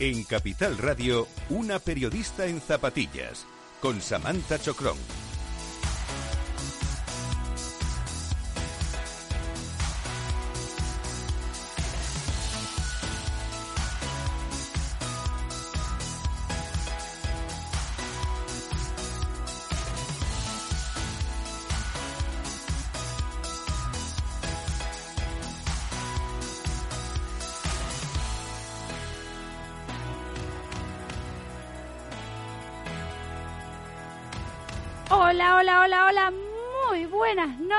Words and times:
En 0.00 0.24
Capital 0.24 0.76
Radio, 0.78 1.28
una 1.50 1.78
periodista 1.78 2.46
en 2.46 2.60
zapatillas, 2.60 3.46
con 3.80 4.00
Samantha 4.00 4.58
Chocrón. 4.58 4.96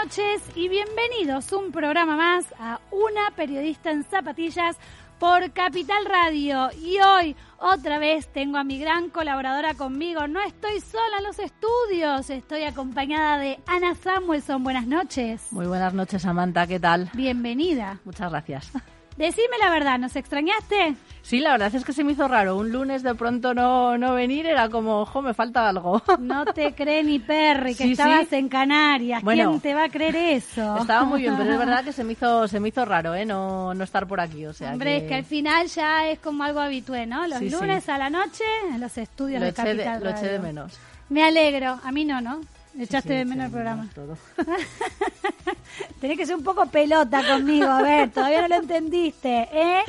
Noches 0.05 0.43
y 0.53 0.69
bienvenidos 0.69 1.51
un 1.51 1.71
programa 1.71 2.15
más 2.15 2.45
a 2.59 2.79
Una 2.91 3.31
Periodista 3.35 3.89
en 3.89 4.03
Zapatillas 4.03 4.77
por 5.17 5.51
Capital 5.51 6.05
Radio. 6.05 6.70
Y 6.79 6.99
hoy 6.99 7.35
otra 7.57 7.97
vez 7.97 8.27
tengo 8.27 8.59
a 8.59 8.63
mi 8.63 8.77
gran 8.77 9.09
colaboradora 9.09 9.73
conmigo. 9.73 10.27
No 10.27 10.43
estoy 10.43 10.79
sola 10.79 11.17
en 11.17 11.23
los 11.23 11.39
estudios, 11.39 12.29
estoy 12.29 12.65
acompañada 12.65 13.39
de 13.39 13.59
Ana 13.65 13.95
Samuelson. 13.95 14.63
Buenas 14.63 14.85
noches. 14.85 15.47
Muy 15.51 15.65
buenas 15.65 15.95
noches, 15.95 16.21
Samantha, 16.21 16.67
¿qué 16.67 16.79
tal? 16.79 17.09
Bienvenida. 17.13 17.99
Muchas 18.05 18.29
gracias. 18.29 18.71
Decime 19.17 19.57
la 19.59 19.71
verdad, 19.71 19.97
¿nos 19.97 20.15
extrañaste? 20.15 20.97
Sí, 21.26 21.40
la 21.40 21.54
verdad 21.54 21.73
es 21.73 21.84
que 21.84 21.91
se 21.91 22.04
me 22.04 22.12
hizo 22.12 22.27
raro. 22.27 22.55
Un 22.55 22.71
lunes 22.71 23.01
de 23.01 23.15
pronto 23.15 23.55
no, 23.55 23.98
no 23.98 24.13
venir 24.13 24.45
era 24.45 24.70
como, 24.70 24.99
ojo, 25.01 25.23
me 25.23 25.34
falta 25.34 25.68
algo. 25.68 25.99
No 26.20 26.45
te 26.45 26.73
cree 26.76 27.04
ni 27.04 27.18
Perry 27.18 27.73
que 27.73 27.84
Sí, 27.85 27.91
estabas 27.93 28.27
sí. 28.29 28.35
en 28.35 28.48
Canarias. 28.48 29.23
Bueno, 29.23 29.49
¿Quién 29.49 29.62
te 29.62 29.73
va 29.73 29.85
a 29.85 29.90
creer 29.90 30.15
eso? 30.15 30.77
Estaba 30.81 31.03
muy 31.03 31.21
bien, 31.21 31.35
pero 31.35 31.51
es 31.53 31.57
verdad 31.57 31.84
que 31.84 31.93
se 31.93 32.03
me 32.03 32.13
hizo, 32.13 32.48
se 32.48 32.59
me 32.59 32.70
hizo 32.70 32.85
raro, 32.85 33.15
¿eh? 33.15 33.26
No, 33.26 33.73
no 33.73 33.84
estar 33.84 34.05
por 34.05 34.20
aquí, 34.20 34.46
o 34.46 34.53
sea 34.53 34.71
Hombre, 34.73 34.98
es 34.98 35.03
que 35.05 35.15
al 35.15 35.26
final 35.26 35.65
ya 35.65 36.07
es 36.09 36.20
como 36.20 36.43
algo 36.43 36.59
habitual, 36.59 37.09
¿no? 37.09 37.26
Los 37.27 37.40
Sí, 37.40 37.49
lunes 37.49 37.90
a 37.90 37.98
la 37.98 38.12
noche 38.12 38.43
en 38.71 38.79
los 38.79 38.96
estudios 38.99 39.40
lo 39.40 39.48
de 39.48 39.53
Capital 39.53 40.03
lo 40.03 40.09
eché 40.12 40.27
de 40.27 40.37
menos. 40.40 40.77
Me 41.09 41.23
alegro. 41.23 41.79
A 41.84 41.91
mí 41.91 42.05
no, 42.05 42.21
¿no? 42.21 42.40
Echaste 42.77 43.09
Sí, 43.09 43.15
de 43.15 43.26
menos 43.26 43.45
el 43.45 43.51
programa. 43.51 43.87
Tenés 46.01 46.18
que 46.18 46.26
ser 46.26 46.35
un 46.35 46.43
poco 46.43 46.65
pelota 46.65 47.26
conmigo, 47.26 47.68
a 47.68 47.81
ver, 47.81 48.12
todavía 48.12 48.41
no 48.41 48.48
lo 48.49 48.55
entendiste, 48.55 49.48
¿eh? 49.51 49.81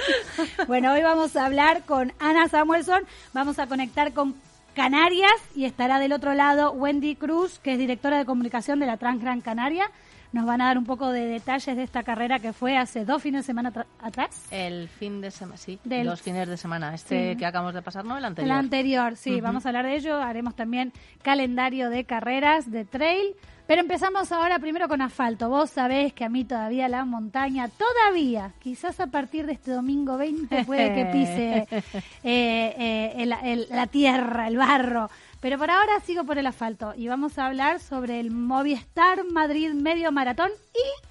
Bueno, 0.67 0.92
hoy 0.92 1.03
vamos 1.03 1.37
a 1.37 1.47
hablar 1.47 1.84
con 1.84 2.12
Ana 2.19 2.48
Samuelson, 2.48 3.05
vamos 3.33 3.59
a 3.59 3.67
conectar 3.67 4.12
con 4.12 4.34
Canarias 4.75 5.34
y 5.55 5.64
estará 5.64 5.98
del 5.98 6.12
otro 6.12 6.34
lado 6.34 6.73
Wendy 6.73 7.17
Cruz, 7.17 7.59
que 7.59 7.73
es 7.73 7.79
directora 7.79 8.19
de 8.19 8.25
comunicación 8.25 8.79
de 8.79 8.87
la 8.87 8.98
Trans 8.98 9.20
Gran 9.20 9.41
Canaria. 9.41 9.91
Nos 10.33 10.45
van 10.47 10.61
a 10.61 10.67
dar 10.67 10.79
un 10.79 10.85
poco 10.85 11.11
de 11.11 11.27
detalles 11.27 11.77
de 11.77 11.83
esta 11.83 12.03
carrera 12.03 12.39
que 12.39 12.53
fue 12.53 12.77
hace 12.77 13.05
dos 13.05 13.23
fines 13.23 13.43
de 13.43 13.47
semana 13.47 13.73
atrás. 14.03 14.47
El 14.51 14.89
fin 14.89 15.21
de 15.21 15.31
semana, 15.31 15.57
sí, 15.57 15.79
Del- 15.85 16.07
dos 16.07 16.21
fines 16.23 16.49
de 16.49 16.57
semana. 16.57 16.95
Este 16.95 17.33
Sí. 17.33 17.39
que 17.39 17.47
acabamos 17.47 17.75
de 17.75 17.83
pasar, 17.83 18.05
¿no? 18.05 18.19
El 18.19 18.25
anterior. 18.25 18.49
La 18.55 18.59
anterior, 18.59 19.17
sí, 19.17 19.41
vamos 19.41 19.65
a 19.65 19.71
hablar 19.71 19.86
de 19.86 19.97
ello. 19.97 20.20
Haremos 20.20 20.55
también 20.55 20.92
calendario 21.23 21.91
de 21.91 22.05
carreras, 22.05 22.70
de 22.70 22.85
trail. 22.85 23.35
Pero 23.67 23.81
empezamos 23.81 24.31
ahora 24.31 24.61
primero 24.61 24.86
con 24.86 25.03
asfalto. 25.03 25.48
Vos 25.48 25.70
sabés 25.70 26.13
que 26.13 26.25
a 26.25 26.29
mí 26.29 26.45
todavía 26.45 26.86
la 26.89 27.05
montaña, 27.05 27.69
todavía, 27.69 28.53
quizás 28.61 29.01
a 29.01 29.09
partir 29.09 29.45
de 29.45 29.55
este 29.55 29.73
domingo 29.73 30.17
20 30.17 30.65
puede 30.65 30.95
que 30.95 31.07
pise 31.07 31.67
eh, 32.23 32.75
eh, 32.79 33.13
el- 33.17 33.33
el- 33.42 33.67
la 33.70 33.89
tierra, 33.89 34.47
el 34.47 34.57
barro. 34.57 35.11
Pero 35.46 35.58
por 35.58 35.70
ahora 35.70 36.01
sigo 36.01 36.24
por 36.24 36.39
el 36.39 36.46
asfalto 36.48 36.92
y 36.96 37.07
vamos 37.07 37.39
a 37.39 37.46
hablar 37.46 37.79
sobre 37.79 38.18
el 38.18 38.33
Movistar 38.33 39.24
Madrid 39.30 39.74
Medio 39.74 40.11
Maratón 40.11 40.51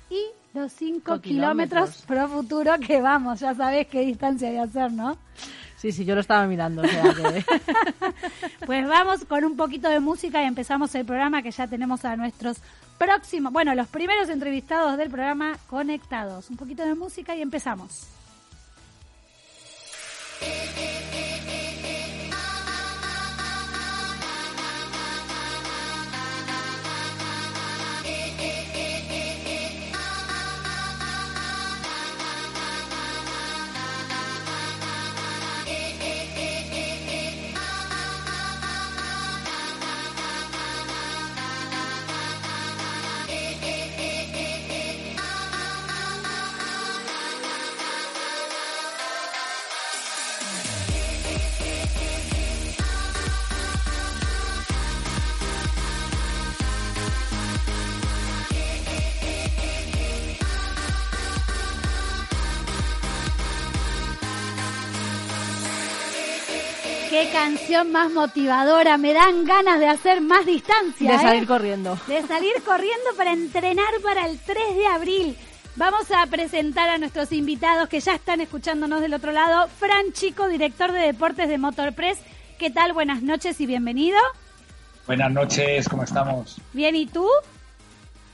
y, 0.09 0.13
y 0.13 0.25
los 0.53 0.73
5 0.73 0.77
Cinco 0.77 1.21
kilómetros 1.21 2.01
kilómetros. 2.01 2.01
pro 2.05 2.27
futuro 2.27 2.73
que 2.85 2.99
vamos. 2.99 3.39
Ya 3.39 3.55
sabés 3.55 3.87
qué 3.87 4.01
distancia 4.01 4.49
hay 4.49 4.55
que 4.55 4.59
hacer, 4.59 4.91
¿no? 4.91 5.17
Sí, 5.77 5.93
sí, 5.93 6.03
yo 6.03 6.15
lo 6.15 6.19
estaba 6.19 6.45
mirando, 6.47 6.81
o 6.81 6.85
sea 6.85 7.03
que... 7.13 7.45
Pues 8.65 8.85
vamos 8.85 9.23
con 9.23 9.45
un 9.45 9.55
poquito 9.55 9.87
de 9.87 10.01
música 10.01 10.43
y 10.43 10.47
empezamos 10.47 10.93
el 10.95 11.05
programa 11.05 11.41
que 11.41 11.51
ya 11.51 11.67
tenemos 11.67 12.03
a 12.03 12.17
nuestros 12.17 12.57
próximos, 12.97 13.53
bueno, 13.53 13.73
los 13.73 13.87
primeros 13.87 14.27
entrevistados 14.27 14.97
del 14.97 15.09
programa 15.09 15.57
conectados. 15.67 16.49
Un 16.49 16.57
poquito 16.57 16.83
de 16.83 16.93
música 16.93 17.37
y 17.37 17.41
empezamos. 17.41 18.07
Qué 67.15 67.29
canción 67.31 67.93
más 67.93 68.11
motivadora, 68.11 68.97
me 68.97 69.13
dan 69.13 69.45
ganas 69.45 69.79
de 69.79 69.87
hacer 69.87 70.19
más 70.19 70.45
distancia. 70.45 71.11
De 71.11 71.15
¿eh? 71.15 71.21
salir 71.21 71.47
corriendo. 71.47 71.97
de 72.07 72.21
salir 72.23 72.61
corriendo 72.65 73.05
para 73.15 73.31
entrenar 73.31 74.01
para 74.03 74.27
el 74.27 74.37
3 74.37 74.75
de 74.75 74.85
abril. 74.87 75.37
Vamos 75.77 76.11
a 76.11 76.25
presentar 76.25 76.89
a 76.89 76.97
nuestros 76.97 77.31
invitados 77.31 77.87
que 77.87 78.01
ya 78.01 78.15
están 78.15 78.41
escuchándonos 78.41 78.99
del 78.99 79.13
otro 79.13 79.31
lado. 79.31 79.69
Fran 79.79 80.11
Chico, 80.11 80.49
director 80.49 80.91
de 80.91 80.99
deportes 80.99 81.47
de 81.47 81.57
Motorpress. 81.57 82.19
¿Qué 82.59 82.69
tal? 82.69 82.91
Buenas 82.91 83.21
noches 83.21 83.61
y 83.61 83.65
bienvenido. 83.65 84.17
Buenas 85.07 85.31
noches, 85.31 85.87
¿cómo 85.87 86.03
estamos? 86.03 86.59
Bien, 86.73 86.97
¿y 86.97 87.05
tú? 87.05 87.29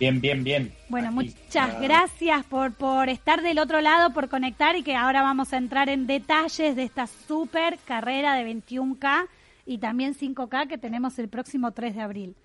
Bien, 0.01 0.19
bien, 0.19 0.43
bien. 0.43 0.73
Bueno, 0.89 1.09
Aquí, 1.09 1.35
muchas 1.45 1.79
gracias 1.79 2.43
por, 2.45 2.73
por 2.73 3.07
estar 3.07 3.43
del 3.43 3.59
otro 3.59 3.81
lado, 3.81 4.11
por 4.13 4.29
conectar 4.29 4.75
y 4.75 4.81
que 4.81 4.95
ahora 4.95 5.21
vamos 5.21 5.53
a 5.53 5.57
entrar 5.57 5.89
en 5.89 6.07
detalles 6.07 6.75
de 6.75 6.81
esta 6.81 7.05
super 7.05 7.77
carrera 7.85 8.33
de 8.33 8.51
21K 8.51 9.27
y 9.67 9.77
también 9.77 10.15
5K 10.15 10.67
que 10.67 10.79
tenemos 10.79 11.19
el 11.19 11.29
próximo 11.29 11.73
3 11.73 11.93
de 11.93 12.01
abril. 12.01 12.35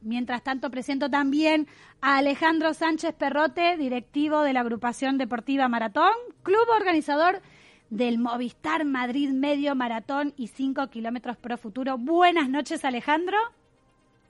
Mientras 0.00 0.44
tanto, 0.44 0.70
presento 0.70 1.10
también 1.10 1.66
a 2.00 2.18
Alejandro 2.18 2.72
Sánchez 2.72 3.14
Perrote, 3.14 3.76
directivo 3.76 4.42
de 4.42 4.52
la 4.52 4.60
agrupación 4.60 5.18
deportiva 5.18 5.66
Maratón, 5.66 6.12
club 6.44 6.68
organizador 6.72 7.42
del 7.90 8.20
Movistar 8.20 8.84
Madrid 8.84 9.30
Medio 9.30 9.74
Maratón 9.74 10.34
y 10.36 10.46
5 10.46 10.86
kilómetros 10.86 11.36
pro 11.36 11.58
futuro. 11.58 11.98
Buenas 11.98 12.48
noches, 12.48 12.84
Alejandro. 12.84 13.38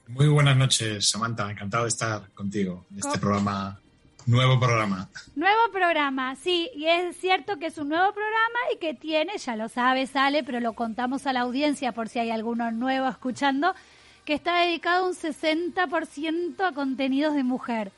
Muy 0.08 0.28
buenas 0.28 0.56
noches, 0.56 1.08
Samantha. 1.08 1.50
Encantado 1.50 1.84
de 1.84 1.88
estar 1.88 2.28
contigo 2.30 2.84
en 2.90 2.98
este 2.98 3.10
¿Cómo? 3.10 3.20
programa, 3.20 3.80
nuevo 4.26 4.58
programa. 4.58 5.08
Nuevo 5.34 5.72
programa, 5.72 6.36
sí, 6.36 6.70
y 6.74 6.86
es 6.86 7.16
cierto 7.16 7.58
que 7.58 7.66
es 7.66 7.78
un 7.78 7.88
nuevo 7.88 8.12
programa 8.12 8.58
y 8.74 8.78
que 8.78 8.94
tiene, 8.94 9.38
ya 9.38 9.56
lo 9.56 9.68
sabe, 9.68 10.06
sale, 10.06 10.42
pero 10.44 10.60
lo 10.60 10.74
contamos 10.74 11.26
a 11.26 11.32
la 11.32 11.40
audiencia 11.40 11.92
por 11.92 12.08
si 12.08 12.18
hay 12.18 12.30
alguno 12.30 12.70
nuevo 12.70 13.08
escuchando, 13.08 13.74
que 14.24 14.34
está 14.34 14.60
dedicado 14.60 15.06
un 15.06 15.14
60% 15.14 16.60
a 16.60 16.72
contenidos 16.72 17.34
de 17.34 17.44
mujer. 17.44 17.92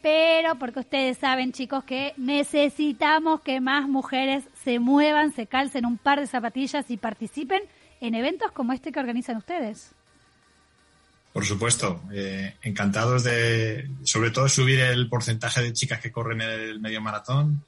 Pero 0.00 0.54
porque 0.58 0.80
ustedes 0.80 1.18
saben, 1.18 1.52
chicos, 1.52 1.84
que 1.84 2.14
necesitamos 2.16 3.40
que 3.40 3.60
más 3.60 3.88
mujeres 3.88 4.44
se 4.62 4.78
muevan, 4.78 5.32
se 5.32 5.46
calcen 5.46 5.86
un 5.86 5.98
par 5.98 6.20
de 6.20 6.28
zapatillas 6.28 6.90
y 6.90 6.96
participen 6.96 7.62
en 8.00 8.14
eventos 8.14 8.52
como 8.52 8.72
este 8.72 8.92
que 8.92 9.00
organizan 9.00 9.36
ustedes. 9.36 9.92
Por 11.38 11.46
supuesto, 11.46 12.02
eh, 12.12 12.56
encantados 12.62 13.22
de, 13.22 13.88
sobre 14.02 14.32
todo, 14.32 14.48
subir 14.48 14.80
el 14.80 15.08
porcentaje 15.08 15.62
de 15.62 15.72
chicas 15.72 16.00
que 16.00 16.10
corren 16.10 16.40
el 16.40 16.80
medio 16.80 17.00
maratón, 17.00 17.62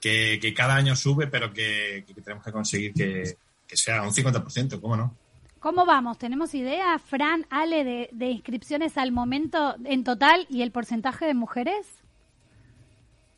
que, 0.00 0.38
que 0.40 0.54
cada 0.54 0.76
año 0.76 0.96
sube, 0.96 1.26
pero 1.26 1.52
que, 1.52 2.06
que 2.06 2.22
tenemos 2.22 2.42
que 2.42 2.52
conseguir 2.52 2.94
que, 2.94 3.36
que 3.68 3.76
sea 3.76 4.00
un 4.00 4.14
50%, 4.14 4.80
¿cómo 4.80 4.96
no? 4.96 5.14
¿Cómo 5.60 5.84
vamos? 5.84 6.16
¿Tenemos 6.16 6.54
idea, 6.54 6.98
Fran, 6.98 7.46
Ale, 7.50 7.84
de, 7.84 8.08
de 8.12 8.30
inscripciones 8.30 8.96
al 8.96 9.12
momento 9.12 9.76
en 9.84 10.04
total 10.04 10.46
y 10.48 10.62
el 10.62 10.72
porcentaje 10.72 11.26
de 11.26 11.34
mujeres? 11.34 11.86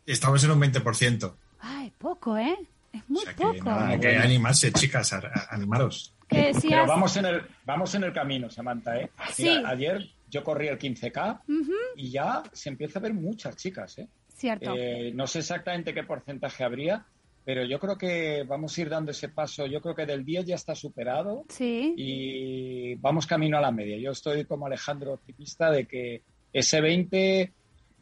Estamos 0.06 0.44
en 0.44 0.52
un 0.52 0.60
20%. 0.60 1.34
Ay, 1.58 1.92
poco, 1.98 2.38
¿eh? 2.38 2.56
Es 2.92 3.02
muy 3.10 3.22
O 3.22 3.24
sea 3.24 3.34
que, 3.34 3.42
poco. 3.42 3.64
nada, 3.70 3.88
hay 3.88 3.98
que 3.98 4.16
animarse, 4.18 4.70
chicas, 4.72 5.12
a, 5.14 5.16
a- 5.18 5.48
animaros. 5.50 6.13
Que 6.34 6.52
Pero 6.68 6.86
vamos 6.86 7.16
en 7.16 7.26
el, 7.26 7.42
vamos 7.64 7.94
en 7.94 8.04
el 8.04 8.12
camino, 8.12 8.50
Samantha, 8.50 8.98
¿eh? 8.98 9.10
Sí. 9.32 9.44
Mira, 9.44 9.68
ayer 9.68 10.08
yo 10.28 10.42
corrí 10.42 10.68
el 10.68 10.78
15K 10.78 11.42
Ujú, 11.48 11.72
y 11.96 12.10
ya 12.10 12.42
se 12.52 12.68
empieza 12.68 12.98
a 12.98 13.02
ver 13.02 13.14
muchas 13.14 13.56
chicas, 13.56 13.98
¿eh? 13.98 14.08
Cierto. 14.34 14.74
Eh, 14.76 15.12
no 15.14 15.26
sé 15.26 15.38
exactamente 15.38 15.94
qué 15.94 16.02
porcentaje 16.02 16.64
habría, 16.64 17.06
pero 17.44 17.64
yo 17.64 17.78
creo 17.78 17.96
que 17.96 18.42
vamos 18.42 18.76
a 18.76 18.80
ir 18.80 18.88
dando 18.88 19.10
ese 19.10 19.28
paso. 19.28 19.66
Yo 19.66 19.80
creo 19.80 19.94
que 19.94 20.06
del 20.06 20.24
10 20.24 20.46
ya 20.46 20.54
está 20.54 20.74
superado 20.74 21.44
sí. 21.48 21.94
y 21.96 22.94
vamos 22.96 23.26
camino 23.26 23.58
a 23.58 23.60
la 23.60 23.70
media. 23.70 23.98
Yo 23.98 24.10
estoy 24.10 24.44
como 24.44 24.66
Alejandro 24.66 25.12
optimista 25.12 25.70
de 25.70 25.86
que 25.86 26.22
ese 26.52 26.80
20 26.80 27.52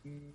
mm, 0.05 0.31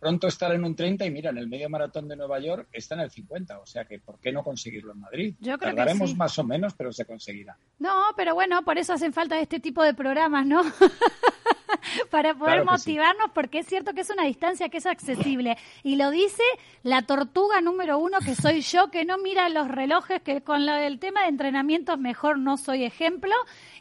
pronto 0.00 0.26
estará 0.26 0.54
en 0.54 0.64
un 0.64 0.74
30 0.74 1.04
y 1.04 1.10
mira, 1.10 1.30
en 1.30 1.38
el 1.38 1.46
medio 1.46 1.68
maratón 1.68 2.08
de 2.08 2.16
Nueva 2.16 2.40
York 2.40 2.68
está 2.72 2.94
en 2.94 3.02
el 3.02 3.10
50, 3.10 3.60
o 3.60 3.66
sea 3.66 3.84
que 3.84 3.98
¿por 3.98 4.18
qué 4.18 4.32
no 4.32 4.42
conseguirlo 4.42 4.92
en 4.94 5.00
Madrid? 5.00 5.34
Yo 5.40 5.58
creo 5.58 5.76
que 5.76 6.06
sí. 6.06 6.14
más 6.16 6.38
o 6.38 6.44
menos, 6.44 6.74
pero 6.74 6.90
se 6.92 7.04
conseguirá. 7.04 7.56
No, 7.78 8.06
pero 8.16 8.34
bueno, 8.34 8.64
por 8.64 8.78
eso 8.78 8.94
hacen 8.94 9.12
falta 9.12 9.38
este 9.38 9.60
tipo 9.60 9.82
de 9.82 9.94
programas, 9.94 10.46
¿no? 10.46 10.62
Para 12.10 12.34
poder 12.34 12.62
Claro 12.62 12.72
que 12.72 12.78
sí. 12.78 12.90
motivarnos, 12.90 13.30
porque 13.32 13.58
es 13.60 13.66
cierto 13.66 13.92
que 13.92 14.00
es 14.00 14.10
una 14.10 14.24
distancia 14.24 14.68
que 14.68 14.78
es 14.78 14.86
accesible. 14.86 15.56
Y 15.82 15.96
lo 15.96 16.10
dice 16.10 16.42
la 16.82 17.02
tortuga 17.02 17.60
número 17.60 17.98
uno, 17.98 18.18
que 18.18 18.34
soy 18.34 18.60
yo, 18.62 18.90
que 18.90 19.04
no 19.04 19.18
mira 19.18 19.48
los 19.48 19.68
relojes, 19.68 20.22
que 20.22 20.42
con 20.42 20.66
lo 20.66 20.74
del 20.74 20.98
tema 20.98 21.22
de 21.22 21.28
entrenamientos 21.28 21.98
mejor 21.98 22.38
no 22.38 22.56
soy 22.56 22.84
ejemplo. 22.84 23.32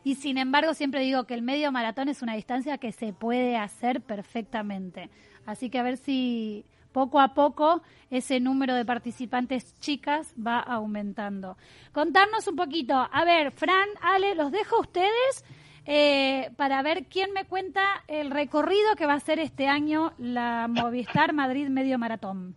Y 0.04 0.16
sin 0.16 0.38
embargo, 0.38 0.74
siempre 0.74 1.02
digo 1.02 1.26
que 1.26 1.34
el 1.34 1.42
medio 1.42 1.72
maratón 1.72 2.10
es 2.10 2.22
una 2.22 2.36
distancia 2.36 2.78
que 2.78 2.92
se 2.92 3.14
puede 3.14 3.58
hacer 3.58 4.02
perfectamente. 4.02 5.10
Así 5.50 5.72
que 5.72 5.80
a 5.80 5.84
ver 5.84 5.98
si 5.98 6.64
poco 6.92 7.20
a 7.20 7.34
poco 7.34 7.82
ese 8.12 8.40
número 8.40 8.76
de 8.76 8.86
participantes 8.86 9.74
chicas 9.80 10.34
va 10.36 10.60
aumentando. 10.60 11.58
Contarnos 11.92 12.48
un 12.48 12.56
poquito. 12.56 12.94
A 12.94 13.26
ver, 13.26 13.52
Fran, 13.52 13.88
Ale, 14.02 14.36
los 14.36 14.52
dejo 14.52 14.78
a 14.78 14.82
ustedes 14.82 15.44
eh, 15.86 16.52
para 16.56 16.84
ver 16.84 17.06
quién 17.06 17.34
me 17.34 17.46
cuenta 17.46 17.82
el 18.08 18.30
recorrido 18.30 18.96
que 18.96 19.08
va 19.08 19.14
a 19.14 19.18
hacer 19.18 19.40
este 19.40 19.68
año 19.68 20.14
la 20.20 20.68
Movistar 20.70 21.34
Madrid 21.34 21.68
Medio 21.70 21.98
Maratón. 21.98 22.56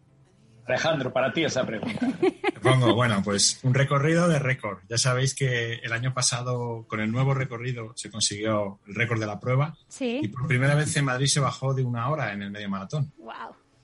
Alejandro, 0.67 1.13
para 1.13 1.33
ti 1.33 1.45
esa 1.45 1.65
pregunta. 1.67 2.07
Te 2.21 2.61
pongo, 2.63 2.95
bueno, 2.95 3.21
pues 3.25 3.59
un 3.63 3.75
recorrido 3.75 4.29
de 4.29 4.39
récord. 4.39 4.79
Ya 4.89 4.97
sabéis 4.99 5.35
que 5.35 5.75
el 5.75 5.93
año 5.93 6.15
pasado, 6.15 6.85
con 6.89 7.01
el 7.01 7.11
nuevo 7.11 7.35
recorrido, 7.35 7.93
se 7.97 8.11
consiguió 8.11 8.79
el 8.87 8.95
récord 8.95 9.19
de 9.21 9.27
la 9.27 9.41
prueba 9.41 9.75
y 9.79 9.93
Sí. 9.93 10.29
por 10.29 10.47
primera 10.47 10.75
vez 10.75 10.97
en 10.97 11.05
Madrid 11.05 11.27
se 11.27 11.41
bajó 11.41 11.75
de 11.75 11.83
una 11.83 12.09
hora 12.09 12.33
en 12.33 12.43
el 12.43 12.51
medio 12.51 12.69
maratón. 12.69 13.13
Wow. 13.19 13.33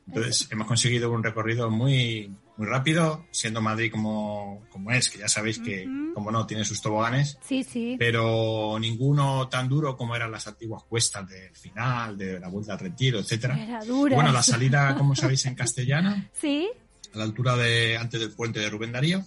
Entonces, 0.06 0.48
hemos 0.50 0.66
conseguido 0.66 1.10
un 1.10 1.22
recorrido 1.22 1.68
muy, 1.70 2.32
muy 2.58 2.66
rápido, 2.66 3.24
siendo 3.30 3.60
Madrid 3.62 3.90
como, 3.90 4.64
como 4.70 4.90
es, 4.90 5.08
que 5.08 5.18
ya 5.18 5.28
sabéis 5.28 5.58
que, 5.60 5.88
como 6.12 6.30
no, 6.30 6.46
tiene 6.46 6.64
sus 6.64 6.82
toboganes, 6.82 7.38
Sí, 7.40 7.62
sí. 7.64 7.96
pero 7.98 8.76
ninguno 8.80 9.48
tan 9.48 9.68
duro 9.68 9.96
como 9.96 10.14
eran 10.16 10.30
las 10.32 10.46
antiguas 10.48 10.82
cuestas 10.82 11.26
del 11.28 11.54
final, 11.56 12.18
de 12.18 12.38
la 12.40 12.48
vuelta 12.48 12.72
al 12.74 12.80
retiro, 12.80 13.20
etcétera. 13.20 13.56
Era 13.58 13.84
dura. 13.84 14.16
Bueno, 14.16 14.32
la 14.32 14.42
salida, 14.42 14.94
como 14.96 15.14
sabéis, 15.14 15.46
en 15.46 15.54
castellana, 15.54 16.28
Sí. 16.34 16.68
a 17.14 17.18
la 17.18 17.24
altura 17.24 17.56
de 17.56 17.96
antes 17.96 18.18
del 18.20 18.32
puente 18.32 18.58
de 18.60 18.68
Rubén 18.68 18.92
Darío. 18.92 19.22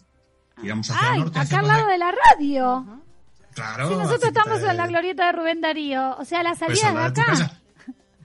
Tiramos 0.61 0.91
hacia 0.91 1.13
el 1.13 1.19
norte. 1.21 1.39
acá 1.39 1.59
al 1.59 1.67
lado 1.67 1.87
de 1.87 1.97
la 1.97 2.11
radio. 2.11 3.01
Claro. 3.53 3.87
Sí, 3.89 3.95
nosotros 3.95 4.23
estamos 4.25 4.61
de- 4.61 4.69
en 4.69 4.77
la 4.77 4.87
glorieta 4.87 5.25
de 5.27 5.31
Rubén 5.31 5.61
Darío. 5.61 6.15
O 6.17 6.25
sea, 6.25 6.43
la 6.43 6.53
pues, 6.55 6.79
salida 6.79 7.09
de 7.09 7.21
acá. 7.21 7.60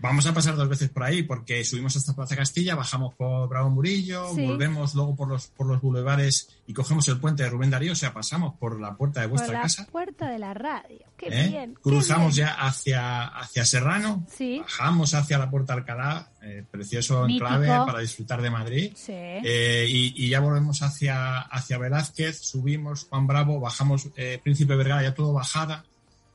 Vamos 0.01 0.27
a 0.27 0.35
pasar 0.35 0.57
dos 0.57 0.69
veces 0.69 0.91
por 0.91 1.03
ahí 1.05 1.23
porque 1.23 1.65
subimos 1.65 1.97
hasta 1.97 2.15
Plaza 2.15 2.37
Castilla, 2.37 2.75
bajamos 2.75 3.15
por 3.15 3.49
Bravo 3.49 3.71
Murillo, 3.71 4.29
Sí. 4.35 4.45
volvemos 4.47 4.95
luego 4.95 5.17
por 5.17 5.29
los 5.29 5.47
por 5.49 5.67
los 5.67 5.81
bulevares 5.81 6.49
y 6.67 6.75
cogemos 6.75 7.09
el 7.09 7.19
puente 7.19 7.43
de 7.45 7.49
Rubén 7.51 7.71
Darío, 7.71 7.93
o 7.93 7.97
sea, 7.97 8.13
pasamos 8.13 8.55
por 8.57 8.79
la 8.79 8.95
puerta 8.95 9.21
de 9.23 9.29
Por 9.29 9.39
vuestra 9.39 9.57
la 9.57 9.63
casa, 9.63 9.87
puerta 9.91 10.29
de 10.31 10.39
la 10.39 10.53
radio. 10.55 10.99
Qué 11.17 11.29
¿eh? 11.29 11.49
bien. 11.49 11.75
qué 11.75 11.81
cruzamos 11.81 12.37
bien. 12.37 12.47
ya 12.49 12.55
hacia 12.67 13.25
hacia 13.27 13.65
Serrano, 13.65 14.27
Sí. 14.31 14.59
bajamos 14.61 15.15
hacia 15.15 15.39
la 15.39 15.51
Puerta 15.51 15.73
Alcalá, 15.73 16.31
eh, 16.43 16.63
precioso 16.71 17.25
Mítico. 17.27 17.47
enclave 17.47 17.69
para 17.87 18.01
disfrutar 18.01 18.43
de 18.43 18.51
Madrid. 18.51 18.93
Sí. 18.95 19.13
Eh, 19.15 19.87
y, 19.89 20.25
y 20.27 20.29
ya 20.29 20.41
volvemos 20.41 20.83
hacia, 20.83 21.41
hacia 21.41 21.79
Velázquez, 21.79 22.39
subimos 22.39 23.05
Juan 23.09 23.27
Bravo, 23.27 23.61
bajamos 23.61 24.09
eh, 24.17 24.39
Príncipe 24.43 24.77
Vergara, 24.77 25.03
ya 25.03 25.15
todo 25.15 25.33
bajada. 25.33 25.85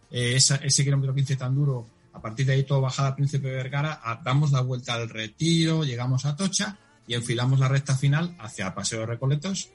Esa- 0.09 0.55
ese 0.57 0.83
kilómetro 0.83 1.13
15 1.13 1.35
tan 1.37 1.55
duro, 1.55 1.85
a 2.13 2.21
partir 2.21 2.45
de 2.45 2.53
ahí 2.53 2.63
todo 2.63 2.81
bajada 2.81 3.15
Príncipe 3.15 3.49
Vergara, 3.51 4.01
damos 4.23 4.51
la 4.51 4.61
vuelta 4.61 4.93
al 4.93 5.09
retiro, 5.09 5.83
llegamos 5.83 6.25
a 6.25 6.35
Tocha 6.35 6.77
y 7.07 7.13
enfilamos 7.13 7.59
la 7.59 7.67
recta 7.67 7.95
final 7.95 8.35
hacia 8.39 8.73
Paseo 8.73 9.01
de 9.01 9.05
Recoletos 9.05 9.69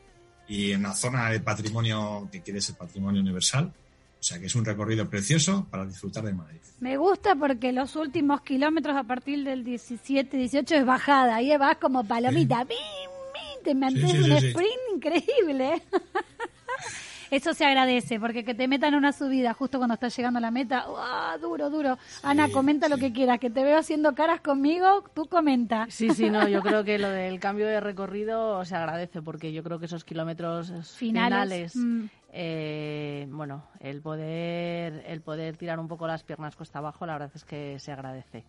y 0.49 0.73
en 0.73 0.83
la 0.83 0.95
zona 0.95 1.31
de 1.31 1.41
patrimonio 1.41 2.29
que 2.31 2.43
quiere 2.43 2.61
ser 2.61 2.77
patrimonio 2.77 3.21
universal. 3.21 3.73
O 4.19 4.23
sea 4.23 4.39
que 4.41 4.47
es 4.47 4.55
un 4.55 4.65
recorrido 4.65 5.09
precioso 5.09 5.67
para 5.71 5.85
disfrutar 5.85 6.25
de 6.25 6.33
Madrid. 6.33 6.61
Me 6.81 6.97
gusta 6.97 7.37
porque 7.37 7.73
los 7.73 7.95
últimos 7.97 8.41
kilómetros 8.41 8.97
a 8.97 9.05
partir 9.05 9.45
del 9.45 9.63
17, 9.63 10.37
18 10.37 10.75
es 10.75 10.87
bajada. 10.87 11.37
Ahí 11.37 11.57
vas 11.57 11.77
como 11.77 12.03
palomita. 12.05 12.65
¡Bim, 12.65 12.79
bim! 12.79 13.63
Te 13.63 13.75
mantienes 13.75 14.13
sí, 14.13 14.25
sí, 14.25 14.31
un 14.31 14.41
sí. 14.41 14.47
sprint 14.49 14.81
increíble. 14.95 15.83
Eso 17.31 17.55
se 17.55 17.65
agradece, 17.65 18.21
porque 18.21 18.45
que 18.45 18.55
te 18.55 18.69
metan 18.69 18.95
una 18.95 19.13
subida 19.13 19.55
justo 19.55 19.79
cuando 19.79 19.95
estás 19.95 20.17
llegando 20.17 20.39
a 20.39 20.41
la 20.41 20.51
meta, 20.51 20.89
¡uah! 20.89 21.39
duro, 21.39 21.71
duro. 21.71 21.99
Ana, 22.23 22.49
comenta 22.51 22.89
lo 22.89 22.99
que 22.99 23.13
quieras, 23.13 23.39
que 23.39 23.51
te 23.51 23.65
veo 23.65 23.79
haciendo 23.79 24.15
caras 24.15 24.41
conmigo, 24.41 25.05
tú 25.15 25.27
comenta. 25.27 25.87
Sí, 25.89 26.11
sí, 26.11 26.31
no, 26.31 26.49
yo 26.49 26.63
creo 26.63 26.85
que 26.85 26.99
lo 26.99 27.11
del 27.11 27.41
cambio 27.41 27.67
de 27.67 27.81
recorrido 27.81 28.65
se 28.65 28.77
agradece 28.77 29.23
porque 29.23 29.53
yo 29.53 29.63
creo 29.63 29.79
que 29.79 29.87
esos 29.87 30.05
kilómetros 30.05 30.73
Finales, 30.97 31.73
finales, 31.73 31.77
mm. 31.77 32.05
eh, 32.33 33.27
bueno, 33.31 33.65
el 33.81 34.01
poder, 34.01 35.05
el 35.07 35.21
poder 35.21 35.57
tirar 35.57 35.79
un 35.79 35.89
poco 35.89 36.07
las 36.07 36.23
piernas 36.23 36.57
cuesta 36.57 36.79
abajo, 36.79 37.07
la 37.07 37.15
verdad 37.15 37.31
es 37.35 37.45
que 37.45 37.79
se 37.79 37.93
agradece. 37.93 38.45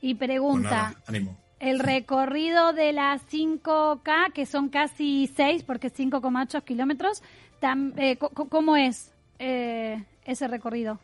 Y 0.00 0.14
Pues 0.14 0.28
pregunta, 0.28 0.70
nada, 0.70 0.94
ánimo. 1.06 1.36
El 1.60 1.78
recorrido 1.78 2.72
de 2.72 2.92
las 2.92 3.22
5K, 3.28 4.32
que 4.32 4.46
son 4.46 4.68
casi 4.68 5.30
6, 5.34 5.62
porque 5.62 5.86
es 5.88 5.94
5,8 5.98 6.62
kilómetros, 6.64 7.22
tam- 7.60 7.92
eh, 7.96 8.16
¿cómo 8.18 8.76
es 8.76 9.12
eh, 9.38 10.04
ese 10.24 10.48
recorrido 10.48 10.98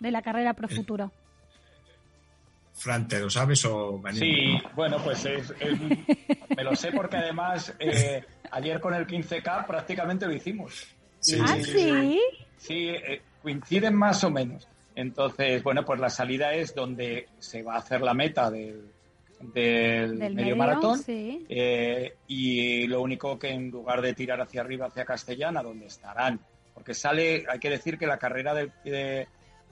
de 0.00 0.10
la 0.10 0.22
carrera 0.22 0.54
Pro 0.54 0.68
Eh, 0.70 0.74
Futuro? 0.74 1.12
Fran, 2.74 3.08
¿te 3.08 3.18
lo 3.18 3.28
sabes 3.28 3.64
o 3.64 3.98
me? 3.98 4.12
Sí, 4.12 4.56
bueno, 4.76 4.98
pues 5.02 5.24
es, 5.24 5.50
es- 5.58 5.80
me 6.56 6.62
lo 6.62 6.76
sé 6.76 6.92
porque 6.92 7.16
además 7.16 7.74
eh, 7.80 8.24
ayer 8.52 8.80
con 8.80 8.94
el 8.94 9.04
15K 9.06 9.66
prácticamente 9.66 10.26
lo 10.26 10.32
hicimos. 10.34 10.86
Sí, 11.18 11.36
¿Ah, 11.44 11.56
sí? 11.60 12.20
Sí, 12.56 12.88
eh, 12.90 13.20
coinciden 13.42 13.94
más 13.96 14.22
o 14.22 14.30
menos. 14.30 14.68
Entonces, 14.94 15.62
bueno, 15.64 15.84
pues 15.84 15.98
la 15.98 16.08
salida 16.10 16.54
es 16.54 16.72
donde 16.74 17.28
se 17.40 17.62
va 17.62 17.74
a 17.74 17.78
hacer 17.78 18.00
la 18.00 18.14
meta 18.14 18.48
del, 18.50 18.92
del 19.40 20.18
Del 20.18 20.34
medio 20.34 20.34
medio, 20.36 20.56
maratón. 20.56 20.98
sí. 20.98 21.44
Eh, 21.48 22.16
y 22.26 22.86
lo 22.86 23.00
único 23.02 23.38
que 23.38 23.48
en 23.50 23.70
lugar 23.70 24.00
de 24.02 24.14
tirar 24.14 24.40
hacia 24.40 24.60
arriba, 24.60 24.86
hacia 24.86 25.04
Castellana, 25.04 25.62
donde 25.62 25.86
estarán, 25.86 26.40
porque 26.74 26.94
sale, 26.94 27.44
hay 27.48 27.58
que 27.58 27.70
decir 27.70 27.98
que 27.98 28.06
la 28.06 28.18
carrera 28.18 28.54
de, 28.54 28.70
de, 28.84 29.28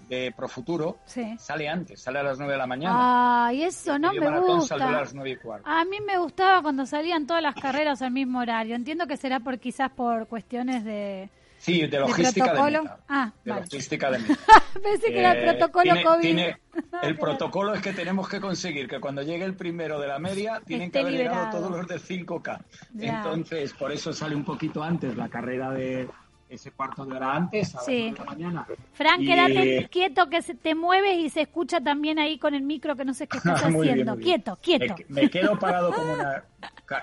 de 0.09 0.33
Profuturo 0.37 0.99
Sí. 1.07 1.37
sale 1.39 1.69
antes, 1.69 2.01
sale 2.01 2.19
a 2.19 2.23
las 2.23 2.39
9 2.39 2.53
de 2.53 2.59
la 2.59 2.67
mañana. 2.67 3.47
Ay, 3.47 3.65
eso 3.65 3.99
no 3.99 4.11
El 4.13 4.21
me 4.21 4.27
salió 4.27 4.45
a 4.45 4.55
gusta. 4.57 4.77
las 4.79 5.15
9 5.15 5.31
y 5.31 5.37
cuarto. 5.37 5.69
A 5.69 5.85
mí 5.85 5.99
me 6.07 6.19
gustaba 6.19 6.63
cuando 6.63 6.87
salían 6.87 7.27
todas 7.27 7.43
las 7.43 7.55
carreras 7.55 8.03
al 8.03 8.13
mismo 8.13 8.41
horario. 8.41 8.75
Entiendo 8.77 9.07
que 9.07 9.17
será 9.17 9.41
por 9.41 9.59
quizás 9.59 9.91
por 9.91 10.27
cuestiones 10.29 10.85
de, 10.85 11.29
Sí, 11.59 11.87
de 11.87 11.99
logística 12.01 12.53
de, 12.53 12.61
meta. 12.81 12.99
Ah, 13.09 13.33
de 13.45 13.51
vale. 13.51 13.63
logística 13.65 14.11
de 14.11 14.19
meta. 14.21 14.37
Pensé 14.83 15.11
que 15.13 15.19
era 15.19 15.33
el 15.33 15.39
Eh, 15.39 15.53
protocolo 15.53 15.83
tiene- 15.85 16.03
COVID. 16.05 16.21
tiene- 16.21 16.57
el 17.03 17.19
protocolo 17.19 17.75
es 17.75 17.83
que 17.83 17.93
tenemos 17.93 18.29
que 18.29 18.41
conseguir 18.41 18.87
que 18.89 19.01
cuando 19.01 19.23
llegue 19.23 19.45
el 19.45 19.55
primero 19.55 19.99
de 19.99 20.07
la 20.07 20.19
media 20.19 20.61
tienen 20.65 20.87
Esté 20.89 20.99
que 21.01 21.07
haber 21.07 21.15
llegado 21.19 21.51
todos 21.51 21.71
los 21.71 21.87
del 21.89 22.01
5K. 22.01 22.61
Ya. 22.95 23.17
Entonces, 23.19 23.73
por 23.73 23.91
eso 23.91 24.13
sale 24.13 24.37
un 24.37 24.45
poquito 24.45 24.83
antes 24.83 25.17
la 25.17 25.29
carrera 25.29 25.71
de 25.71 26.09
ese 26.49 26.71
cuarto 26.71 27.05
de 27.05 27.17
hora 27.17 27.35
antes, 27.35 27.75
a 27.75 27.79
las 27.79 27.87
Sí. 27.87 27.93
nueve 27.93 28.11
de 28.13 28.19
la 28.19 28.25
mañana. 28.31 28.67
Fran, 28.93 29.23
Y- 29.23 29.27
quédate 29.27 29.89
quieto 29.91 30.29
que 30.29 30.43
se 30.43 30.55
te 30.55 30.75
mueves 30.77 31.17
y 31.19 31.31
se 31.31 31.41
escucha 31.41 31.81
también 31.81 32.21
ahí 32.21 32.39
con 32.39 32.55
el 32.55 32.63
micro 32.63 32.95
que 32.95 33.05
no 33.05 33.15
sé 33.15 33.27
qué 33.27 33.39
estás 33.39 33.67
bien, 33.67 33.81
haciendo. 33.81 34.15
bien. 34.15 34.25
Quieto, 34.43 34.59
quieto. 34.63 34.95
Me, 35.09 35.23
me 35.23 35.31
quedo 35.31 35.59
parado 35.59 35.93
como 35.93 36.13
una... 36.13 36.45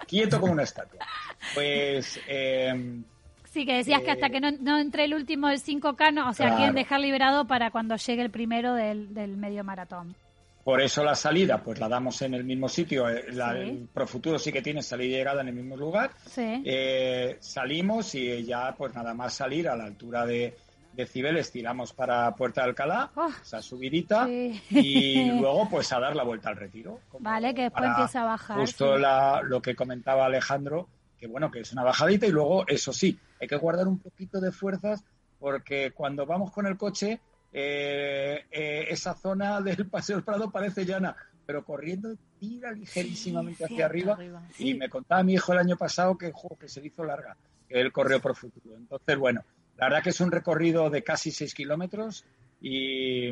quieto 0.08 0.40
como 0.40 0.54
una 0.54 0.64
estatua. 0.64 1.00
Pues... 1.56 2.20
eh, 2.28 3.02
Sí, 3.54 3.66
que 3.68 3.76
decías 3.78 4.02
que 4.02 4.12
hasta 4.12 4.28
Eh, 4.28 4.32
que 4.32 4.40
no, 4.42 4.52
no 4.52 4.80
entre 4.80 5.04
el 5.06 5.14
último 5.14 5.48
del 5.48 5.60
5K, 5.62 6.12
no, 6.12 6.30
o 6.30 6.34
sea, 6.34 6.48
Claro. 6.48 6.58
quieren 6.58 6.76
dejar 6.76 7.00
liberado 7.00 7.46
para 7.46 7.70
cuando 7.72 7.96
llegue 7.98 8.24
el 8.24 8.32
primero 8.32 8.74
del, 8.74 9.14
del 9.14 9.38
medio 9.38 9.64
maratón. 9.64 10.16
Por 10.64 10.82
eso 10.82 11.04
la 11.04 11.14
salida, 11.14 11.62
pues 11.62 11.78
la 11.80 11.88
damos 11.90 12.22
en 12.22 12.34
el 12.34 12.46
mismo 12.46 12.68
sitio. 12.70 13.08
Eh, 13.10 13.26
La, 13.34 13.52
Sí. 13.54 13.60
El 13.60 13.88
Profuturo 13.94 14.40
sí 14.40 14.52
que 14.52 14.62
tiene 14.62 14.82
salida 14.82 15.08
y 15.08 15.18
llegada 15.18 15.42
en 15.42 15.50
el 15.50 15.54
mismo 15.56 15.76
lugar. 15.78 16.12
Sí. 16.26 16.64
Eh, 16.66 17.38
salimos 17.42 18.16
y 18.16 18.44
ya, 18.44 18.74
pues 18.76 18.96
nada 18.96 19.14
más 19.14 19.34
salir 19.34 19.68
a 19.68 19.76
la 19.76 19.84
altura 19.84 20.26
de, 20.26 20.56
de 20.94 21.06
Cibeles, 21.06 21.52
tiramos 21.52 21.92
para 21.94 22.34
Puerta 22.36 22.62
de 22.62 22.70
Alcalá, 22.70 23.12
Oh, 23.16 23.30
esa 23.42 23.62
subidita, 23.62 24.26
sí. 24.26 24.62
y 24.72 25.32
luego 25.40 25.68
pues 25.70 25.92
a 25.92 26.00
dar 26.00 26.16
la 26.16 26.24
vuelta 26.24 26.50
al 26.50 26.56
retiro. 26.56 27.02
como 27.10 27.30
Vale, 27.30 27.54
que 27.54 27.64
después 27.64 27.86
empieza 27.86 28.22
a 28.22 28.26
bajar, 28.26 28.58
Justo 28.58 28.98
la- 28.98 29.42
lo 29.44 29.62
que 29.62 29.76
comentaba 29.76 30.26
Alejandro, 30.26 30.88
que 31.24 31.28
bueno, 31.28 31.50
que 31.50 31.62
es 31.62 31.72
una 31.72 31.84
bajadita 31.84 32.28
y 32.28 32.32
luego, 32.32 32.68
eso 32.68 32.92
sí, 32.92 33.18
hay 33.40 33.48
que 33.48 33.56
guardar 33.56 33.88
un 33.88 33.98
poquito 33.98 34.42
de 34.42 34.52
fuerzas 34.52 35.06
porque 35.40 35.92
cuando 35.92 36.26
vamos 36.26 36.52
con 36.52 36.68
el 36.68 36.76
coche, 36.76 37.22
eh, 37.54 38.44
eh, 38.52 38.86
esa 38.90 39.16
zona 39.16 39.62
del 39.62 39.88
Paseo 39.88 40.18
del 40.18 40.26
Prado 40.26 40.52
parece 40.52 40.84
llana, 40.84 41.16
pero 41.46 41.64
corriendo 41.64 42.14
tira 42.38 42.74
ligerísimamente 42.74 43.64
hacia 43.64 43.86
arriba. 43.86 44.20
Y 44.60 44.74
me 44.74 44.90
contaba 44.90 45.24
mi 45.24 45.36
hijo 45.36 45.54
el 45.54 45.60
año 45.60 45.78
pasado 45.78 46.18
que, 46.18 46.34
que 46.60 46.68
se 46.68 46.86
hizo 46.86 47.06
larga, 47.06 47.38
que 47.70 47.80
él 47.80 47.94
corrió 47.94 48.20
por 48.20 48.36
futuro. 48.36 48.76
Entonces, 48.76 49.18
bueno, 49.18 49.46
la 49.78 49.86
verdad 49.86 50.04
que 50.04 50.10
es 50.10 50.20
un 50.20 50.30
recorrido 50.30 50.90
de 50.90 51.04
casi 51.04 51.32
6 51.32 51.54
kilómetros 51.54 52.26
y, 52.60 53.32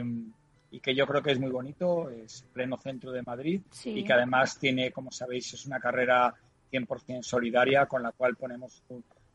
que 0.82 0.96
yo 0.96 1.06
creo 1.06 1.22
que 1.22 1.34
es 1.34 1.40
muy 1.40 1.52
bonito, 1.52 2.10
es 2.10 2.46
pleno 2.54 2.78
centro 2.78 3.12
de 3.12 3.22
Madrid 3.24 3.62
y 3.84 4.06
que 4.06 4.14
además 4.14 4.58
tiene, 4.58 4.92
como 4.92 5.12
sabéis, 5.12 5.54
es 5.56 5.66
una 5.66 5.82
carrera 5.82 6.34
100% 6.72 7.24
solidaria 7.24 7.86
con 7.86 8.04
la 8.04 8.12
cual 8.12 8.36
ponemos 8.36 8.84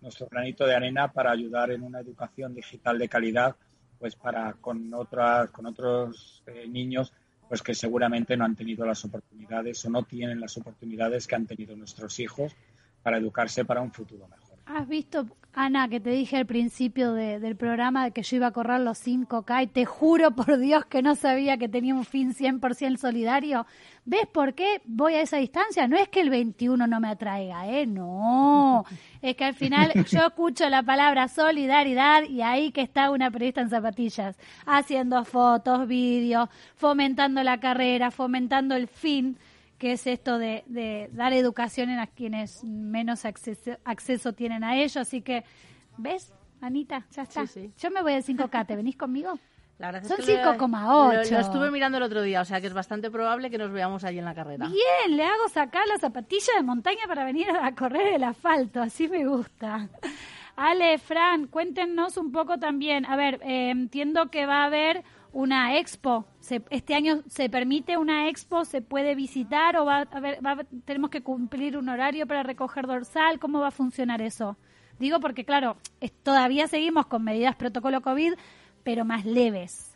nuestro 0.01 0.29
granito 0.29 0.67
de 0.67 0.75
arena 0.75 1.13
para 1.13 1.31
ayudar 1.31 1.71
en 1.71 1.83
una 1.83 2.01
educación 2.01 2.55
digital 2.55 2.99
de 2.99 3.09
calidad 3.09 3.57
pues 3.99 4.15
para 4.15 4.53
con 4.55 4.93
otras 4.93 5.51
con 5.51 5.67
otros 5.67 6.43
eh, 6.47 6.67
niños 6.69 7.13
pues 7.49 7.63
que 7.63 7.75
seguramente 7.75 8.37
no 8.37 8.45
han 8.45 8.57
tenido 8.57 8.85
las 8.85 9.05
oportunidades 9.05 9.85
o 9.85 9.91
no 9.91 10.03
tienen 10.03 10.41
las 10.41 10.57
oportunidades 10.57 11.27
que 11.27 11.37
han 11.37 11.47
tenido 11.47 11.77
nuestros 11.77 12.19
hijos 12.19 12.55
para 13.03 13.19
educarse 13.19 13.65
para 13.65 13.81
un 13.81 13.93
futuro 13.93 14.27
mejor. 14.27 14.46
¿Has 14.67 14.89
visto, 14.89 15.27
Ana, 15.53 15.89
que 15.89 16.01
te 16.01 16.11
dije 16.11 16.37
al 16.37 16.45
principio 16.45 17.13
del 17.13 17.55
programa 17.57 18.05
de 18.05 18.11
que 18.11 18.25
yo 18.25 18.37
iba 18.37 18.49
a 18.49 18.51
correr 18.51 18.81
los 18.81 18.99
5K 18.99 19.63
y 19.63 19.67
te 19.69 19.85
juro 19.85 20.33
por 20.33 20.59
Dios 20.59 20.85
que 20.87 21.03
no 21.03 21.15
sabía 21.15 21.57
que 21.57 21.69
tenía 21.69 21.95
un 21.95 22.05
fin 22.05 22.35
100% 22.35 22.97
solidario? 22.97 23.65
¿Ves 24.05 24.27
por 24.27 24.55
qué 24.55 24.83
voy 24.85 25.15
a 25.15 25.21
esa 25.21 25.37
distancia? 25.37 25.87
No 25.87 25.97
es 25.97 26.09
que 26.09 26.21
el 26.21 26.31
21 26.31 26.85
no 26.85 27.01
me 27.01 27.09
atraiga, 27.09 27.69
¿eh? 27.69 27.87
No. 27.87 28.85
Es 29.23 29.37
que 29.37 29.45
al 29.45 29.55
final 29.55 29.93
yo 30.11 30.27
escucho 30.27 30.69
la 30.69 30.83
palabra 30.83 31.29
solidaridad 31.29 32.25
y 32.25 32.43
ahí 32.43 32.73
que 32.73 32.83
está 32.83 33.11
una 33.11 33.31
periodista 33.31 33.61
en 33.61 33.71
zapatillas, 33.71 34.37
haciendo 34.67 35.25
fotos, 35.25 35.87
vídeos, 35.87 36.49
fomentando 36.75 37.41
la 37.45 37.61
carrera, 37.61 38.11
fomentando 38.11 38.75
el 38.75 38.89
fin 38.89 39.39
que 39.79 39.93
es 39.93 40.07
esto 40.07 40.39
de, 40.39 41.09
dar 41.13 41.33
educación 41.33 41.91
en 41.91 41.99
a 41.99 42.07
quienes 42.07 42.65
menos 42.65 43.25
acceso, 43.25 44.33
tienen 44.33 44.65
a 44.65 44.77
ello. 44.77 45.01
Así 45.01 45.23
que, 45.23 45.45
¿ves, 45.97 46.33
Anita? 46.61 47.07
Ya 47.13 47.23
está. 47.23 47.45
Yo 47.79 47.91
me 47.91 48.03
voy 48.03 48.15
al 48.15 48.25
5K, 48.25 48.67
¿te 48.67 48.77
venís 48.77 48.97
conmigo? 48.97 49.39
La 49.79 49.93
verdad 49.93 50.09
Son 50.09 50.19
5,8. 50.19 51.31
Lo, 51.31 51.39
estuve 51.39 51.71
mirando 51.71 51.99
el 51.99 52.05
otro 52.05 52.23
día, 52.23 52.41
o 52.41 52.45
sea 52.47 52.63
que 52.63 52.67
es 52.67 52.73
bastante 52.73 53.11
probable 53.11 53.51
que 53.51 53.59
nos 53.59 53.71
veamos 53.71 54.05
allí 54.05 54.19
en 54.19 54.25
la 54.25 54.35
carrera. 54.35 54.69
Bien, 54.69 55.17
le 55.17 55.25
hago 55.25 55.49
sacar 55.51 55.87
la 55.87 55.99
zapatilla 55.99 56.55
de 56.57 56.63
montaña 56.63 57.03
para 57.07 57.25
venir 57.25 57.51
a 57.51 57.75
correr 57.75 58.15
el 58.15 58.25
asfalto, 58.25 58.81
así 58.81 59.07
me 59.07 59.27
gusta. 59.27 59.89
Ale, 60.57 60.97
Fran, 60.97 61.49
cuéntenos 61.49 62.17
un 62.17 62.33
poco 62.33 62.59
también. 62.59 63.05
A 63.05 63.17
ver, 63.17 63.41
eh, 63.43 63.69
entiendo 63.69 64.31
que 64.31 64.47
va 64.47 64.63
a 64.63 64.65
haber 64.65 65.05
una 65.37 65.79
expo. 65.79 66.27
este 66.71 66.95
año 66.95 67.23
se 67.29 67.51
permite 67.51 67.99
una 67.99 68.31
expo, 68.31 68.65
se 68.65 68.81
puede 68.81 69.15
visitar 69.15 69.77
o 69.77 69.85
va 69.85 70.09
a 70.11 70.21
ver, 70.21 70.41
tenemos 70.87 71.11
que 71.11 71.23
cumplir 71.23 71.77
un 71.77 71.91
horario 71.91 72.27
para 72.27 72.43
recoger 72.43 72.87
dorsal. 72.87 73.39
¿Cómo 73.39 73.61
va 73.61 73.69
a 73.69 73.71
funcionar 73.71 74.23
eso? 74.23 74.57
Digo 74.99 75.21
porque, 75.21 75.45
claro, 75.45 75.77
todavía 76.23 76.69
seguimos 76.69 77.05
con 77.07 77.23
medidas 77.23 77.55
protocolo 77.55 78.01
COVID, 78.01 78.33
pero 78.83 79.05
más 79.05 79.27
leves. 79.27 79.93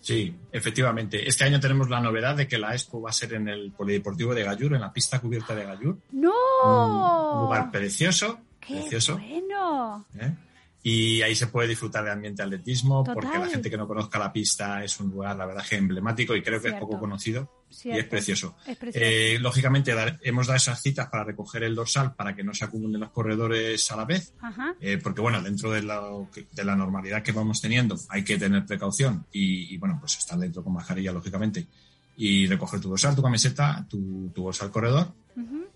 Sí, 0.00 0.32
efectivamente. 0.52 1.28
Este 1.28 1.42
año 1.42 1.58
tenemos 1.58 1.90
la 1.90 2.00
novedad 2.00 2.36
de 2.36 2.46
que 2.46 2.58
la 2.58 2.72
expo 2.72 3.02
va 3.02 3.10
a 3.10 3.12
ser 3.12 3.34
en 3.34 3.48
el 3.48 3.72
Polideportivo 3.72 4.32
de 4.32 4.44
Gallur, 4.44 4.74
en 4.74 4.80
la 4.80 4.92
pista 4.92 5.18
cubierta 5.18 5.56
de 5.56 5.64
Gallur. 5.64 5.98
¡No! 6.12 7.32
Un 7.34 7.40
lugar 7.46 7.72
precioso. 7.72 8.38
¡Qué 8.60 8.74
precioso. 8.74 9.18
bueno! 9.18 10.06
¿Eh? 10.20 10.32
Y 10.88 11.20
ahí 11.20 11.34
se 11.34 11.48
puede 11.48 11.66
disfrutar 11.66 12.04
de 12.04 12.12
ambiente 12.12 12.44
atletismo 12.44 13.02
porque 13.02 13.36
la 13.36 13.48
gente 13.48 13.68
que 13.68 13.76
no 13.76 13.88
conozca 13.88 14.20
la 14.20 14.32
pista 14.32 14.84
es 14.84 15.00
un 15.00 15.10
lugar, 15.10 15.36
la 15.36 15.44
verdad, 15.44 15.66
que 15.68 15.74
emblemático 15.74 16.36
y 16.36 16.42
creo 16.42 16.62
que 16.62 16.68
es 16.68 16.74
poco 16.74 16.96
conocido 17.00 17.64
y 17.82 17.90
es 17.90 18.04
precioso. 18.04 18.56
Eh, 18.94 19.36
lógicamente 19.40 19.92
hemos 20.22 20.46
dado 20.46 20.56
esas 20.58 20.80
citas 20.80 21.08
para 21.08 21.24
recoger 21.24 21.64
el 21.64 21.74
dorsal 21.74 22.14
para 22.14 22.36
que 22.36 22.44
no 22.44 22.54
se 22.54 22.66
acumulen 22.66 23.00
los 23.00 23.10
corredores 23.10 23.90
a 23.90 23.96
la 23.96 24.04
vez, 24.04 24.32
eh, 24.80 25.00
porque 25.02 25.20
bueno, 25.20 25.42
dentro 25.42 25.72
de 25.72 25.82
la, 25.82 26.00
de 26.52 26.64
la, 26.64 26.76
normalidad 26.76 27.20
que 27.20 27.32
vamos 27.32 27.60
teniendo 27.60 27.98
hay 28.08 28.22
que 28.22 28.38
tener 28.38 28.64
precaución 28.64 29.26
y, 29.32 29.76
bueno, 29.78 29.96
pues 29.98 30.16
estar 30.18 30.38
dentro 30.38 30.62
con 30.62 30.72
mascarilla, 30.72 31.10
lógicamente, 31.10 31.66
y 32.16 32.46
recoger 32.46 32.80
tu 32.80 32.90
dorsal, 32.90 33.16
tu 33.16 33.22
camiseta, 33.22 33.84
tu, 33.90 34.30
tu 34.32 34.48
al 34.48 34.70
corredor. 34.70 35.12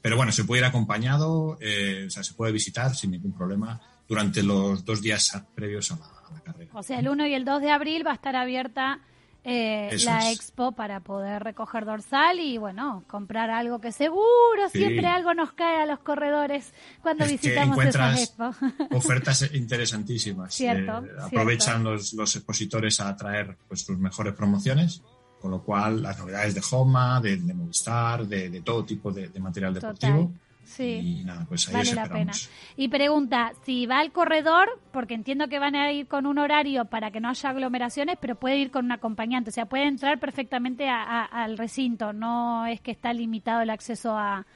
Pero 0.01 0.17
bueno, 0.17 0.31
se 0.31 0.45
puede 0.45 0.61
ir 0.61 0.67
acompañado, 0.67 1.59
eh, 1.61 2.05
o 2.07 2.11
sea, 2.11 2.23
se 2.23 2.33
puede 2.33 2.53
visitar 2.53 2.95
sin 2.95 3.11
ningún 3.11 3.35
problema 3.35 3.81
durante 4.11 4.43
los 4.43 4.85
dos 4.85 5.01
días 5.01 5.41
previos 5.55 5.93
a 5.93 5.97
la, 6.35 6.41
carrera. 6.41 6.71
O 6.75 6.83
sea, 6.83 6.99
el 6.99 7.09
1 7.09 7.29
y 7.29 7.35
el 7.35 7.45
2 7.45 7.63
de 7.63 7.71
abril 7.71 8.05
va 8.05 8.11
a 8.11 8.15
estar 8.15 8.35
abierta 8.35 8.99
eh, 9.45 9.97
la 10.05 10.33
expo 10.33 10.73
para 10.73 10.99
poder 10.99 11.45
recoger 11.45 11.85
dorsal 11.85 12.41
y 12.41 12.59
bueno, 12.59 13.05
comprar 13.07 13.51
algo 13.51 13.81
que 13.81 13.93
seguro 13.93 14.69
siempre 14.71 15.07
algo 15.07 15.33
nos 15.33 15.53
cae 15.53 15.81
a 15.81 15.87
los 15.87 16.01
corredores 16.01 16.75
cuando 17.03 17.25
visitamos 17.25 17.79
esa 17.85 18.21
expo. 18.21 18.51
ofertas 18.91 19.49
interesantísimas. 19.55 20.55
Cierto, 20.55 21.05
eh, 21.05 21.11
aprovechan 21.23 21.85
Los, 21.85 22.13
los, 22.13 22.35
expositores 22.35 22.99
a 22.99 23.15
traer 23.17 23.57
pues, 23.69 23.83
sus 23.83 23.97
mejores 23.97 24.35
promociones, 24.35 25.03
con 25.41 25.53
lo 25.53 25.63
cual 25.63 26.03
las 26.03 26.19
novedades 26.19 26.57
de 26.57 26.63
Homa, 26.73 27.21
de, 27.21 27.37
Movistar, 27.39 28.27
de, 28.27 28.61
todo 28.63 28.85
tipo 28.85 29.13
de, 29.13 29.31
material 29.39 29.73
deportivo. 29.73 30.33
Sí. 30.71 31.19
Y 31.21 31.25
nada, 31.25 31.47
pues 31.49 31.67
ahí 31.69 31.75
vale 31.75 31.95
la 31.95 32.09
pena. 32.09 32.33
Y 32.77 32.89
pregunta, 32.89 33.53
si 33.65 33.87
va 33.87 33.99
al 33.99 34.13
corredor, 34.13 34.81
porque 34.93 35.15
entiendo 35.15 35.49
que 35.49 35.59
van 35.59 35.75
a 35.75 35.91
ir 35.91 36.07
con 36.07 36.27
un 36.27 36.39
horario 36.39 36.85
para 36.85 37.11
que 37.11 37.19
no 37.19 37.29
haya 37.29 37.51
aglomeraciones, 37.51 38.19
pero 38.21 38.37
puede 38.37 38.59
ir 38.59 38.71
con 38.71 38.85
un 38.85 38.93
acompañante, 38.93 39.51
o 39.51 39.53
sea, 39.53 39.67
puede 39.67 39.89
entrar 39.89 40.21
perfectamente 40.21 40.89
al 40.89 41.59
recinto, 41.59 42.13
no 42.13 42.67
es 42.67 42.81
que 42.81 42.93
está 42.93 43.13
limitado 43.13 43.63
el 43.63 43.71
acceso 43.71 44.17
a, 44.17 44.47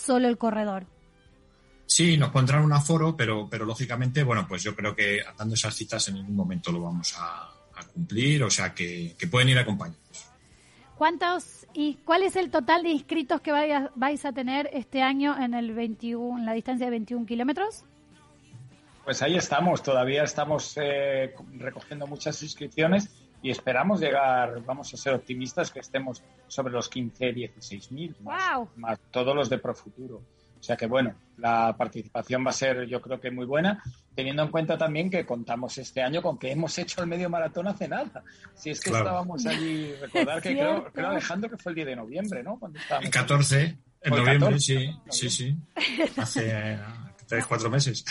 solo 0.00 0.26
el 0.26 0.38
corredor. 0.38 0.86
Sí, 1.86 2.16
nos 2.16 2.30
pondrán 2.30 2.64
un 2.64 2.72
aforo, 2.72 3.16
pero, 3.16 3.48
pero 3.48 3.64
lógicamente, 3.64 4.24
bueno, 4.24 4.46
pues 4.48 4.64
yo 4.64 4.74
creo 4.74 4.94
que 4.94 5.20
dando 5.38 5.54
esas 5.54 5.74
citas 5.74 6.08
en 6.08 6.16
ningún 6.16 6.34
momento 6.34 6.72
lo 6.72 6.82
vamos 6.82 7.14
a, 7.16 7.48
cumplir, 7.94 8.42
o 8.42 8.50
sea 8.50 8.74
que, 8.74 9.14
que 9.18 9.26
pueden 9.26 9.48
ir 9.48 9.58
acompañados. 9.58 10.26
¿Cuántos 10.98 11.59
¿Y 11.72 11.94
cuál 12.04 12.22
es 12.22 12.36
el 12.36 12.50
total 12.50 12.82
de 12.82 12.90
inscritos 12.90 13.40
que 13.40 13.52
vais 13.94 14.24
a 14.24 14.32
tener 14.32 14.68
este 14.72 15.02
año 15.02 15.36
en, 15.38 15.54
el 15.54 15.72
21, 15.72 16.38
en 16.38 16.46
la 16.46 16.52
distancia 16.52 16.86
de 16.86 16.90
21 16.90 17.26
kilómetros? 17.26 17.84
Pues 19.04 19.22
ahí 19.22 19.36
estamos, 19.36 19.82
todavía 19.82 20.24
estamos 20.24 20.76
eh, 20.76 21.34
recogiendo 21.54 22.06
muchas 22.06 22.42
inscripciones 22.42 23.10
y 23.42 23.50
esperamos 23.50 24.00
llegar, 24.00 24.62
vamos 24.64 24.92
a 24.92 24.96
ser 24.96 25.14
optimistas, 25.14 25.70
que 25.70 25.80
estemos 25.80 26.22
sobre 26.48 26.72
los 26.72 26.88
15, 26.88 27.32
16 27.32 27.92
mil, 27.92 28.14
más, 28.20 28.98
todos 29.10 29.34
los 29.34 29.48
de 29.48 29.58
Profuturo. 29.58 30.20
O 30.60 30.62
sea 30.62 30.76
que 30.76 30.86
bueno, 30.86 31.14
la 31.38 31.74
participación 31.76 32.44
va 32.44 32.50
a 32.50 32.54
ser 32.54 32.86
yo 32.86 33.00
creo 33.00 33.18
que 33.18 33.30
muy 33.30 33.46
buena, 33.46 33.82
teniendo 34.14 34.42
en 34.42 34.50
cuenta 34.50 34.76
también 34.76 35.08
que 35.08 35.24
contamos 35.24 35.78
este 35.78 36.02
año 36.02 36.20
con 36.20 36.38
que 36.38 36.52
hemos 36.52 36.76
hecho 36.78 37.00
el 37.00 37.08
medio 37.08 37.30
maratón 37.30 37.66
hace 37.68 37.88
nada. 37.88 38.22
Si 38.54 38.70
es 38.70 38.80
que 38.80 38.90
estábamos 38.90 39.46
allí, 39.46 39.94
recordar 39.94 40.42
que 40.42 40.52
creo, 40.52 40.84
creo, 40.92 41.08
Alejandro 41.08 41.50
que 41.50 41.56
fue 41.56 41.72
el 41.72 41.76
10 41.76 41.86
de 41.86 41.96
noviembre, 41.96 42.42
¿no? 42.42 42.58
Cuando 42.58 42.78
el 43.00 43.10
14, 43.10 43.78
en 44.02 44.10
noviembre, 44.14 44.60
sí, 44.60 44.90
sí, 45.08 45.30
sí. 45.30 45.56
Hace 46.18 46.78
tres, 47.26 47.46
cuatro 47.46 47.70
meses. 47.70 48.04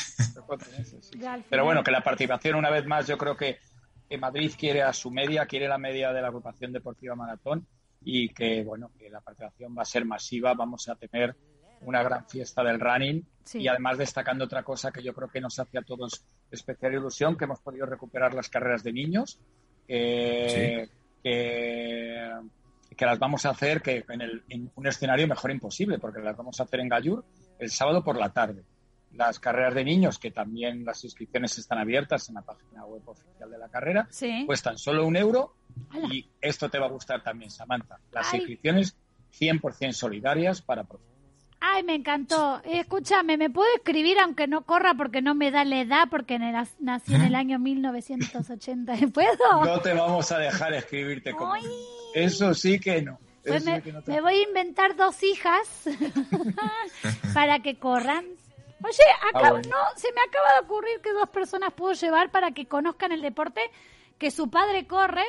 Pero 1.50 1.66
bueno, 1.66 1.84
que 1.84 1.92
la 1.92 2.02
participación 2.02 2.56
una 2.56 2.72
vez 2.72 2.86
más 2.88 3.06
yo 3.06 3.18
creo 3.18 3.38
que, 3.38 3.60
que 4.10 4.18
Madrid 4.18 4.52
quiere 4.58 4.82
a 4.82 4.92
su 4.92 5.12
media, 5.12 5.46
quiere 5.46 5.68
la 5.68 5.78
media 5.78 6.12
de 6.14 6.22
la 6.22 6.30
agrupación 6.30 6.74
deportiva 6.74 7.16
maratón 7.16 7.68
y 8.02 8.30
que 8.30 8.64
bueno, 8.64 8.92
que 8.98 9.10
la 9.10 9.22
participación 9.22 9.76
va 9.78 9.84
a 9.84 9.86
ser 9.86 10.06
masiva, 10.06 10.54
vamos 10.56 10.88
a 10.90 10.96
tener 10.96 11.36
una 11.82 12.04
gran 12.04 12.26
fiesta 12.28 12.64
del 12.64 12.80
running 12.80 13.26
y 13.54 13.68
además 13.68 13.98
destacando 13.98 14.46
otra 14.46 14.64
cosa 14.64 14.92
que 14.92 15.02
yo 15.02 15.14
creo 15.14 15.28
que 15.28 15.42
nos 15.42 15.58
hace 15.60 15.78
a 15.78 15.82
todos 15.82 16.24
especial 16.52 16.94
ilusión, 16.94 17.38
que 17.38 17.46
hemos 17.46 17.60
podido 17.60 17.86
recuperar 17.86 18.34
las 18.34 18.50
carreras 18.50 18.84
de 18.84 18.94
niños, 18.94 19.40
que, 19.88 20.90
que, 21.24 23.06
las 23.06 23.20
vamos 23.20 23.46
a 23.46 23.52
hacer 23.52 23.82
que 23.82 24.04
en, 24.10 24.22
el, 24.22 24.44
en, 24.50 24.72
un 24.76 24.88
escenario 24.88 25.28
mejor 25.28 25.52
imposible, 25.52 26.00
porque 26.00 26.20
las 26.20 26.36
vamos 26.36 26.60
a 26.60 26.64
hacer 26.64 26.80
en 26.80 26.90
Gallur 26.90 27.26
el 27.58 27.72
sábado 27.72 28.04
por 28.04 28.18
la 28.18 28.30
tarde. 28.30 28.64
Las 29.14 29.40
carreras 29.40 29.74
de 29.74 29.84
niños, 29.84 30.20
que 30.20 30.30
también 30.30 30.86
las 30.86 31.04
inscripciones 31.04 31.58
están 31.58 31.80
abiertas 31.80 32.30
en 32.30 32.36
la 32.36 32.44
página 32.44 32.86
web 32.86 33.02
oficial 33.08 33.50
de 33.50 33.58
la 33.58 33.68
carrera, 33.70 34.08
cuestan 34.46 34.78
solo 34.78 35.08
un 35.08 35.16
euro 35.16 35.56
y 36.12 36.30
esto 36.40 36.70
te 36.70 36.78
va 36.78 36.86
a 36.86 36.90
gustar 36.90 37.24
también, 37.24 37.50
Samantha. 37.50 38.00
Las 38.12 38.32
inscripciones 38.36 38.96
100% 39.32 39.94
solidarias 39.94 40.62
para 40.62 40.84
Ay, 41.62 41.84
me 41.84 41.96
encantó. 41.96 42.62
Escúchame, 42.64 43.36
¿me 43.38 43.50
puedo 43.50 43.68
escribir 43.76 44.18
aunque 44.20 44.48
no 44.48 44.62
corra 44.62 44.94
porque 44.94 45.22
no 45.22 45.36
me 45.36 45.52
da 45.52 45.66
la 45.66 45.82
edad 45.82 46.04
porque 46.10 46.40
nací 46.80 47.14
en 47.16 47.22
el 47.22 47.36
año 47.36 47.60
1980? 47.60 48.94
¿Puedo? 49.14 49.66
No 49.66 49.80
te 49.82 49.94
vamos 49.94 50.32
a 50.32 50.38
dejar 50.40 50.74
escribirte 50.74 51.34
como... 51.34 51.54
Eso 52.14 52.54
sí 52.54 52.80
que 52.80 53.02
no. 53.02 53.20
Pues 53.46 53.66
me, 53.66 53.82
voy 54.22 54.36
a 54.36 54.44
inventar 54.44 54.96
dos 54.96 55.24
hijas 55.24 55.84
para 57.34 57.60
que 57.60 57.78
corran. 57.78 58.26
Oye, 58.84 59.04
acá, 59.30 59.48
Ah, 59.48 59.52
bueno. 59.52 59.70
no, 59.70 59.78
se 59.98 60.08
me 60.14 60.22
acaba 60.22 60.54
de 60.54 60.66
ocurrir 60.66 61.02
que 61.02 61.12
dos 61.12 61.30
personas 61.30 61.74
puedo 61.74 61.94
llevar 61.94 62.32
para 62.32 62.52
que 62.52 62.66
conozcan 62.68 63.12
el 63.12 63.22
deporte 63.22 63.62
que 64.18 64.32
su 64.32 64.50
padre 64.50 64.88
corre 64.88 65.24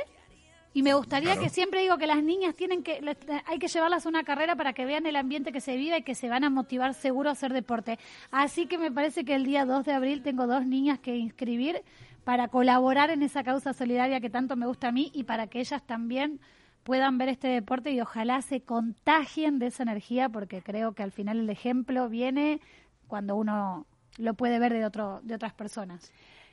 y 0.72 0.82
me 0.82 0.94
gustaría 0.94 1.32
Claro. 1.32 1.42
que 1.42 1.48
siempre 1.48 1.80
digo 1.80 1.98
que 1.98 2.06
las 2.06 2.22
niñas 2.22 2.54
tienen 2.54 2.82
que 2.82 3.00
hay 3.46 3.58
que 3.58 3.68
llevarlas 3.68 4.06
a 4.06 4.08
una 4.08 4.22
carrera 4.22 4.54
para 4.56 4.72
que 4.72 4.84
vean 4.84 5.06
el 5.06 5.16
ambiente 5.16 5.50
que 5.52 5.60
se 5.60 5.76
vive 5.76 5.98
y 5.98 6.02
que 6.02 6.14
se 6.14 6.28
van 6.28 6.44
a 6.44 6.50
motivar 6.50 6.94
seguro 6.94 7.28
a 7.28 7.32
hacer 7.32 7.52
deporte. 7.52 7.98
Así 8.30 8.66
que 8.66 8.78
me 8.78 8.90
parece 8.92 9.24
que 9.24 9.34
el 9.34 9.44
día 9.44 9.64
2 9.64 9.84
de 9.84 9.92
abril 9.92 10.22
tengo 10.22 10.46
dos 10.46 10.64
niñas 10.66 10.98
que 11.00 11.16
inscribir 11.16 11.82
para 12.24 12.48
colaborar 12.48 13.10
en 13.10 13.22
esa 13.22 13.42
causa 13.42 13.72
solidaria 13.72 14.20
que 14.20 14.30
tanto 14.30 14.54
me 14.54 14.66
gusta 14.66 14.88
a 14.88 14.92
mí 14.92 15.10
y 15.14 15.24
para 15.24 15.46
que 15.48 15.58
ellas 15.60 15.82
también 15.86 16.38
puedan 16.84 17.18
ver 17.18 17.28
este 17.30 17.48
deporte 17.48 17.90
y 17.90 18.00
ojalá 18.00 18.40
se 18.42 18.60
contagien 18.60 19.58
de 19.58 19.66
esa 19.66 19.82
energía 19.82 20.28
porque 20.28 20.62
creo 20.62 20.92
que 20.92 21.02
al 21.02 21.12
final 21.12 21.38
el 21.40 21.50
ejemplo 21.50 22.08
viene 22.08 22.60
cuando 23.08 23.36
uno 23.36 23.86
lo 24.18 24.34
puede 24.34 24.58
ver 24.58 24.72
de 24.72 24.84
otro 24.84 25.20
de 25.22 25.34
otras 25.34 25.52
personas. 25.54 26.12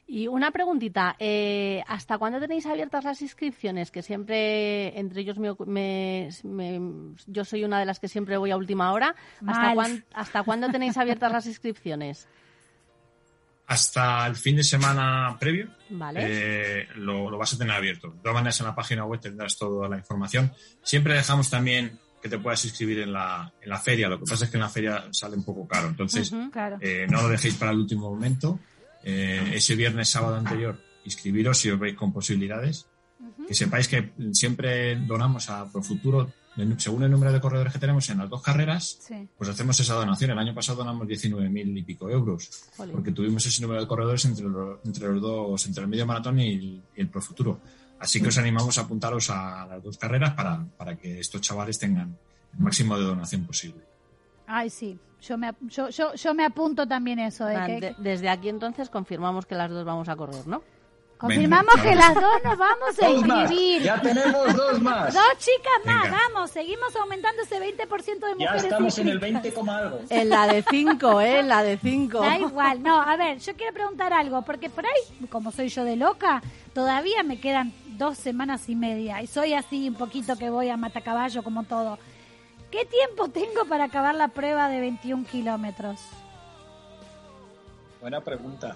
Y 0.10 0.28
una 0.28 0.52
preguntita, 0.52 1.18
eh, 1.20 1.84
¿hasta 1.86 2.18
cuándo 2.18 2.40
tenéis 2.40 2.66
abiertas 2.66 3.04
las 3.04 3.22
inscripciones? 3.22 3.92
Que 3.92 4.02
siempre, 4.02 4.98
entre 4.98 5.20
ellos, 5.22 5.38
me, 5.38 5.54
me- 5.66 6.30
me- 6.44 7.16
yo 7.28 7.44
soy 7.44 7.66
una 7.66 7.78
de 7.80 7.86
las 7.86 8.00
que 8.00 8.08
siempre 8.08 8.38
voy 8.38 8.52
a 8.52 8.58
última 8.58 8.94
hora. 8.94 9.16
¿Hasta, 9.46 9.62
Mal. 9.62 9.76
cuán- 9.76 10.06
¿Hasta 10.14 10.44
cuándo 10.44 10.70
tenéis 10.70 10.96
abiertas 10.98 11.32
las 11.34 11.46
inscripciones? 11.46 12.28
Hasta 13.68 14.26
el 14.28 14.38
fin 14.38 14.56
de 14.56 14.64
semana 14.64 15.36
previo 15.38 15.68
Vale. 15.90 16.20
eh, 16.24 16.88
lo, 16.96 17.30
lo 17.30 17.38
vas 17.38 17.54
a 17.54 17.58
tener 17.58 17.76
abierto. 17.76 18.12
De 18.12 18.20
todas 18.20 18.34
maneras, 18.36 18.58
en 18.62 18.66
la 18.68 18.76
página 18.76 19.04
web 19.04 19.20
tendrás 19.20 19.58
toda 19.58 19.90
la 19.90 19.98
información. 19.98 20.54
Siempre 20.84 21.16
dejamos 21.16 21.50
también 21.50 22.00
que 22.22 22.30
te 22.30 22.40
puedas 22.40 22.64
inscribir 22.64 23.00
en 23.00 23.12
la, 23.12 23.52
en 23.62 23.70
la 23.70 23.78
feria. 23.78 24.08
Lo 24.08 24.20
que 24.20 24.26
pasa 24.26 24.46
es 24.46 24.52
que 24.52 24.56
en 24.56 24.62
la 24.64 24.70
feria 24.70 25.08
sale 25.12 25.36
un 25.36 25.44
poco 25.44 25.68
caro. 25.68 25.90
Entonces. 25.90 26.34
Claro. 26.54 26.78
eh, 26.80 27.08
no 27.10 27.24
lo 27.24 27.28
dejéis 27.28 27.56
para 27.56 27.72
el 27.72 27.80
último 27.80 28.10
momento. 28.10 28.58
Eh, 29.10 29.52
ese 29.56 29.76
viernes, 29.76 30.10
sábado 30.10 30.36
anterior, 30.36 30.78
inscribiros 31.06 31.58
si 31.58 31.70
os 31.70 31.80
veis 31.80 31.96
con 31.96 32.12
posibilidades. 32.12 32.88
Que 33.48 33.54
sepáis 33.56 33.88
que 33.88 34.12
siempre 34.34 34.98
donamos 34.98 35.50
a 35.50 35.72
Profuturo, 35.72 36.30
según 36.78 37.04
el 37.04 37.12
número 37.12 37.32
de 37.32 37.40
corredores 37.40 37.72
que 37.72 37.80
tenemos 37.80 38.10
en 38.10 38.18
las 38.18 38.30
dos 38.30 38.42
carreras, 38.42 38.98
Sí. 39.00 39.28
pues 39.38 39.50
hacemos 39.50 39.80
esa 39.80 39.94
donación. 39.94 40.32
El 40.32 40.40
año 40.40 40.54
pasado 40.54 40.80
donamos 40.80 41.08
19.000 41.08 41.78
y 41.78 41.84
pico 41.84 42.10
euros, 42.10 42.50
Jolín. 42.76 42.92
porque 42.94 43.12
tuvimos 43.14 43.46
ese 43.46 43.62
número 43.62 43.80
de 43.80 43.88
corredores 43.88 44.26
entre 44.26 44.44
los, 44.46 44.80
entre 44.84 45.08
los 45.08 45.22
dos, 45.22 45.66
entre 45.68 45.84
el 45.84 45.90
medio 45.90 46.06
maratón 46.06 46.40
y 46.42 46.52
el, 46.56 46.82
el 46.96 47.08
Profuturo. 47.08 47.62
Así 48.00 48.20
que 48.22 48.28
os 48.28 48.38
animamos 48.38 48.78
a 48.78 48.82
apuntaros 48.82 49.30
a 49.30 49.66
las 49.68 49.82
dos 49.82 49.98
carreras 49.98 50.34
para, 50.34 50.66
para 50.78 50.98
que 50.98 51.20
estos 51.20 51.40
chavales 51.42 51.80
tengan 51.80 52.18
el 52.54 52.60
máximo 52.60 52.98
de 52.98 53.06
donación 53.06 53.46
posible. 53.46 53.84
Ay, 54.46 54.70
sí. 54.70 55.00
Yo 55.22 55.38
me, 55.38 55.52
yo, 55.62 55.90
yo, 55.90 56.14
yo 56.14 56.34
me 56.34 56.46
apunto 56.46 56.88
también 56.88 57.20
eso. 57.20 57.46
De 57.46 57.56
que, 57.66 57.80
de- 57.82 57.96
desde 57.98 58.30
aquí 58.30 58.50
entonces 58.50 58.90
confirmamos 58.90 59.46
que 59.46 59.56
las 59.56 59.70
dos 59.72 59.84
vamos 59.86 60.08
a 60.10 60.16
correr, 60.16 60.46
¿no? 60.48 60.62
confirmamos 61.18 61.74
Venga, 61.78 61.90
que 61.90 61.96
las 61.96 62.14
dos 62.14 62.44
nos 62.44 62.58
vamos 62.60 63.00
a 63.02 63.10
inscribir. 63.10 63.82
Ya 63.82 64.00
tenemos 64.00 64.56
dos 64.56 64.80
más. 64.80 65.12
Dos 65.12 65.24
chicas 65.40 65.84
más, 65.84 66.04
Venga. 66.04 66.18
vamos. 66.32 66.52
Seguimos 66.52 66.96
aumentando 66.96 67.42
ese 67.42 67.60
20% 67.60 68.20
de 68.20 68.20
Ya 68.30 68.36
mujeres 68.36 68.64
estamos 68.66 68.98
en 69.00 69.08
el 69.08 69.14
inscritas. 69.16 69.42
20, 69.44 69.54
coma 69.56 69.78
algo. 69.80 70.00
En 70.12 70.30
la 70.30 70.46
de 70.46 70.62
cinco, 70.70 71.20
¿eh? 71.20 71.40
En 71.40 71.48
la 71.48 71.64
de 71.64 71.78
cinco. 71.80 72.20
Da 72.20 72.38
igual, 72.38 72.84
no, 72.84 73.01
a 73.01 73.16
ver, 73.18 73.40
yo 73.40 73.56
quiero 73.56 73.74
preguntar 73.74 74.14
algo, 74.14 74.44
porque 74.44 74.70
por 74.70 74.86
ahí, 74.86 75.27
como 75.30 75.51
soy 75.51 75.70
yo 75.70 75.84
de 75.84 75.96
loca, 75.96 76.44
todavía 76.75 77.24
me 77.24 77.40
quedan 77.40 77.74
dos 77.98 78.20
semanas 78.20 78.70
y 78.70 78.75
media, 78.75 79.20
y 79.24 79.25
soy 79.25 79.56
así 79.56 79.90
un 79.90 79.96
poquito 79.96 80.36
que 80.38 80.51
voy 80.51 80.70
a 80.70 80.77
matacaballo 80.77 81.42
como 81.42 81.64
todo. 81.64 81.98
¿Qué 82.72 82.86
tiempo 82.86 83.30
tengo 83.30 83.66
para 83.70 83.86
acabar 83.86 84.14
la 84.16 84.27
prueba 84.30 84.68
de 84.70 84.80
21 84.80 85.25
kilómetros? 85.25 86.00
Buena 88.01 88.22
pregunta. 88.22 88.75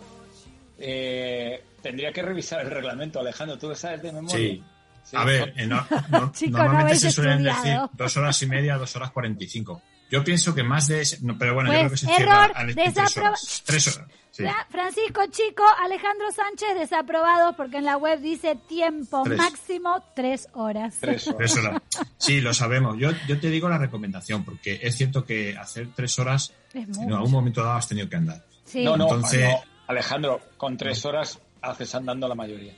Eh, 0.77 1.63
tendría 1.82 2.12
que 2.12 2.21
revisar 2.21 2.62
el 2.62 2.71
reglamento, 2.71 3.19
Alejandro. 3.19 3.58
¿Tú 3.58 3.67
lo 3.69 3.75
sabes 3.75 4.01
de 4.01 4.12
memoria? 4.12 4.38
Sí. 4.38 4.63
Sí, 5.04 5.17
A 5.17 5.23
ver, 5.25 5.54
eh, 5.58 5.65
no- 5.67 5.86
no- 6.10 6.32
Chico, 6.34 6.58
no 6.58 6.63
normalmente 6.65 6.99
se 6.99 7.12
suelen 7.12 7.45
estudiado. 7.45 7.82
decir 7.84 7.97
dos 7.97 8.17
horas 8.17 8.41
y 8.41 8.45
media, 8.47 8.77
dos 8.77 8.95
horas 8.95 9.12
cuarenta 9.12 9.43
y 9.43 9.47
cinco. 9.47 9.82
Yo 10.12 10.24
pienso 10.24 10.54
que 10.54 10.62
más 10.63 10.88
de 10.88 11.02
ese, 11.02 11.17
no, 11.21 11.38
pero 11.38 11.54
bueno, 11.56 11.69
yo 11.71 11.80
creo 11.80 11.84
que 11.86 11.89
Pues, 11.89 12.00
se 12.02 12.08
cierra 12.08 12.45
error, 12.45 12.69
en 12.69 12.76
tres 12.76 13.17
horas. 13.17 13.63
Tres 13.65 13.88
horas. 13.97 14.10
sí. 14.32 14.43
Fra- 14.43 14.67
Francisco 14.69 15.21
Chico, 15.32 15.63
Alejandro 15.84 16.32
Sánchez, 16.36 16.76
desaprobados 16.78 17.56
porque 17.56 17.78
en 17.78 17.86
la 17.86 17.95
web 17.97 18.19
dice 18.19 18.58
tiempo 18.67 19.24
Tres. 19.24 19.38
máximo 19.38 20.04
tres 20.13 20.50
horas. 20.54 20.97
Tres 21.00 21.28
horas. 21.28 21.38
Tres 21.38 21.58
horas. 21.58 21.82
Sí, 22.17 22.41
lo 22.41 22.54
sabemos. 22.54 22.97
Yo, 23.00 23.12
yo 23.28 23.39
te 23.39 23.50
digo 23.50 23.69
la 23.69 23.78
recomendación, 23.78 24.43
porque 24.43 24.80
es 24.84 24.95
cierto 24.97 25.26
que 25.26 25.56
hacer 25.58 25.88
tres 25.95 26.19
horas, 26.19 26.54
en 26.74 27.13
algún 27.13 27.32
momento 27.32 27.63
dado 27.63 27.78
has 27.78 27.88
tenido 27.88 28.10
que 28.10 28.17
andar. 28.17 28.43
Sí, 28.65 28.84
No, 28.84 28.97
no, 28.97 29.06
Entonces- 29.06 29.50
no, 29.50 29.62
Alejandro, 29.88 30.39
con 30.58 30.76
tres 30.78 31.04
horas 31.06 31.39
haces 31.62 31.93
andando 31.95 32.28
la 32.28 32.36
mayoría. 32.36 32.74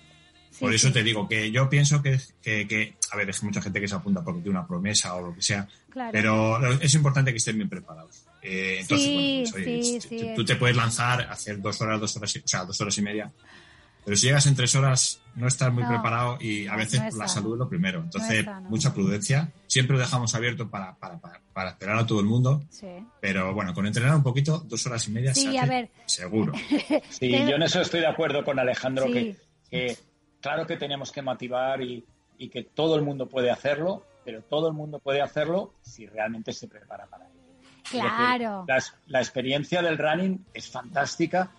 Por 0.68 0.74
eso 0.74 0.92
te 0.92 1.04
digo 1.04 1.28
que 1.28 1.52
yo 1.52 1.70
pienso 1.70 2.02
que, 2.02 2.20
que, 2.42 2.68
que- 2.68 2.96
a 3.12 3.18
ver, 3.18 3.30
es 3.30 3.40
que 3.40 3.46
mucha 3.46 3.62
gente 3.62 3.80
que 3.82 3.88
se 3.88 3.96
apunta 3.96 4.24
porque 4.24 4.42
tiene 4.42 4.58
una 4.58 4.68
promesa 4.68 5.14
o 5.16 5.22
lo 5.28 5.36
que 5.36 5.42
sea, 5.42 5.68
claro. 5.90 6.12
pero 6.12 6.74
es 6.82 6.94
importante 6.96 7.32
que 7.32 7.38
estén 7.38 7.58
bien 7.58 7.70
preparados. 7.70 8.26
Eh, 8.42 8.78
entonces, 8.82 9.08
Sí, 9.08 9.14
bueno, 9.14 9.50
pues, 9.52 9.68
oye, 9.68 9.84
sí, 9.84 10.00
tú- 10.00 10.08
sí. 10.20 10.32
tú 10.36 10.46
te 10.46 10.56
puedes 10.56 10.76
lanzar, 10.76 11.22
hacer 11.30 11.62
dos 11.62 11.80
horas, 11.82 12.00
dos 12.00 12.16
horas, 12.18 12.36
y- 12.36 12.40
o 12.40 12.48
sea, 12.48 12.66
dos 12.66 12.80
horas 12.82 12.98
y 12.98 13.02
media, 13.02 13.32
pero 14.06 14.18
si 14.18 14.28
llegas 14.28 14.46
en 14.48 14.56
tres 14.56 14.76
horas 14.76 15.22
no 15.36 15.48
estás 15.48 15.72
muy 15.72 15.84
No, 15.84 15.90
preparado 15.90 16.38
y 16.42 16.68
a 16.68 16.76
veces 16.76 17.02
no 17.02 17.18
la 17.20 17.28
salud 17.28 17.54
es 17.54 17.60
lo 17.60 17.70
primero. 17.70 18.02
Entonces, 18.02 18.46
mucha 18.70 18.94
prudencia. 18.94 19.52
Siempre 19.68 19.96
lo 19.96 20.02
dejamos 20.02 20.36
abierto 20.36 20.70
para, 20.70 20.94
para, 20.96 21.20
para, 21.20 21.40
para 21.54 21.70
esperar 21.70 21.98
a 22.00 22.06
todo 22.06 22.20
el 22.20 22.26
mundo, 22.26 22.64
Sí. 22.70 22.88
pero 23.22 23.54
bueno, 23.54 23.74
con 23.74 23.86
entrenar 23.88 24.14
un 24.16 24.24
poquito, 24.24 24.60
dos 24.68 24.86
horas 24.88 25.08
y 25.08 25.12
media 25.12 25.34
Sí, 25.34 25.50
se 25.52 25.58
a 25.60 25.66
ver. 25.66 25.90
seguro. 26.06 26.52
Sí, 27.10 27.30
yo 27.32 27.56
en 27.56 27.64
eso 27.64 27.80
estoy 27.82 28.02
de 28.02 28.08
acuerdo 28.08 28.44
con 28.44 28.60
Alejandro, 28.60 29.06
Sí. 29.08 29.14
que, 29.14 29.38
que 29.70 29.98
claro 30.44 30.68
que 30.68 30.76
tenemos 30.76 31.12
que 31.12 31.22
motivar 31.22 31.82
y, 31.82 32.06
y 32.38 32.50
que 32.50 32.64
todo 32.64 32.98
el 32.98 33.02
mundo 33.02 33.28
puede 33.28 33.50
hacerlo, 33.50 34.04
pero 34.26 34.42
todo 34.42 34.68
el 34.68 34.74
mundo 34.74 35.00
puede 35.00 35.22
hacerlo 35.22 35.74
si 35.82 36.06
realmente 36.06 36.52
se 36.52 36.68
prepara 36.68 37.08
para 37.08 37.26
ello. 37.26 37.34
Claro. 37.90 38.66
la, 38.68 38.84
la 39.08 39.20
experiencia 39.20 39.82
del 39.82 39.98
running 39.98 40.46
es 40.54 40.70
fantástica, 40.70 41.50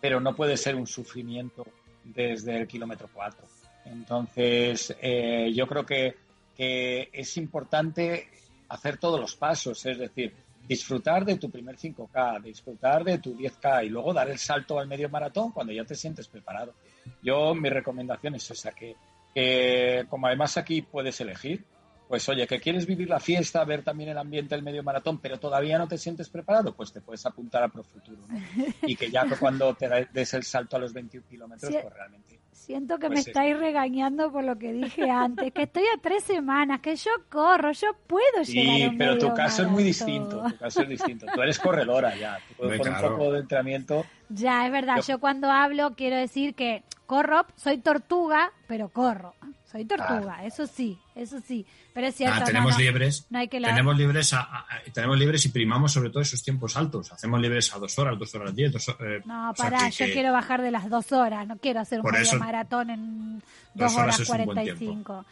pero 0.00 0.20
no 0.20 0.34
puede 0.34 0.56
ser 0.56 0.76
un 0.76 0.86
sufrimiento 0.86 1.66
desde 2.04 2.56
el 2.56 2.68
kilómetro 2.68 3.08
4. 3.12 3.46
Entonces, 3.86 4.96
eh, 5.00 5.52
yo 5.52 5.66
creo 5.66 5.84
que, 5.84 6.16
que 6.56 7.08
es 7.12 7.36
importante 7.36 8.28
hacer 8.68 8.98
todos 8.98 9.18
los 9.18 9.34
pasos, 9.34 9.84
es 9.86 9.98
decir, 9.98 10.34
disfrutar 10.68 11.24
de 11.24 11.36
tu 11.36 11.50
primer 11.50 11.76
5K, 11.76 12.42
disfrutar 12.42 13.02
de 13.02 13.18
tu 13.18 13.36
10K 13.36 13.86
y 13.86 13.88
luego 13.88 14.12
dar 14.12 14.30
el 14.30 14.38
salto 14.38 14.78
al 14.78 14.86
medio 14.86 15.08
maratón 15.08 15.50
cuando 15.50 15.72
ya 15.72 15.84
te 15.84 15.96
sientes 15.96 16.28
preparado. 16.28 16.74
Yo, 17.22 17.54
mi 17.54 17.68
recomendación 17.68 18.34
es 18.34 18.50
esa, 18.50 18.72
que, 18.72 18.96
que 19.34 20.04
como 20.08 20.26
además 20.26 20.56
aquí 20.56 20.82
puedes 20.82 21.20
elegir, 21.20 21.64
pues 22.08 22.28
oye, 22.28 22.46
que 22.46 22.58
quieres 22.58 22.86
vivir 22.86 23.08
la 23.08 23.20
fiesta, 23.20 23.64
ver 23.64 23.84
también 23.84 24.10
el 24.10 24.18
ambiente 24.18 24.54
del 24.56 24.64
medio 24.64 24.82
maratón, 24.82 25.18
pero 25.20 25.38
todavía 25.38 25.78
no 25.78 25.86
te 25.86 25.96
sientes 25.96 26.28
preparado, 26.28 26.74
pues 26.74 26.92
te 26.92 27.00
puedes 27.00 27.24
apuntar 27.24 27.62
a 27.62 27.68
Profuturo, 27.68 28.18
¿no? 28.26 28.36
Y 28.82 28.96
que 28.96 29.10
ya 29.10 29.24
cuando 29.38 29.74
te 29.74 30.08
des 30.12 30.34
el 30.34 30.42
salto 30.42 30.74
a 30.76 30.80
los 30.80 30.92
21 30.92 31.24
kilómetros, 31.28 31.72
Sí. 31.72 31.78
pues 31.80 31.94
realmente... 31.94 32.39
Siento 32.60 32.98
que 32.98 33.06
Pues 33.06 33.18
me 33.18 33.22
sí. 33.22 33.30
estáis 33.30 33.58
regañando 33.58 34.30
por 34.30 34.44
lo 34.44 34.58
que 34.58 34.72
dije 34.72 35.08
antes, 35.10 35.50
que 35.52 35.62
estoy 35.62 35.82
a 35.96 35.98
tres 36.00 36.24
semanas, 36.24 36.80
que 36.80 36.94
yo 36.94 37.10
corro, 37.30 37.72
yo 37.72 37.88
puedo 38.06 38.42
llegar 38.44 38.82
a 38.82 38.90
un 38.90 38.98
pero 38.98 39.18
tu 39.18 39.34
caso 39.34 39.62
es 39.62 39.68
muy 39.68 39.82
distinto, 39.82 40.44
tu 40.46 40.56
caso 40.58 40.82
es 40.82 40.88
distinto. 40.90 41.26
Tú 41.34 41.40
eres 41.40 41.58
corredora 41.58 42.14
ya, 42.16 42.38
tú 42.56 42.62
Hombre, 42.62 42.76
por 42.78 42.88
un 42.88 43.00
poco 43.00 43.32
de 43.32 43.40
entrenamiento... 43.40 44.04
Ya, 44.28 44.66
es 44.66 44.72
verdad, 44.72 44.96
Yo- 44.96 45.14
yo 45.14 45.20
cuando 45.20 45.50
hablo 45.50 45.94
quiero 45.96 46.16
decir 46.16 46.54
que 46.54 46.84
corro, 47.06 47.46
soy 47.56 47.78
tortuga, 47.78 48.52
pero 48.68 48.90
corro. 48.90 49.34
Soy 49.70 49.84
tortuga, 49.84 50.44
eso 50.44 50.66
sí, 50.66 50.98
eso 51.14 51.38
sí. 51.46 51.64
Pero 51.94 52.08
es 52.08 52.14
cierto, 52.16 52.36
Ah, 52.36 52.40
no, 52.40 52.46
tenemos 52.46 52.72
no, 52.72 52.78
libres. 52.78 53.26
no 53.30 53.38
hay 53.38 53.46
que 53.48 53.60
la... 53.60 53.68
Tenemos 53.68 53.96
libres, 53.96 54.32
a- 54.32 54.40
a- 54.40 54.58
a- 54.68 54.82
tenemos 54.92 55.16
libres 55.18 55.44
y 55.46 55.50
primamos 55.50 55.92
sobre 55.92 56.10
todo 56.10 56.22
esos 56.22 56.42
tiempos 56.42 56.76
altos. 56.76 57.12
Hacemos 57.12 57.40
libres 57.40 57.72
a 57.72 57.78
dos 57.78 57.96
horas, 57.98 58.18
dos 58.18 58.34
horas 58.34 58.54
diez. 58.54 58.72
Dos, 58.72 58.88
eh, 59.00 59.20
No, 59.24 59.50
o 59.50 59.54
sea, 59.54 59.64
pará, 59.70 59.84
que- 59.86 59.90
yo 59.92 60.06
que- 60.06 60.12
quiero 60.12 60.32
bajar 60.32 60.60
de 60.62 60.70
las 60.72 60.90
dos 60.90 61.12
horas, 61.12 61.46
no 61.46 61.56
quiero 61.58 61.80
hacer 61.80 62.00
un 62.00 62.10
medio 62.10 62.38
maratón 62.40 62.90
en 62.90 63.38
dos 63.74 63.92
dos 63.92 63.96
horas 63.96 64.22
cuarenta 64.26 64.64
y 64.64 64.76
cinco. 64.76 65.24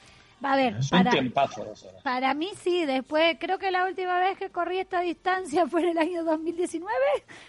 A 0.42 0.56
ver, 0.56 0.76
Es 0.78 0.92
Un 0.92 0.98
para, 0.98 1.10
tiempazo 1.10 1.64
dos 1.64 1.82
horas. 1.84 2.02
para 2.02 2.32
mí 2.34 2.50
sí, 2.62 2.84
después 2.86 3.36
creo 3.40 3.58
que 3.58 3.70
la 3.70 3.84
última 3.86 4.18
vez 4.20 4.38
que 4.38 4.50
corrí 4.50 4.78
esta 4.78 5.00
distancia 5.00 5.66
fue 5.66 5.82
en 5.82 5.88
el 5.90 5.98
año 5.98 6.24
2019, 6.24 6.92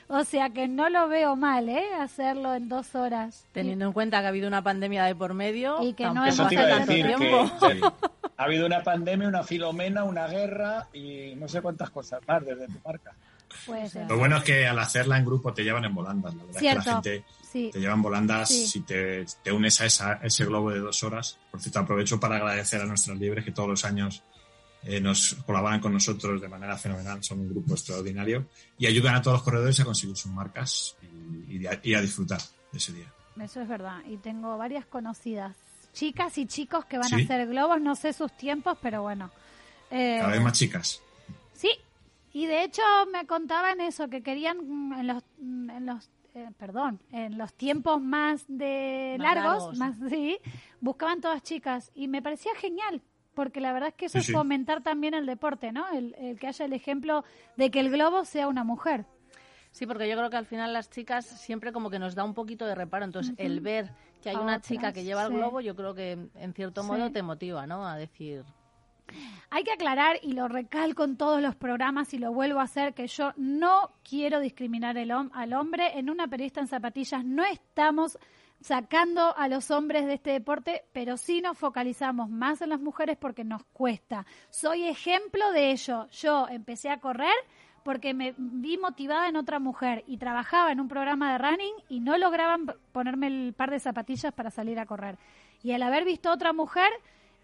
o 0.08 0.24
sea 0.24 0.50
que 0.50 0.68
no 0.68 0.90
lo 0.90 1.08
veo 1.08 1.36
mal, 1.36 1.70
¿eh? 1.70 1.86
Hacerlo 2.00 2.56
en 2.56 2.68
dos 2.68 2.96
horas. 2.96 3.46
Teniendo 3.52 3.86
en 3.86 3.94
cuenta 3.94 4.20
que 4.20 4.26
ha 4.26 4.30
habido 4.30 4.48
una 4.48 4.64
pandemia 4.64 5.04
de 5.06 5.16
por 5.16 5.34
medio, 5.34 5.82
Y 5.84 5.94
que 5.94 6.06
no 6.06 6.24
hemos 6.26 6.30
Eso 6.30 6.48
te 6.48 6.56
hace 6.58 6.68
iba 6.68 6.76
a 6.76 6.78
tanto 6.80 6.92
decir 6.94 7.06
tiempo. 7.18 7.52
que 7.60 7.74
Sí. 7.76 7.82
ha 8.38 8.44
habido 8.44 8.66
una 8.66 8.82
pandemia, 8.84 9.28
una 9.28 9.44
filomena, 9.44 10.04
una 10.04 10.28
guerra 10.28 10.88
y 10.94 11.36
no 11.36 11.48
sé 11.48 11.62
cuántas 11.62 11.90
cosas 11.92 12.22
más 12.28 12.44
desde 12.46 12.66
tu 12.68 12.80
marca. 12.86 13.14
Puede 13.66 13.90
ser. 13.90 14.10
Lo 14.10 14.18
bueno 14.18 14.38
es 14.38 14.44
que 14.44 14.68
al 14.68 14.80
hacerla 14.80 15.18
en 15.18 15.26
grupo 15.26 15.54
te 15.54 15.64
llevan 15.64 15.84
en 15.86 15.94
volandas. 15.94 16.34
La 16.36 16.44
verdad 16.44 16.56
es 16.56 16.56
que 16.56 16.60
Cierto, 16.62 16.90
la 16.90 16.94
gente 16.96 17.24
sí. 17.52 17.70
te 17.72 17.80
lleva 17.80 17.94
en 17.94 18.02
volandas 18.02 18.50
Sí. 18.50 18.68
si 18.68 18.82
te, 18.82 19.26
te 19.44 19.52
unes 19.52 19.80
a 19.82 19.86
esa, 19.86 20.14
ese 20.24 20.46
globo 20.46 20.72
de 20.72 20.80
dos 20.80 21.04
horas. 21.04 21.38
Por 21.52 21.60
cierto, 21.62 21.80
aprovecho 21.80 22.20
para 22.20 22.38
agradecer 22.38 22.82
a 22.82 22.86
nuestras 22.86 23.18
libres 23.18 23.46
que 23.46 23.52
todos 23.52 23.70
los 23.70 23.86
años 23.86 24.24
eh, 24.84 25.02
nos 25.02 25.36
colaboran 25.46 25.82
con 25.82 25.92
nosotros 25.92 26.40
de 26.40 26.48
manera 26.48 26.78
fenomenal, 26.78 27.22
son 27.22 27.42
un 27.42 27.50
grupo 27.50 27.74
extraordinario 27.74 28.46
y 28.78 28.88
ayudan 28.88 29.16
a 29.16 29.22
todos 29.22 29.38
los 29.38 29.44
corredores 29.44 29.78
a 29.82 29.84
conseguir 29.86 30.16
sus 30.16 30.32
marcas 30.32 30.96
y, 31.50 31.66
a, 31.66 32.02
disfrutar 32.02 32.40
de 32.72 32.78
ese 32.78 32.94
día. 32.94 33.12
Eso 33.42 33.62
es 33.62 33.68
verdad, 33.68 34.00
y 34.08 34.16
tengo 34.18 34.58
varias 34.58 34.86
conocidas, 34.86 35.56
chicas 35.94 36.38
y 36.38 36.46
chicos 36.46 36.86
que 36.86 36.98
van 36.98 37.14
a 37.14 37.18
hacer 37.18 37.48
globos, 37.48 37.82
no 37.82 37.96
sé 37.96 38.14
sus 38.14 38.32
tiempos, 38.38 38.78
pero 38.82 39.02
bueno. 39.02 39.32
Eh, 39.92 40.20
Cada 40.22 40.32
vez 40.32 40.42
más 40.42 40.54
chicas. 40.54 41.02
Sí, 41.54 41.72
y 42.32 42.46
de 42.46 42.64
hecho 42.64 42.82
me 43.12 43.26
contaban 43.28 43.82
eso, 43.82 44.08
que 44.08 44.22
querían 44.24 44.60
mm, 44.60 44.94
en 44.94 45.08
los, 45.08 45.24
mm, 45.40 45.70
en 45.72 45.86
los 45.86 46.10
eh, 46.40 46.52
perdón, 46.58 47.00
en 47.12 47.38
los 47.38 47.54
tiempos 47.54 48.02
más 48.02 48.46
de 48.48 49.18
largos, 49.20 49.78
más 49.78 49.96
sí, 50.10 50.38
buscaban 50.80 51.22
todas 51.22 51.44
chicas 51.44 51.92
y 51.96 52.08
me 52.08 52.22
parecía 52.22 52.54
genial 52.56 53.02
porque 53.40 53.62
la 53.62 53.72
verdad 53.72 53.90
es 53.90 53.96
que 53.96 54.08
eso 54.08 54.18
es 54.18 54.30
fomentar 54.32 54.84
también 54.84 55.14
el 55.14 55.26
deporte, 55.26 55.72
¿no? 55.72 55.88
El, 55.94 56.38
que 56.40 56.48
haya 56.48 56.66
el 56.66 56.74
ejemplo 56.74 57.24
de 57.56 57.72
que 57.72 57.80
el 57.80 57.90
globo 57.90 58.26
sea 58.26 58.50
una 58.50 58.66
mujer. 58.66 59.06
Sí, 59.72 59.86
porque 59.88 60.10
yo 60.10 60.18
creo 60.18 60.30
que 60.30 60.36
al 60.36 60.46
final 60.46 60.74
las 60.74 60.90
chicas 60.90 61.26
siempre 61.26 61.72
como 61.72 61.90
que 61.90 62.00
nos 62.00 62.16
da 62.16 62.26
un 62.26 62.34
poquito 62.34 62.66
de 62.66 62.76
reparo. 62.76 63.06
Entonces, 63.06 63.34
el 63.38 63.62
ver 63.62 63.92
que 64.22 64.32
hay 64.32 64.36
una 64.36 64.60
chica 64.60 64.92
que 64.92 65.06
lleva 65.06 65.24
el 65.24 65.34
globo, 65.34 65.62
yo 65.62 65.74
creo 65.74 65.94
que 65.94 66.18
en 66.36 66.54
cierto 66.54 66.84
modo 66.84 67.12
te 67.12 67.22
motiva, 67.24 67.66
¿no? 67.66 67.88
A 67.88 67.96
decir, 67.96 68.44
hay 69.50 69.64
que 69.64 69.74
aclarar, 69.74 70.18
y 70.22 70.34
lo 70.34 70.48
recalco 70.48 71.04
en 71.04 71.18
todos 71.18 71.42
los 71.42 71.56
programas 71.56 72.14
y 72.14 72.18
lo 72.18 72.32
vuelvo 72.32 72.60
a 72.60 72.64
hacer, 72.64 72.94
que 72.94 73.08
yo 73.08 73.34
no 73.38 73.92
quiero 74.04 74.40
discriminar 74.40 74.98
el, 74.98 75.12
al 75.12 75.54
hombre. 75.54 75.98
En 75.98 76.10
una 76.10 76.28
periodista 76.28 76.60
en 76.60 76.68
zapatillas 76.68 77.26
no 77.26 77.44
estamos 77.44 78.18
sacando 78.62 79.36
a 79.38 79.48
los 79.48 79.72
hombres 79.72 80.06
de 80.06 80.16
este 80.16 80.32
deporte, 80.32 80.84
pero 80.92 81.18
sí 81.18 81.42
nos 81.42 81.58
focalizamos 81.58 82.30
más 82.30 82.62
en 82.62 82.70
las 82.70 82.82
mujeres 82.82 83.18
porque 83.18 83.44
nos 83.44 83.64
cuesta. 83.66 84.26
Soy 84.50 84.86
ejemplo 84.86 85.52
de 85.52 85.72
ello. 85.72 86.08
Yo 86.12 86.48
empecé 86.50 86.90
a 86.90 87.00
correr 87.00 87.34
porque 87.84 88.14
me 88.14 88.36
vi 88.38 88.78
motivada 88.78 89.30
en 89.30 89.38
otra 89.38 89.60
mujer 89.60 90.04
y 90.06 90.18
trabajaba 90.18 90.72
en 90.72 90.80
un 90.80 90.88
programa 90.88 91.32
de 91.32 91.38
running 91.38 91.74
y 91.88 92.02
no 92.02 92.18
lograban 92.18 92.66
ponerme 92.92 93.28
el 93.28 93.54
par 93.54 93.72
de 93.72 93.80
zapatillas 93.80 94.34
para 94.34 94.52
salir 94.52 94.80
a 94.80 94.86
correr. 94.86 95.18
Y 95.64 95.72
al 95.72 95.84
haber 95.84 96.06
visto 96.06 96.32
otra 96.32 96.54
mujer, 96.54 96.90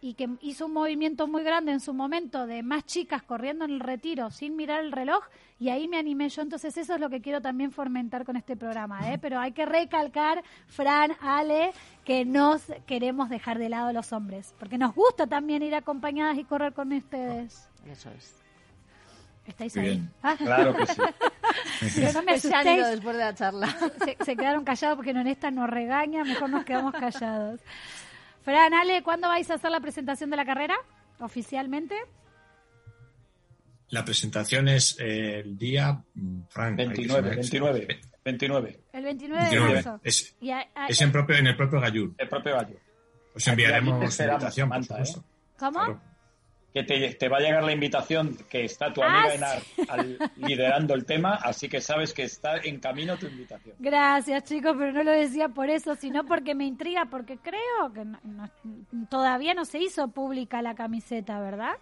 y 0.06 0.14
que 0.14 0.30
hizo 0.42 0.68
un 0.68 0.74
movimiento 0.74 1.28
muy 1.28 1.44
grande 1.44 1.72
en 1.72 1.80
su 1.80 1.92
momento 1.92 2.46
de 2.46 2.62
más 2.62 2.86
chicas 2.86 3.24
corriendo 3.24 3.66
en 3.66 3.72
el 3.72 3.80
retiro 3.80 4.30
sin 4.30 4.56
mirar 4.56 4.84
el 4.84 4.92
reloj 4.92 5.24
y 5.58 5.70
ahí 5.70 5.88
me 5.88 5.98
animé 5.98 6.30
yo. 6.30 6.44
Entonces 6.44 6.78
eso 6.78 6.94
es 6.94 7.00
lo 7.00 7.10
que 7.10 7.22
quiero 7.22 7.42
también 7.42 7.72
fomentar 7.72 8.24
con 8.24 8.36
este 8.36 8.56
programa. 8.56 9.12
¿eh? 9.12 9.18
Pero 9.18 9.40
hay 9.40 9.52
que 9.52 9.66
recalcar, 9.66 10.44
Fran, 10.68 11.14
Ale, 11.22 11.72
que 12.04 12.24
no 12.24 12.56
queremos 12.86 13.30
dejar 13.30 13.58
de 13.58 13.68
lado 13.68 13.88
a 13.88 13.94
los 13.94 14.14
hombres, 14.14 14.54
porque 14.60 14.78
nos 14.78 14.94
gusta 14.94 15.26
también 15.26 15.64
ir 15.64 15.74
acompañadas 15.74 16.38
y 16.38 16.44
correr 16.44 16.74
con 16.74 16.94
ustedes. 16.94 17.68
Eso 17.88 18.12
es. 18.12 18.36
¿Estáis 19.48 19.76
ahí? 19.76 20.08
Ah. 20.22 20.36
Claro 20.38 20.76
que 20.76 20.86
sí. 20.86 21.02
Pero 21.96 22.14
no 22.14 22.22
me 22.22 22.34
asustéis. 22.34 22.88
después 22.90 23.18
de 23.18 23.24
la 23.24 23.34
charla. 23.34 23.76
Se, 24.04 24.18
se 24.24 24.36
quedaron 24.36 24.64
callados 24.64 24.98
porque 24.98 25.12
en 25.12 25.26
esta 25.26 25.50
nos 25.50 25.68
regaña, 25.68 26.24
mejor 26.24 26.52
nos 26.52 26.64
quedamos 26.64 26.94
callados. 26.94 27.60
Fran, 28.46 28.76
Ale, 28.76 29.02
¿cuándo 29.02 29.28
vais 29.28 29.50
a 29.50 29.56
hacer 29.56 29.72
la 29.72 29.80
presentación 29.80 30.30
de 30.30 30.38
la 30.38 30.46
carrera 30.46 30.76
oficialmente? 31.20 31.96
La 33.90 34.06
presentación 34.06 34.68
es 34.68 35.00
eh, 35.00 35.40
el 35.40 35.58
día, 35.58 36.04
mm, 36.14 36.42
Fran, 36.50 36.76
29, 36.76 37.30
29, 37.32 37.88
29. 38.24 38.80
El 38.94 39.04
29, 39.04 39.50
de 39.50 39.60
marzo. 39.60 40.00
Es, 40.04 40.36
es 40.90 41.02
en, 41.02 41.12
propio, 41.12 41.36
en 41.38 41.48
el 41.48 41.58
propio 41.58 41.82
Gallur. 41.82 42.14
El 42.18 42.30
propio 42.30 42.54
Gallur. 42.54 42.80
Os 43.34 43.48
enviaremos 43.48 44.20
la 44.20 44.26
invitación, 44.26 44.70
por 44.70 44.84
supuesto. 44.84 45.20
¿eh? 45.20 45.58
¿Cómo? 45.58 46.02
Que 46.76 46.84
te, 47.14 47.30
va 47.30 47.38
a 47.38 47.40
llegar 47.40 47.64
la 47.64 47.72
invitación 47.72 48.38
que 48.50 48.66
está 48.66 48.92
tu 48.92 49.02
amiga 49.02 49.30
ah, 49.30 49.34
Enar 49.34 50.30
liderando 50.36 50.94
el 50.94 51.06
tema, 51.06 51.36
así 51.36 51.70
que 51.70 51.80
sabes 51.80 52.14
que 52.14 52.24
está 52.24 52.58
en 52.58 52.82
camino 52.82 53.16
tu 53.16 53.28
invitación. 53.28 53.78
Gracias, 53.80 54.44
chicos, 54.44 54.76
pero 54.78 54.92
no 54.92 55.04
lo 55.04 55.12
decía 55.12 55.48
por 55.48 55.70
eso, 55.70 55.96
sino 55.96 56.26
porque 56.26 56.54
me 56.54 56.66
intriga, 56.66 57.06
porque 57.06 57.38
creo 57.38 57.94
que 57.94 58.06
todavía 59.10 59.54
no 59.54 59.64
se 59.64 59.80
hizo 59.80 60.10
pública 60.10 60.62
la 60.62 60.76
camiseta, 60.76 61.40
¿verdad? 61.40 61.76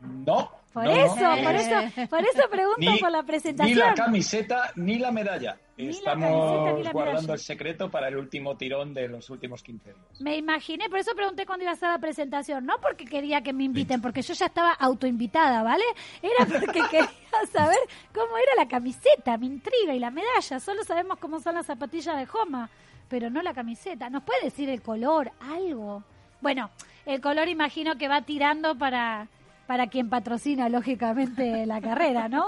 No. 0.00 0.50
Por 0.72 0.86
eso, 0.86 1.14
por 1.14 1.54
eso, 1.54 2.08
por 2.08 2.20
eso 2.20 2.48
pregunto 2.50 2.90
por 3.00 3.10
la 3.10 3.22
presentación. 3.24 3.76
Ni 3.76 3.84
la 3.84 3.92
camiseta 3.92 4.72
ni 4.76 4.98
la 4.98 5.12
medalla. 5.12 5.58
Estamos 5.88 6.92
guardando 6.92 7.32
el 7.32 7.38
secreto 7.38 7.90
para 7.90 8.08
el 8.08 8.16
último 8.16 8.56
tirón 8.56 8.94
de 8.94 9.08
los 9.08 9.30
últimos 9.30 9.62
15 9.62 9.92
días. 9.92 10.20
Me 10.20 10.36
imaginé, 10.36 10.88
por 10.88 10.98
eso 10.98 11.12
pregunté 11.14 11.46
cuándo 11.46 11.64
iba 11.64 11.72
a 11.72 11.76
ser 11.76 11.90
la 11.90 11.98
presentación. 11.98 12.66
No 12.66 12.74
porque 12.80 13.04
quería 13.04 13.42
que 13.42 13.52
me 13.52 13.64
inviten, 13.64 14.00
porque 14.00 14.22
yo 14.22 14.34
ya 14.34 14.46
estaba 14.46 14.72
autoinvitada, 14.72 15.62
¿vale? 15.62 15.84
Era 16.22 16.46
porque 16.46 16.80
quería 16.90 17.10
saber 17.52 17.78
cómo 18.14 18.36
era 18.36 18.52
la 18.56 18.68
camiseta, 18.68 19.36
me 19.38 19.46
intriga, 19.46 19.94
y 19.94 19.98
la 19.98 20.10
medalla. 20.10 20.60
Solo 20.60 20.84
sabemos 20.84 21.18
cómo 21.18 21.40
son 21.40 21.54
las 21.54 21.66
zapatillas 21.66 22.16
de 22.16 22.26
Joma, 22.26 22.70
pero 23.08 23.30
no 23.30 23.42
la 23.42 23.54
camiseta. 23.54 24.10
¿Nos 24.10 24.22
puede 24.22 24.44
decir 24.44 24.68
el 24.68 24.82
color, 24.82 25.30
algo? 25.40 26.02
Bueno, 26.40 26.70
el 27.06 27.20
color 27.20 27.48
imagino 27.48 27.96
que 27.96 28.08
va 28.08 28.22
tirando 28.22 28.76
para 28.76 29.28
para 29.72 29.86
quien 29.86 30.10
patrocina, 30.10 30.68
lógicamente, 30.68 31.64
la 31.64 31.80
carrera, 31.80 32.28
¿no? 32.28 32.44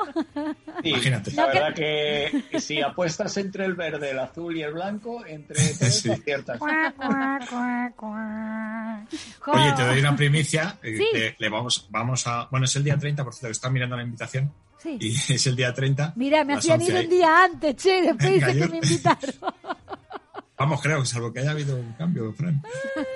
Sí, 0.83 0.91
Imagínate. 0.91 1.33
La 1.33 1.47
verdad 1.47 1.75
que... 1.75 2.45
si 2.61 2.83
apuestas 2.83 3.35
entre 3.39 3.65
el 3.65 3.73
verde, 3.73 4.11
el 4.11 4.19
azul 4.19 4.55
y 4.55 4.61
el 4.61 4.75
blanco, 4.75 5.25
entre 5.25 5.57
todos 5.79 5.95
sí. 5.95 6.11
aciertas. 6.11 6.61
Oye, 6.61 6.93
te 9.75 9.87
doy 9.87 10.01
una 10.01 10.15
primicia. 10.15 10.79
Eh, 10.83 11.35
le, 11.39 11.49
vamos, 11.49 11.89
vamos 11.89 12.27
a... 12.27 12.47
Bueno, 12.51 12.67
es 12.67 12.77
el 12.77 12.85
día 12.85 12.99
30, 12.99 13.25
por 13.25 13.33
cierto, 13.33 13.47
que 13.47 13.53
está 13.53 13.71
mirando 13.71 13.97
la 13.97 14.03
invitación. 14.03 14.53
Sí. 14.77 14.99
Y 15.01 15.15
es 15.33 15.47
el 15.47 15.57
día 15.57 15.73
30. 15.73 16.13
Mira, 16.17 16.45
me 16.45 16.57
hacían 16.57 16.83
ir 16.83 16.95
un 16.95 17.09
día 17.09 17.45
antes, 17.45 17.77
che, 17.77 18.03
después 18.03 18.35
dice 18.35 18.53
que 18.53 18.69
me 18.69 18.77
invitaron. 18.77 19.35
Vamos, 20.65 20.81
creo, 20.81 21.05
salvo 21.05 21.31
que 21.31 21.41
haya 21.41 21.51
habido 21.51 21.77
un 21.77 21.93
cambio, 21.93 22.33
Fran. 22.33 22.63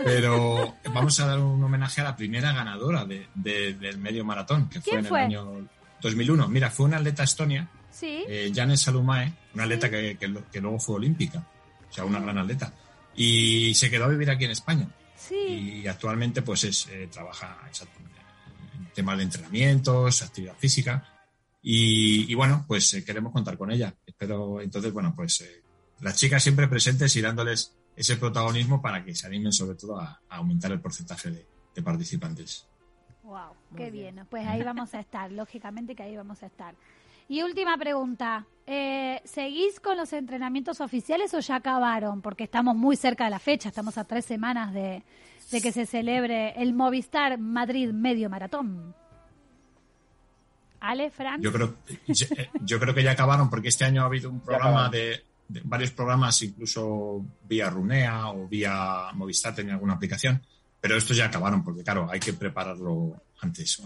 Pero 0.05 0.77
vamos 0.93 1.19
a 1.19 1.27
dar 1.29 1.39
un 1.39 1.65
homenaje 1.65 2.03
a 2.03 2.05
la 2.05 2.15
primera 2.15 2.53
ganadora 2.53 3.07
del 3.07 3.97
medio 3.97 4.23
maratón, 4.23 4.69
que 4.69 4.83
fue 4.83 4.99
en 4.99 5.07
el 5.07 5.15
año 5.15 5.67
2001. 6.03 6.47
Mira, 6.49 6.71
fue 6.71 6.85
una 6.85 6.99
atleta 6.99 7.23
estonia, 7.23 7.67
¿Sí? 7.91 8.23
eh, 8.29 8.53
Janes 8.55 8.83
Salumae, 8.83 9.33
una 9.55 9.63
atleta 9.63 9.89
que, 9.89 10.19
que, 10.19 10.61
luego 10.61 10.79
fue 10.79 10.97
olímpica, 10.97 11.39
o 11.89 11.91
sea, 11.91 12.05
una 12.05 12.21
gran 12.21 12.37
atleta. 12.37 12.71
Y 13.17 13.73
se 13.75 13.89
quedó 13.89 14.05
a 14.05 14.09
vivir 14.09 14.31
aquí 14.31 14.45
en 14.45 14.51
España. 14.51 14.87
Sí. 15.17 15.81
Y 15.83 15.87
actualmente, 15.87 16.43
pues, 16.43 16.65
es, 16.65 16.87
eh, 16.89 17.09
trabaja 17.11 17.57
en 18.77 18.93
temas 18.93 19.17
de 19.17 19.25
entrenamientos, 19.25 20.21
actividad 20.21 20.55
física. 20.59 21.03
Y, 21.63 22.35
bueno, 22.35 22.67
pues 22.69 22.93
eh, 22.93 23.03
queremos 23.03 23.33
contar 23.33 23.57
con 23.57 23.71
ella. 23.71 23.95
Pero 24.19 24.61
entonces, 24.61 24.93
bueno, 24.93 25.15
pues 25.17 25.41
eh, 25.41 25.63
las 26.01 26.17
chicas 26.17 26.43
siempre 26.43 26.69
presentes 26.69 27.15
y 27.17 27.21
dándoles 27.21 27.75
ese 27.97 28.17
protagonismo 28.17 28.81
para 28.81 29.05
que 29.05 29.15
se 29.15 29.27
animen 29.27 29.53
sobre 29.53 29.77
todo 29.77 29.99
a, 29.99 30.21
aumentar 30.29 30.71
el 30.71 30.81
porcentaje 30.81 31.31
de, 31.31 31.47
participantes. 31.83 32.67
Wow, 33.23 33.53
qué 33.77 33.93
bien. 33.93 34.27
Pues 34.29 34.45
ahí 34.49 34.65
vamos 34.65 34.95
a 34.95 35.01
estar, 35.01 35.31
lógicamente 35.31 35.95
que 35.95 36.03
ahí 36.03 36.17
vamos 36.17 36.43
a 36.43 36.47
estar. 36.47 36.75
Y 37.29 37.43
última 37.43 37.77
pregunta, 37.79 38.47
eh, 38.67 39.21
¿seguís 39.25 39.79
con 39.79 39.97
los 39.97 40.13
entrenamientos 40.13 40.81
oficiales 40.81 41.35
o 41.35 41.39
ya 41.39 41.57
acabaron? 41.57 42.21
Porque 42.21 42.43
estamos 42.43 42.75
muy 42.75 42.97
cerca 42.97 43.25
de 43.25 43.31
la 43.31 43.39
fecha, 43.39 43.69
estamos 43.69 43.97
a 43.97 44.03
tres 44.03 44.25
semanas 44.25 44.75
de, 44.75 45.05
que 45.51 45.71
se 45.71 45.87
celebre 45.87 46.61
el 46.61 46.75
Movistar 46.75 47.39
Madrid 47.39 47.91
Medio 47.93 48.29
Maratón. 48.29 48.93
¿Ale, 50.81 51.11
Fran? 51.11 51.41
Yo 51.41 51.53
creo, 51.53 51.77
yo 52.61 52.81
creo 52.81 52.95
que 52.95 53.05
ya 53.05 53.13
acabaron 53.13 53.51
porque 53.51 53.69
este 53.69 53.85
año 53.85 54.03
ha 54.03 54.07
habido 54.07 54.31
un 54.31 54.41
programa 54.41 54.89
de, 54.89 55.23
varios 55.65 55.91
programas, 55.93 56.43
incluso 56.43 57.25
vía 57.49 57.71
Runea 57.71 58.29
o 58.29 58.47
vía 58.47 59.09
Movistar 59.15 59.55
tenía 59.55 59.75
alguna 59.75 59.95
aplicación, 59.95 60.43
pero 60.81 60.97
estos 60.97 61.17
ya 61.17 61.27
acabaron 61.27 61.65
porque, 61.65 61.83
claro, 61.83 62.09
hay 62.11 62.21
que 62.21 62.33
prepararlo 62.33 63.21
antes. 63.41 63.83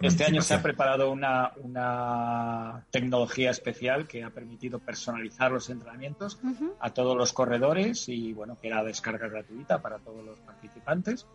este 0.00 0.24
año 0.24 0.42
se 0.42 0.54
ha 0.54 0.62
preparado 0.62 1.10
una, 1.10 1.52
una, 1.62 2.84
tecnología 2.90 3.50
especial 3.50 4.06
que 4.06 4.24
ha 4.24 4.30
permitido 4.30 4.78
personalizar 4.78 5.50
los 5.50 5.68
entrenamientos 5.70 6.38
a 6.80 6.90
todos 6.90 7.16
los 7.16 7.32
corredores 7.32 8.08
y, 8.08 8.32
bueno, 8.32 8.58
que 8.60 8.68
era 8.68 8.84
descarga 8.84 9.28
gratuita 9.28 9.82
para 9.82 9.98
todos 9.98 10.24
los 10.24 10.38
participantes. 10.38 11.26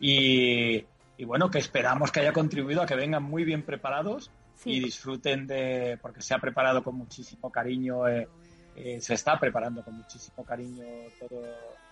Y, 0.00 0.84
bueno, 1.24 1.50
que 1.50 1.58
esperamos 1.58 2.10
que 2.10 2.20
haya 2.20 2.32
contribuido 2.32 2.82
a 2.82 2.86
que 2.86 2.96
vengan 2.96 3.22
muy 3.22 3.44
bien 3.44 3.62
preparados 3.62 4.30
y 4.64 4.80
disfruten 4.80 5.46
de, 5.46 5.98
porque 6.00 6.22
se 6.22 6.34
ha 6.34 6.38
preparado 6.38 6.82
con 6.82 6.96
muchísimo 6.96 7.50
cariño. 7.50 8.08
Eh, 8.08 8.28
eh, 8.76 9.00
se 9.00 9.14
está 9.14 9.38
preparando 9.38 9.82
con 9.82 9.96
muchísimo 9.96 10.44
cariño 10.44 10.84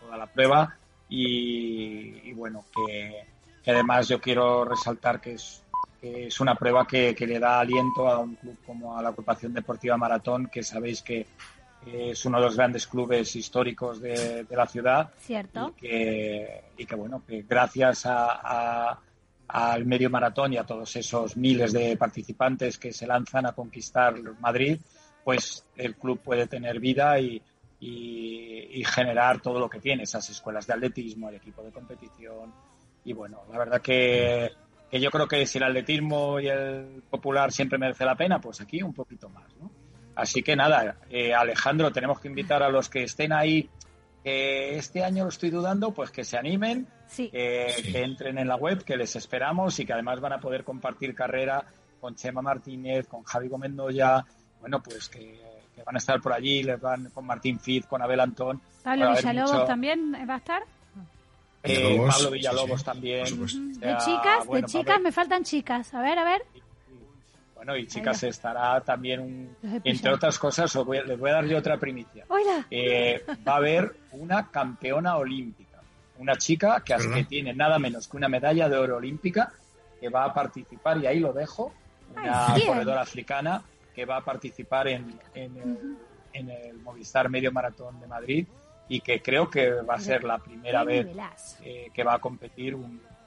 toda 0.00 0.16
la 0.16 0.26
prueba 0.26 0.76
y, 1.08 2.32
bueno, 2.32 2.64
que, 2.74 3.26
además 3.70 4.08
yo 4.08 4.20
quiero 4.20 4.64
resaltar 4.64 5.20
que 5.20 5.34
es, 5.34 5.62
es 6.00 6.40
una 6.40 6.54
prueba 6.54 6.86
que, 6.86 7.14
le 7.18 7.38
da 7.38 7.60
aliento 7.60 8.08
a 8.08 8.18
un 8.18 8.36
club 8.36 8.56
como 8.64 8.96
a 8.96 9.02
la 9.02 9.08
Agrupación 9.08 9.52
Deportiva 9.52 9.96
Maratón, 9.96 10.46
que 10.46 10.62
sabéis 10.62 11.02
que 11.02 11.26
es 11.86 12.24
uno 12.24 12.38
de 12.38 12.44
los 12.44 12.56
grandes 12.56 12.86
clubes 12.86 13.34
históricos 13.34 14.00
de, 14.00 14.46
la 14.50 14.66
ciudad. 14.66 15.10
Cierto. 15.18 15.74
Y 15.76 15.80
que, 15.80 16.64
y 16.78 16.86
que 16.86 16.94
bueno, 16.94 17.22
que 17.26 17.42
gracias 17.42 18.06
a, 18.06 18.98
al 19.48 19.84
medio 19.84 20.10
maratón 20.10 20.52
y 20.52 20.58
a 20.58 20.64
todos 20.64 20.94
esos 20.96 21.36
miles 21.36 21.72
de 21.72 21.96
participantes 21.96 22.78
que 22.78 22.92
se 22.92 23.06
lanzan 23.06 23.46
a 23.46 23.52
conquistar 23.52 24.14
Madrid, 24.40 24.78
pues 25.30 25.64
el 25.76 25.94
club 25.94 26.18
puede 26.18 26.48
tener 26.48 26.80
vida 26.80 27.20
y, 27.20 27.40
y, 27.78 28.82
generar 28.84 29.40
todo 29.40 29.60
lo 29.60 29.70
que 29.70 29.78
tiene, 29.78 30.02
esas 30.02 30.28
escuelas 30.28 30.66
de 30.66 30.72
atletismo, 30.72 31.28
el 31.28 31.36
equipo 31.36 31.62
de 31.62 31.70
competición. 31.70 32.52
Y 33.04 33.12
bueno, 33.12 33.42
la 33.52 33.56
verdad 33.56 33.80
que, 33.80 34.50
que 34.90 35.00
yo 35.00 35.08
creo 35.08 35.28
que 35.28 35.46
si 35.46 35.58
el 35.58 35.64
atletismo 35.64 36.40
y 36.40 36.48
el 36.48 37.04
popular 37.08 37.52
siempre 37.52 37.78
merece 37.78 38.04
la 38.04 38.16
pena, 38.16 38.40
pues 38.40 38.60
aquí 38.60 38.82
un 38.82 38.92
poquito 38.92 39.28
más. 39.28 39.44
¿no? 39.60 39.70
Así 40.16 40.42
que 40.42 40.56
nada, 40.56 40.96
eh, 41.08 41.32
Alejandro, 41.32 41.92
tenemos 41.92 42.18
que 42.18 42.26
invitar 42.26 42.64
a 42.64 42.68
los 42.68 42.88
que 42.88 43.04
estén 43.04 43.32
ahí 43.32 43.70
que 44.24 44.78
este 44.78 45.04
año 45.04 45.22
lo 45.22 45.28
estoy 45.28 45.50
dudando, 45.50 45.92
pues 45.92 46.10
que 46.10 46.24
se 46.24 46.38
animen, 46.38 46.88
que 47.16 48.02
entren 48.02 48.36
en 48.36 48.48
la 48.48 48.56
web, 48.56 48.82
que 48.82 48.96
les 48.96 49.14
esperamos 49.14 49.78
y 49.78 49.86
que 49.86 49.92
además 49.92 50.18
van 50.18 50.32
a 50.32 50.40
poder 50.40 50.64
compartir 50.64 51.14
carrera 51.14 51.64
con 52.00 52.16
Chema 52.16 52.42
Martínez, 52.42 53.06
con 53.06 53.22
Javi 53.22 53.46
Gomendoya, 53.46 54.24
bueno, 54.60 54.82
pues 54.82 55.08
que, 55.08 55.38
van 55.84 55.94
a 55.94 55.98
estar 55.98 56.20
por 56.20 56.32
allí, 56.32 56.62
les 56.62 56.80
van 56.80 57.10
con 57.10 57.26
Martín 57.26 57.58
Fitz, 57.58 57.86
con 57.86 58.02
Abel 58.02 58.20
Antón. 58.20 58.60
Pablo 58.82 59.14
Villalobos 59.14 59.66
también 59.66 60.12
va 60.28 60.34
a 60.34 60.38
estar. 60.38 60.62
Eh, 61.62 62.00
Pablo 62.06 62.30
Villalobos 62.30 62.84
también. 62.84 63.24
de 63.24 63.96
chicas, 63.98 64.48
de 64.50 64.62
chicas, 64.64 65.00
me 65.00 65.12
faltan 65.12 65.44
chicas. 65.44 65.92
A 65.94 66.02
ver, 66.02 66.18
a 66.18 66.24
ver. 66.24 66.42
Bueno, 67.54 67.76
y 67.76 67.86
chicas, 67.86 68.22
estará 68.22 68.80
también, 68.80 69.54
entre 69.84 70.14
otras 70.14 70.38
cosas, 70.38 70.74
os 70.74 70.88
les 70.88 71.18
voy 71.18 71.30
a 71.30 71.34
dar 71.34 71.44
yo 71.44 71.58
otra 71.58 71.76
primicia. 71.76 72.24
Eh, 72.70 73.22
va 73.46 73.52
a 73.52 73.56
haber 73.56 73.94
una 74.12 74.50
campeona 74.50 75.16
olímpica, 75.16 75.78
una 76.18 76.36
chica 76.36 76.82
que, 76.82 76.96
que 77.12 77.24
tiene 77.24 77.52
nada 77.52 77.78
menos 77.78 78.08
que 78.08 78.16
una 78.16 78.30
medalla 78.30 78.66
de 78.70 78.78
oro 78.78 78.96
olímpica, 78.96 79.52
que 80.00 80.08
va 80.08 80.24
a 80.24 80.32
participar, 80.32 80.96
y 81.02 81.06
ahí 81.06 81.20
lo 81.20 81.34
dejo, 81.34 81.74
una 82.16 82.54
corredora 82.66 83.02
africana 83.02 83.62
que 83.94 84.04
va 84.04 84.18
a 84.18 84.24
participar 84.24 84.88
en, 84.88 85.18
en, 85.34 86.50
el, 86.50 86.78
Movistar 86.78 87.28
Medio 87.28 87.52
Maratón 87.52 88.00
de 88.00 88.06
Madrid 88.06 88.46
y 88.88 89.00
que 89.00 89.20
creo 89.20 89.48
que 89.50 89.70
va 89.70 89.94
a 89.94 90.00
ser 90.00 90.24
la 90.24 90.38
primera 90.38 90.84
vez 90.84 91.06
eh, 91.62 91.90
que 91.92 92.02
va 92.02 92.14
a 92.14 92.18
competir 92.18 92.76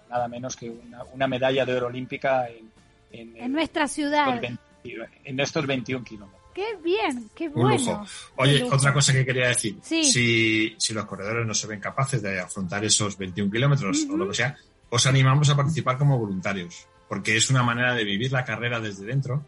nada 0.10 0.28
menos 0.28 0.56
que 0.56 0.69
una, 0.69 1.04
una 1.06 1.28
medalla 1.28 1.65
de 1.65 1.76
oro 1.76 1.88
olímpica 1.88 2.47
en 2.47 2.73
en, 3.13 3.52
nuestra 3.52 3.88
ciudad. 3.88 4.41
en 4.84 5.39
estos 5.39 5.65
21 5.65 6.04
kilómetros. 6.04 6.41
Qué 6.54 6.78
bien, 6.84 7.30
qué 7.36 7.49
bueno. 7.49 8.06
Oye, 8.36 8.63
otra 8.63 8.93
cosa 8.93 9.12
que 9.12 9.26
quería 9.26 9.47
decir. 9.47 9.78
Si, 9.82 10.76
si 10.78 10.93
los 10.93 11.06
corredores 11.06 11.45
no 11.47 11.54
se 11.54 11.67
ven 11.67 11.80
capaces 11.80 12.21
de 12.21 12.39
afrontar 12.39 12.84
esos 12.86 13.17
21 13.17 13.52
kilómetros 13.52 14.06
o 14.12 14.17
lo 14.17 14.28
que 14.28 14.36
sea, 14.36 14.56
os 14.89 15.06
animamos 15.08 15.49
a 15.49 15.56
participar 15.56 15.97
como 15.97 16.19
voluntarios, 16.19 16.88
porque 17.08 17.36
es 17.36 17.49
una 17.49 17.63
manera 17.63 17.95
de 17.95 18.04
vivir 18.04 18.32
la 18.32 18.45
carrera 18.45 18.80
desde 18.80 19.06
dentro 19.06 19.43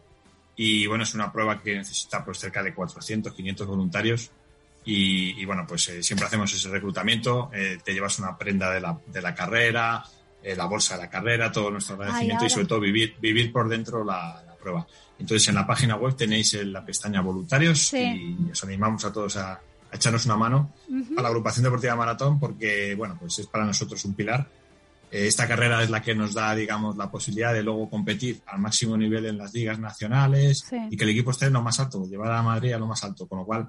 y 0.56 0.86
bueno, 0.86 1.04
es 1.04 1.14
una 1.14 1.30
prueba 1.30 1.60
que 1.62 1.76
necesita 1.76 2.24
pues 2.24 2.38
cerca 2.38 2.62
de 2.62 2.74
400, 2.74 3.32
500 3.32 3.66
voluntarios 3.66 4.30
y, 4.88 5.44
bueno, 5.44 5.64
pues 5.66 5.88
eh, 5.88 6.00
siempre 6.00 6.26
hacemos 6.26 6.52
ese 6.54 6.68
reclutamiento, 6.68 7.50
eh, 7.52 7.78
te 7.84 7.92
llevas 7.92 8.20
una 8.20 8.38
prenda 8.38 8.70
de 8.70 8.80
la, 8.80 8.96
de 9.04 9.20
la 9.20 9.34
carrera, 9.34 10.04
eh, 10.40 10.54
la 10.54 10.66
bolsa 10.66 10.94
de 10.94 11.02
la 11.02 11.10
carrera, 11.10 11.50
todo 11.50 11.72
nuestro 11.72 11.96
agradecimiento 11.96 12.44
y 12.44 12.50
sobre 12.50 12.66
todo 12.66 12.78
vivir, 12.78 13.16
vivir 13.20 13.52
por 13.52 13.68
dentro 13.68 14.04
la, 14.04 14.44
prueba. 14.60 14.86
Entonces 15.18 15.48
en 15.48 15.56
la 15.56 15.66
página 15.66 15.96
web 15.96 16.14
tenéis 16.16 16.54
la 16.54 16.84
pestaña 16.84 17.20
voluntarios 17.20 17.92
y 17.94 18.36
os 18.50 18.62
animamos 18.62 19.04
a 19.04 19.12
todos 19.12 19.36
a, 19.36 19.60
echarnos 19.92 20.26
una 20.26 20.36
mano 20.36 20.72
a 21.16 21.22
la 21.22 21.28
agrupación 21.28 21.62
deportiva 21.64 21.94
maratón 21.94 22.40
porque 22.40 22.94
bueno 22.96 23.16
pues 23.18 23.38
es 23.38 23.46
para 23.46 23.64
nosotros 23.64 24.04
un 24.04 24.14
pilar. 24.14 24.48
Eh, 25.10 25.26
esta 25.26 25.46
carrera 25.46 25.82
es 25.82 25.90
la 25.90 26.02
que 26.02 26.14
nos 26.14 26.34
da 26.34 26.54
digamos 26.54 26.96
la 26.96 27.10
posibilidad 27.10 27.52
de 27.52 27.62
luego 27.62 27.88
competir 27.88 28.40
al 28.46 28.58
máximo 28.58 28.96
nivel 28.96 29.26
en 29.26 29.38
las 29.38 29.54
ligas 29.54 29.78
nacionales 29.78 30.66
y 30.90 30.96
que 30.96 31.04
el 31.04 31.10
equipo 31.10 31.30
esté 31.30 31.46
en 31.46 31.52
lo 31.52 31.62
más 31.62 31.78
alto, 31.80 32.04
llevar 32.06 32.32
a 32.32 32.42
Madrid 32.42 32.72
a 32.72 32.78
lo 32.78 32.86
más 32.86 33.02
alto, 33.04 33.26
con 33.26 33.38
lo 33.38 33.44
cual 33.44 33.68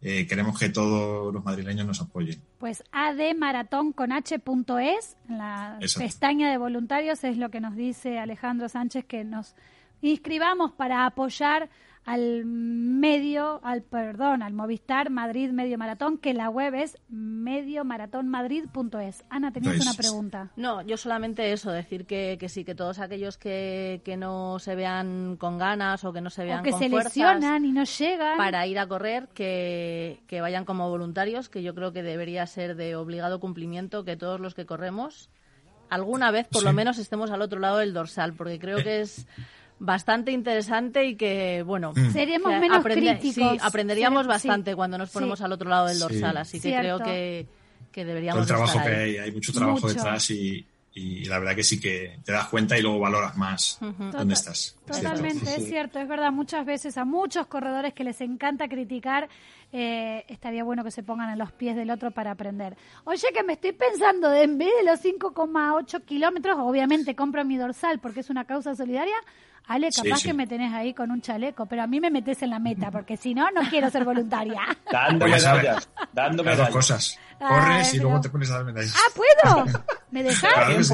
eh, 0.00 0.26
queremos 0.28 0.56
que 0.58 0.68
todos 0.68 1.34
los 1.34 1.44
madrileños 1.44 1.86
nos 1.86 2.00
apoyen. 2.00 2.40
Pues 2.58 2.84
admaratón 2.92 3.92
con 3.92 4.12
h.es, 4.12 5.16
en 5.28 5.38
la 5.38 5.78
pestaña 5.96 6.50
de 6.50 6.56
voluntarios, 6.56 7.24
es 7.24 7.36
lo 7.36 7.50
que 7.50 7.60
nos 7.60 7.74
dice 7.74 8.18
Alejandro 8.18 8.68
Sánchez 8.68 9.04
que 9.06 9.24
nos 9.24 9.56
inscribamos 10.00 10.72
para 10.72 11.04
apoyar 11.04 11.68
al 12.04 12.44
medio, 12.44 13.60
al 13.62 13.82
perdón, 13.82 14.42
al 14.42 14.54
Movistar 14.54 15.10
Madrid 15.10 15.50
Medio 15.50 15.78
Maratón, 15.78 16.18
que 16.18 16.34
la 16.34 16.50
web 16.50 16.74
es 16.74 16.98
mediomaratonmadrid.es. 17.08 19.24
Ana, 19.28 19.52
tenías 19.52 19.80
una 19.80 19.94
pregunta. 19.94 20.50
No, 20.56 20.82
yo 20.82 20.96
solamente 20.96 21.52
eso, 21.52 21.70
decir 21.70 22.06
que, 22.06 22.36
que 22.40 22.48
sí, 22.48 22.64
que 22.64 22.74
todos 22.74 22.98
aquellos 22.98 23.38
que, 23.38 24.00
que 24.04 24.16
no 24.16 24.58
se 24.58 24.74
vean 24.74 25.36
con 25.36 25.58
ganas 25.58 26.04
o 26.04 26.12
que 26.12 26.20
no 26.20 26.30
se 26.30 26.44
vean 26.44 26.60
o 26.60 26.62
que 26.62 26.70
con 26.70 26.80
se 26.80 26.88
lesionan 26.88 27.64
y 27.64 27.72
no 27.72 27.84
llegan 27.84 28.36
para 28.36 28.66
ir 28.66 28.78
a 28.78 28.86
correr, 28.86 29.28
que, 29.34 30.22
que 30.26 30.40
vayan 30.40 30.64
como 30.64 30.88
voluntarios, 30.88 31.48
que 31.48 31.62
yo 31.62 31.74
creo 31.74 31.92
que 31.92 32.02
debería 32.02 32.46
ser 32.46 32.76
de 32.76 32.96
obligado 32.96 33.40
cumplimiento 33.40 34.04
que 34.04 34.16
todos 34.16 34.40
los 34.40 34.54
que 34.54 34.66
corremos 34.66 35.30
alguna 35.90 36.30
vez 36.30 36.46
por 36.48 36.62
lo 36.62 36.72
menos 36.72 36.98
estemos 36.98 37.30
al 37.30 37.42
otro 37.42 37.60
lado 37.60 37.78
del 37.78 37.92
dorsal, 37.92 38.34
porque 38.34 38.58
creo 38.58 38.82
que 38.82 39.00
es 39.00 39.26
bastante 39.78 40.32
interesante 40.32 41.04
y 41.04 41.16
que, 41.16 41.62
bueno, 41.62 41.92
mm. 41.94 42.12
seríamos 42.12 42.58
menos 42.60 42.84
críticos. 42.84 43.52
Sí, 43.52 43.58
aprenderíamos 43.60 44.26
bastante 44.26 44.74
cuando 44.74 44.98
nos 44.98 45.10
ponemos 45.10 45.40
al 45.40 45.52
otro 45.52 45.68
lado 45.68 45.86
del 45.86 45.98
dorsal, 45.98 46.36
así 46.36 46.60
que 46.60 46.76
creo 46.76 46.98
que, 46.98 47.46
que 47.92 48.04
deberíamos. 48.04 48.46
Todo 48.46 48.58
el 48.58 48.66
trabajo 48.66 48.86
que 48.86 48.94
hay, 48.94 49.16
hay 49.18 49.32
mucho 49.32 49.52
trabajo 49.52 49.88
detrás 49.88 50.30
y, 50.30 50.66
y 50.98 51.24
la 51.26 51.38
verdad 51.38 51.54
que 51.54 51.62
sí 51.62 51.78
que 51.80 52.18
te 52.24 52.32
das 52.32 52.48
cuenta 52.48 52.76
y 52.76 52.82
luego 52.82 52.98
valoras 52.98 53.36
más 53.36 53.78
dónde 53.80 54.34
estás. 54.34 54.76
Totalmente, 54.86 55.54
es 55.56 55.66
cierto. 55.66 55.98
es 56.00 56.08
verdad. 56.08 56.32
Muchas 56.32 56.66
veces 56.66 56.96
a 56.98 57.04
muchos 57.04 57.46
corredores 57.46 57.94
que 57.94 58.04
les 58.04 58.20
encanta 58.20 58.68
criticar, 58.68 59.28
eh, 59.72 60.24
estaría 60.28 60.64
bueno 60.64 60.82
que 60.82 60.90
se 60.90 61.02
pongan 61.02 61.30
en 61.30 61.38
los 61.38 61.52
pies 61.52 61.76
del 61.76 61.90
otro 61.90 62.10
para 62.10 62.32
aprender. 62.32 62.76
Oye, 63.04 63.28
que 63.32 63.42
me 63.44 63.54
estoy 63.54 63.72
pensando 63.72 64.28
de 64.28 64.42
en 64.42 64.58
vez 64.58 64.70
de 64.78 64.90
los 64.90 65.00
5,8 65.02 66.04
kilómetros, 66.04 66.56
obviamente 66.58 67.14
compro 67.14 67.44
mi 67.44 67.56
dorsal 67.56 68.00
porque 68.00 68.20
es 68.20 68.30
una 68.30 68.44
causa 68.44 68.74
solidaria, 68.74 69.16
Ale, 69.68 69.90
capaz 69.90 70.22
que 70.22 70.32
me 70.32 70.46
tenés 70.46 70.72
ahí 70.72 70.94
con 70.94 71.10
un 71.10 71.20
chaleco, 71.20 71.66
pero 71.66 71.82
a 71.82 71.86
mí 71.86 72.00
me 72.00 72.10
metes 72.10 72.42
en 72.42 72.50
la 72.50 72.58
meta, 72.58 72.90
porque 72.90 73.18
si 73.18 73.34
no, 73.34 73.50
no 73.50 73.60
quiero 73.68 73.90
ser 73.90 74.02
voluntaria. 74.04 74.62
Dando 74.90 75.26
medallas, 75.26 75.88
dando 76.12 76.42
medallas. 76.42 76.70
cosas. 76.70 77.18
Corres 77.38 77.92
y 77.92 77.98
luego 78.00 78.20
te 78.20 78.30
pones 78.30 78.50
a 78.50 78.54
dar 78.54 78.64
medallas. 78.64 78.96
Ah, 78.96 79.12
¿puedo? 79.14 79.66
¿Me 80.10 80.22
dejas? 80.22 80.92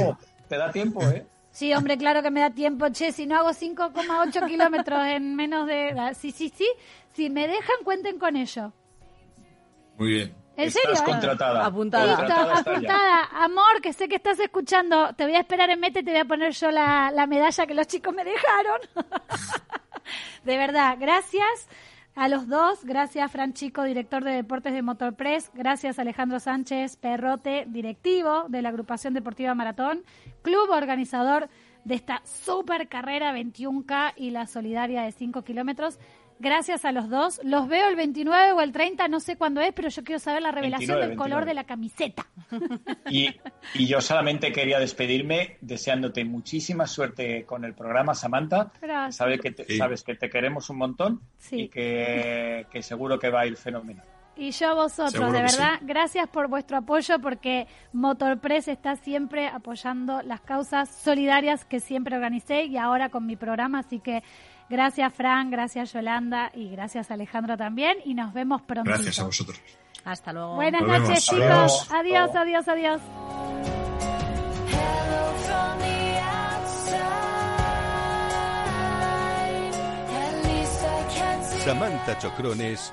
Te 0.49 0.59
da 0.59 0.71
tiempo, 0.73 1.01
¿eh? 1.09 1.25
Sí, 1.53 1.73
hombre, 1.73 1.97
claro 1.97 2.21
que 2.21 2.33
me 2.33 2.41
da 2.41 2.51
tiempo. 2.51 2.89
Che, 2.89 3.13
si 3.13 3.27
no 3.27 3.39
hago 3.39 3.51
5,8 3.51 4.47
kilómetros 4.49 5.07
en 5.07 5.37
menos 5.37 5.69
de... 5.69 6.13
Sí, 6.19 6.33
sí, 6.33 6.53
sí. 6.55 6.69
Si 7.13 7.31
me 7.31 7.47
dejan, 7.47 7.77
cuenten 7.85 8.19
con 8.19 8.35
ello. 8.35 8.73
Muy 9.97 10.09
bien. 10.09 10.44
¿En 10.57 10.71
serio? 10.71 10.93
Estás 10.93 11.09
contratada. 11.09 11.67
Apuntada. 11.67 12.59
apuntada. 12.59 13.25
Amor, 13.33 13.81
que 13.83 13.93
sé 13.93 14.09
que 14.09 14.17
estás 14.17 14.39
escuchando. 14.39 15.13
Te 15.15 15.25
voy 15.25 15.35
a 15.35 15.41
esperar 15.41 15.71
en 15.71 15.81
Mete, 15.81 16.03
te 16.03 16.11
voy 16.11 16.21
a 16.21 16.25
poner 16.25 16.53
yo 16.53 16.71
la, 16.71 17.11
la 17.11 17.27
medalla 17.27 17.67
que 17.67 17.75
los 17.75 17.87
chicos 17.87 18.15
me 18.15 18.25
dejaron. 18.25 18.81
de 20.45 20.57
verdad, 20.57 20.97
gracias 20.99 21.69
a 22.15 22.29
los 22.29 22.49
dos. 22.49 22.85
Gracias, 22.85 23.31
Franchico, 23.31 23.83
director 23.83 24.23
de 24.23 24.33
deportes 24.33 24.73
de 24.73 24.83
Motorpress. 24.83 25.51
Gracias, 25.55 25.99
Alejandro 25.99 26.39
Sánchez 26.39 26.97
Perrote, 26.97 27.65
directivo 27.67 28.45
de 28.49 28.63
la 28.63 28.69
agrupación 28.69 29.15
deportiva 29.15 29.55
Maratón, 29.55 30.05
club 30.43 30.71
organizador 30.71 31.49
de 31.85 31.95
esta 31.95 32.23
super 32.25 32.89
carrera 32.89 33.37
21K 33.37 34.15
y 34.17 34.31
la 34.31 34.47
solidaria 34.47 35.03
de 35.03 35.13
5 35.13 35.45
kilómetros. 35.45 35.99
Gracias 36.41 36.85
a 36.85 36.93
los 36.93 37.09
dos. 37.09 37.41
Los 37.45 37.69
veo 37.69 37.89
el 37.89 37.97
29 37.97 38.53
o 38.53 38.61
el 38.61 38.73
30, 38.73 39.07
no 39.09 39.21
sé 39.21 39.37
cuándo 39.37 39.61
es, 39.61 39.73
pero 39.73 39.89
yo 39.89 40.03
quiero 40.03 40.19
saber 40.19 40.43
la 40.43 40.51
revelación 40.51 41.01
del 41.01 41.17
color 41.17 41.45
de 41.45 41.55
la 41.55 41.65
camiseta. 41.65 42.27
Y, 43.09 43.29
y, 43.75 43.87
yo 43.87 44.01
solamente 44.01 44.51
quería 44.51 44.79
despedirme 44.79 45.59
deseándote 45.61 46.25
muchísima 46.25 46.87
suerte 46.87 47.45
con 47.45 47.65
el 47.65 47.75
programa, 47.75 48.15
Samantha. 48.15 48.73
Sabes 49.11 49.41
que 49.41 49.53
te, 49.53 49.77
sabes 49.77 50.03
que 50.03 50.15
te 50.17 50.29
queremos 50.29 50.71
un 50.71 50.79
montón 50.79 51.21
y 51.51 51.69
que, 51.69 52.67
que 52.71 52.83
seguro 52.83 53.19
que 53.19 53.31
va 53.31 53.43
a 53.43 53.47
ir 53.47 53.57
fenomenal. 53.57 54.07
Y 54.37 54.51
yo 54.51 54.71
a 54.71 54.75
vosotros, 54.75 55.33
de 55.33 55.43
verdad, 55.43 55.79
gracias 55.83 56.29
por 56.29 56.49
vuestro 56.49 56.79
apoyo 56.79 57.21
porque 57.21 57.67
Motorpress 57.93 58.69
está 58.69 58.97
siempre 58.97 59.47
apoyando 59.47 60.23
las 60.23 60.41
causas 60.41 60.89
solidarias 60.89 61.65
que 61.65 61.81
siempre 61.81 62.17
organicé 62.17 62.65
y 62.65 62.77
ahora 62.77 63.11
con 63.11 63.27
mi 63.27 63.37
programa, 63.37 63.81
así 63.81 64.01
que 64.01 64.23
Gracias, 64.69 65.13
Fran, 65.13 65.51
gracias, 65.51 65.93
Yolanda, 65.93 66.51
y 66.55 66.71
gracias, 66.71 67.11
Alejandro, 67.11 67.57
también. 67.57 67.99
Y 68.05 68.15
nos 68.15 68.33
vemos 68.33 68.63
pronto. 68.63 68.91
Gracias 68.91 69.19
a 69.21 69.25
vosotros. 69.25 69.61
Hasta 70.05 70.33
luego. 70.33 70.55
Buenas 70.55 70.83
noches, 70.83 71.25
chicos. 71.27 71.89
Adiós, 71.93 72.31
adiós, 72.35 72.69
adiós. 72.69 73.01
Samantha 81.65 82.19
Chocrones, 82.19 82.93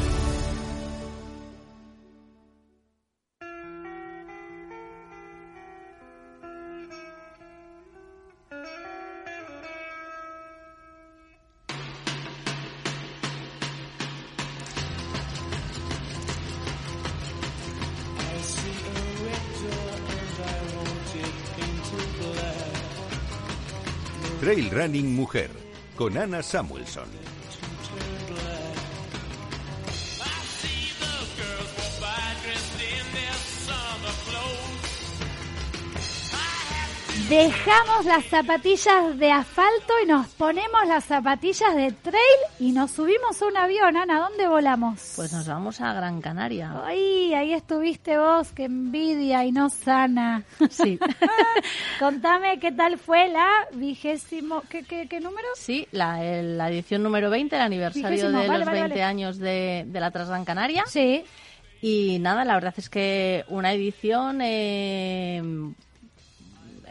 Trail 24.41 24.71
Running 24.71 25.15
Mujer 25.15 25.51
con 25.95 26.17
Ana 26.17 26.41
Samuelson. 26.41 27.40
Dejamos 37.31 38.03
las 38.03 38.25
zapatillas 38.25 39.17
de 39.17 39.31
asfalto 39.31 39.93
y 40.03 40.05
nos 40.05 40.27
ponemos 40.33 40.85
las 40.85 41.05
zapatillas 41.05 41.73
de 41.77 41.93
trail 41.93 42.19
y 42.59 42.73
nos 42.73 42.91
subimos 42.91 43.41
a 43.41 43.45
un 43.45 43.55
avión. 43.55 43.95
Ana, 43.95 44.19
¿dónde 44.19 44.49
volamos? 44.49 45.13
Pues 45.15 45.31
nos 45.31 45.47
vamos 45.47 45.79
a 45.79 45.93
Gran 45.93 46.19
Canaria. 46.19 46.73
Ay, 46.83 47.33
ahí 47.33 47.53
estuviste 47.53 48.17
vos, 48.17 48.51
qué 48.51 48.65
envidia 48.65 49.45
y 49.45 49.53
no 49.53 49.69
sana. 49.69 50.43
Sí. 50.69 50.99
Contame 51.99 52.59
qué 52.59 52.73
tal 52.73 52.97
fue 52.97 53.29
la 53.29 53.47
vigésimo, 53.75 54.61
¿qué, 54.69 54.83
qué, 54.83 55.07
qué 55.07 55.21
número? 55.21 55.47
Sí, 55.55 55.87
la, 55.93 56.21
el- 56.25 56.57
la 56.57 56.69
edición 56.69 57.01
número 57.01 57.29
20, 57.29 57.55
el 57.55 57.61
aniversario 57.61 58.09
Vigésimo, 58.09 58.41
de 58.41 58.47
vale, 58.49 58.59
los 58.59 58.67
vale, 58.67 58.79
20 58.81 58.89
vale. 58.95 59.03
años 59.03 59.37
de, 59.39 59.85
de 59.87 59.99
la 60.01 60.11
Transgran 60.11 60.43
Canaria. 60.43 60.83
Sí. 60.85 61.23
Y 61.81 62.19
nada, 62.19 62.43
la 62.43 62.55
verdad 62.55 62.73
es 62.75 62.89
que 62.89 63.45
una 63.47 63.71
edición 63.71 64.39
eh, 64.43 65.41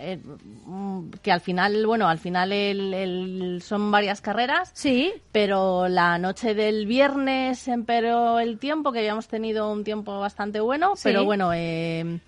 eh, 0.01 0.19
mm, 0.67 1.11
que 1.23 1.31
al 1.33 1.41
final, 1.41 1.87
bueno, 1.87 2.09
al 2.09 2.19
final 2.19 2.53
el- 2.53 2.93
el- 2.95 3.63
son 3.63 3.91
varias 3.91 4.21
carreras, 4.21 4.71
Sí. 4.75 5.13
pero 5.33 5.89
la 5.89 6.19
noche 6.19 6.55
del 6.55 6.87
viernes 6.87 7.69
empeoró 7.69 8.39
el 8.41 8.59
tiempo, 8.59 8.93
que 8.93 9.01
habíamos 9.01 9.29
tenido 9.29 9.71
un 9.73 9.85
tiempo 9.85 10.19
bastante 10.19 10.61
bueno, 10.61 10.97
Sí. 10.97 11.03
pero 11.05 11.25
bueno, 11.25 11.51
eh, 11.55 12.19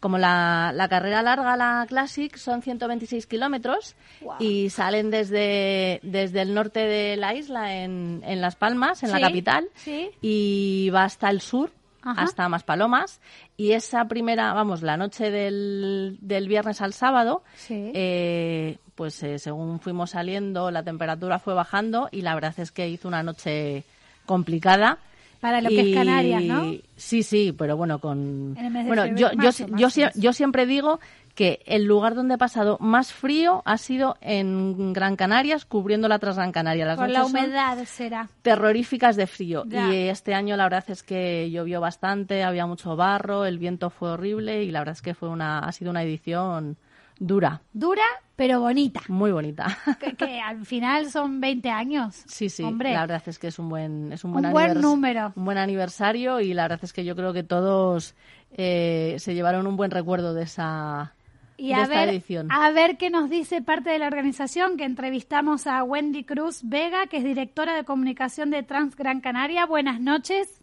como 0.00 0.16
la, 0.16 0.70
la 0.74 0.88
carrera 0.88 1.22
larga, 1.22 1.56
la 1.56 1.84
Classic, 1.88 2.36
son 2.36 2.62
126 2.62 3.26
kilómetros 3.26 3.96
y 4.38 4.70
salen 4.70 5.10
desde, 5.10 5.98
desde 6.04 6.42
el 6.42 6.54
norte 6.54 6.80
de 6.80 7.16
la 7.16 7.34
isla, 7.34 7.74
en, 7.82 8.22
en 8.24 8.40
Las 8.40 8.54
Palmas, 8.54 9.02
en 9.02 9.10
la 9.10 9.20
capital, 9.20 9.68
sí. 9.74 10.10
y 10.22 10.90
va 10.94 11.02
hasta 11.02 11.28
el 11.30 11.40
sur, 11.40 11.72
Ajá. 12.02 12.22
hasta 12.22 12.48
Maspalomas. 12.48 13.20
Y 13.56 13.72
esa 13.72 14.04
primera, 14.06 14.52
vamos, 14.52 14.82
la 14.82 14.96
noche 14.96 15.30
del, 15.30 16.16
del 16.20 16.48
viernes 16.48 16.80
al 16.80 16.92
sábado, 16.92 17.42
Sí. 17.56 17.90
eh, 17.94 18.78
pues 18.94 19.22
eh, 19.22 19.38
según 19.38 19.80
fuimos 19.80 20.10
saliendo, 20.10 20.70
la 20.70 20.82
temperatura 20.82 21.38
fue 21.38 21.54
bajando 21.54 22.08
y 22.10 22.22
la 22.22 22.34
verdad 22.34 22.54
es 22.58 22.70
que 22.72 22.88
hizo 22.88 23.08
una 23.08 23.22
noche 23.22 23.84
complicada. 24.26 24.98
Para 25.40 25.60
lo 25.60 25.68
que 25.68 25.92
es 25.92 25.94
Canarias, 25.96 26.42
¿no? 26.42 26.72
Sí, 26.96 27.22
sí, 27.22 27.54
pero 27.56 27.76
bueno, 27.76 28.00
con... 28.00 28.54
Bueno, 28.54 29.06
yo, 29.06 29.30
yo, 29.30 29.36
marzo, 29.36 29.66
yo, 29.68 29.88
marzo, 29.88 30.18
yo 30.18 30.32
siempre 30.32 30.66
digo 30.66 30.98
que 31.38 31.62
el 31.66 31.84
lugar 31.84 32.16
donde 32.16 32.34
he 32.34 32.38
pasado 32.38 32.78
más 32.80 33.12
frío 33.12 33.62
ha 33.64 33.78
sido 33.78 34.16
en 34.20 34.92
Gran 34.92 35.14
Canarias, 35.14 35.64
cubriendo 35.64 36.08
la 36.08 36.18
Transgran 36.18 36.50
Canaria. 36.50 36.84
Las 36.84 36.96
Por 36.96 37.08
la 37.10 37.24
humedad 37.24 37.78
será. 37.84 38.28
terroríficas 38.42 39.14
de 39.14 39.28
frío. 39.28 39.62
Ya. 39.68 39.88
Y 39.94 40.08
este 40.08 40.34
año 40.34 40.56
la 40.56 40.64
verdad 40.64 40.84
es 40.88 41.04
que 41.04 41.48
llovió 41.52 41.80
bastante, 41.80 42.42
había 42.42 42.66
mucho 42.66 42.96
barro, 42.96 43.44
el 43.44 43.60
viento 43.60 43.88
fue 43.88 44.10
horrible 44.10 44.64
y 44.64 44.72
la 44.72 44.80
verdad 44.80 44.94
es 44.96 45.02
que 45.02 45.14
fue 45.14 45.28
una, 45.28 45.60
ha 45.60 45.70
sido 45.70 45.92
una 45.92 46.02
edición 46.02 46.76
dura, 47.20 47.62
Dura, 47.72 48.02
pero 48.34 48.58
bonita. 48.60 49.00
muy 49.08 49.30
bonita. 49.30 49.78
Que, 50.00 50.14
que 50.16 50.40
al 50.40 50.66
final 50.66 51.08
son 51.08 51.40
20 51.40 51.70
años. 51.70 52.16
Sí, 52.26 52.48
sí, 52.48 52.64
Hombre, 52.64 52.92
la 52.94 53.02
verdad 53.02 53.22
es 53.26 53.38
que 53.38 53.46
es 53.46 53.60
un 53.60 53.68
buen, 53.68 54.12
es 54.12 54.24
un 54.24 54.32
buen, 54.32 54.46
Un 54.46 54.52
buen 54.52 54.70
anivers- 54.72 54.80
número. 54.80 55.32
Un 55.36 55.44
buen 55.44 55.58
aniversario 55.58 56.40
y 56.40 56.52
la 56.52 56.62
verdad 56.64 56.80
es 56.82 56.92
que 56.92 57.04
yo 57.04 57.14
creo 57.14 57.32
que 57.32 57.44
todos 57.44 58.16
eh, 58.50 59.14
se 59.20 59.34
llevaron 59.34 59.68
un 59.68 59.76
buen 59.76 59.90
recuerdo 59.92 60.32
de 60.34 60.42
esa, 60.44 61.12
y 61.58 61.68
de 61.68 61.74
a 61.74 61.82
esta 61.82 61.94
ver, 61.94 62.08
edición. 62.08 62.48
a 62.50 62.70
ver 62.70 62.96
qué 62.96 63.10
nos 63.10 63.28
dice 63.28 63.60
parte 63.60 63.90
de 63.90 63.98
la 63.98 64.06
organización, 64.06 64.76
que 64.78 64.84
entrevistamos 64.84 65.66
a 65.66 65.82
Wendy 65.82 66.24
Cruz 66.24 66.60
Vega, 66.62 67.06
que 67.08 67.18
es 67.18 67.24
directora 67.24 67.74
de 67.74 67.84
comunicación 67.84 68.48
de 68.50 68.62
Trans 68.62 68.96
Gran 68.96 69.20
Canaria. 69.20 69.66
Buenas 69.66 70.00
noches. 70.00 70.62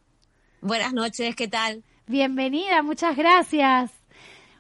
Buenas 0.62 0.94
noches, 0.94 1.36
¿qué 1.36 1.48
tal? 1.48 1.84
Bienvenida, 2.08 2.82
muchas 2.82 3.16
gracias. 3.16 3.92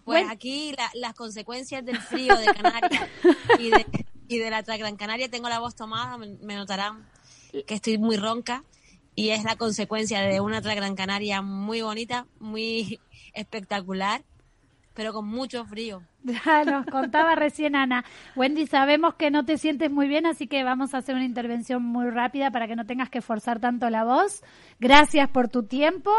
Pues 0.04 0.20
Bueno. 0.22 0.30
aquí 0.32 0.72
la- 0.78 0.92
las 0.94 1.14
consecuencias 1.16 1.84
del 1.84 1.98
frío 1.98 2.36
de 2.38 2.46
Canarias 2.46 3.08
y 3.60 3.70
de, 3.72 3.86
y 4.28 4.38
de 4.38 4.50
la 4.52 4.62
Gran 4.62 4.98
Canaria, 4.98 5.30
tengo 5.32 5.50
la 5.50 5.60
voz 5.60 5.76
tomada, 5.76 6.18
me, 6.18 6.28
me 6.44 6.56
notarán 6.56 7.08
que 7.66 7.74
estoy 7.74 7.98
muy 7.98 8.18
ronca 8.18 8.64
y 9.16 9.30
es 9.30 9.44
la 9.46 9.56
consecuencia 9.56 10.20
de 10.22 10.42
una 10.42 10.60
Gran 10.60 10.96
Canaria 10.96 11.42
muy 11.42 11.82
bonita, 11.82 12.28
muy 12.40 13.00
espectacular, 13.34 14.24
pero 14.96 15.14
con 15.14 15.28
mucho 15.28 15.66
frío. 15.66 16.02
Ya 16.26 16.64
nos 16.64 16.88
contaba 16.88 17.36
recién 17.36 17.76
Ana. 17.76 18.04
Wendy, 18.36 18.66
sabemos 18.66 19.14
que 19.14 19.30
no 19.30 19.46
te 19.46 19.60
sientes 19.60 19.92
muy 19.92 20.08
bien, 20.08 20.26
así 20.26 20.48
que 20.48 20.64
vamos 20.64 20.96
a 20.96 20.98
hacer 20.98 21.14
una 21.14 21.26
intervención 21.26 21.84
muy 21.84 22.10
rápida 22.10 22.50
para 22.50 22.68
que 22.68 22.76
no 22.76 22.86
tengas 22.86 23.12
que 23.12 23.22
forzar 23.22 23.60
tanto 23.60 23.90
la 23.92 24.04
voz. 24.04 24.44
Gracias 24.80 25.30
por 25.30 25.50
tu 25.50 25.64
tiempo. 25.64 26.12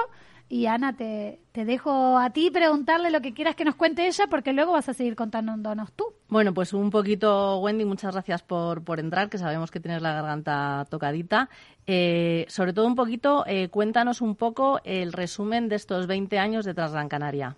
Y 0.48 0.66
Ana, 0.66 0.96
te, 0.96 1.40
te 1.50 1.64
dejo 1.64 2.18
a 2.18 2.30
ti 2.30 2.52
preguntarle 2.52 3.10
lo 3.10 3.20
que 3.20 3.34
quieras 3.34 3.56
que 3.56 3.64
nos 3.64 3.74
cuente 3.74 4.06
ella, 4.06 4.28
porque 4.30 4.52
luego 4.52 4.72
vas 4.72 4.88
a 4.88 4.94
seguir 4.94 5.16
contándonos 5.16 5.92
tú. 5.92 6.04
Bueno, 6.28 6.54
pues 6.54 6.72
un 6.72 6.90
poquito, 6.90 7.58
Wendy, 7.58 7.84
muchas 7.84 8.12
gracias 8.12 8.44
por, 8.44 8.84
por 8.84 9.00
entrar, 9.00 9.28
que 9.28 9.38
sabemos 9.38 9.72
que 9.72 9.80
tienes 9.80 10.02
la 10.02 10.12
garganta 10.12 10.86
tocadita. 10.88 11.48
Eh, 11.84 12.44
sobre 12.48 12.72
todo 12.72 12.86
un 12.86 12.94
poquito, 12.94 13.44
eh, 13.48 13.68
cuéntanos 13.70 14.20
un 14.20 14.36
poco 14.36 14.80
el 14.84 15.12
resumen 15.12 15.68
de 15.68 15.76
estos 15.76 16.06
20 16.06 16.38
años 16.38 16.64
de 16.64 16.74
Transgran 16.74 17.08
Canaria. 17.08 17.56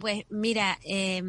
Pues 0.00 0.24
mira, 0.30 0.78
eh, 0.82 1.22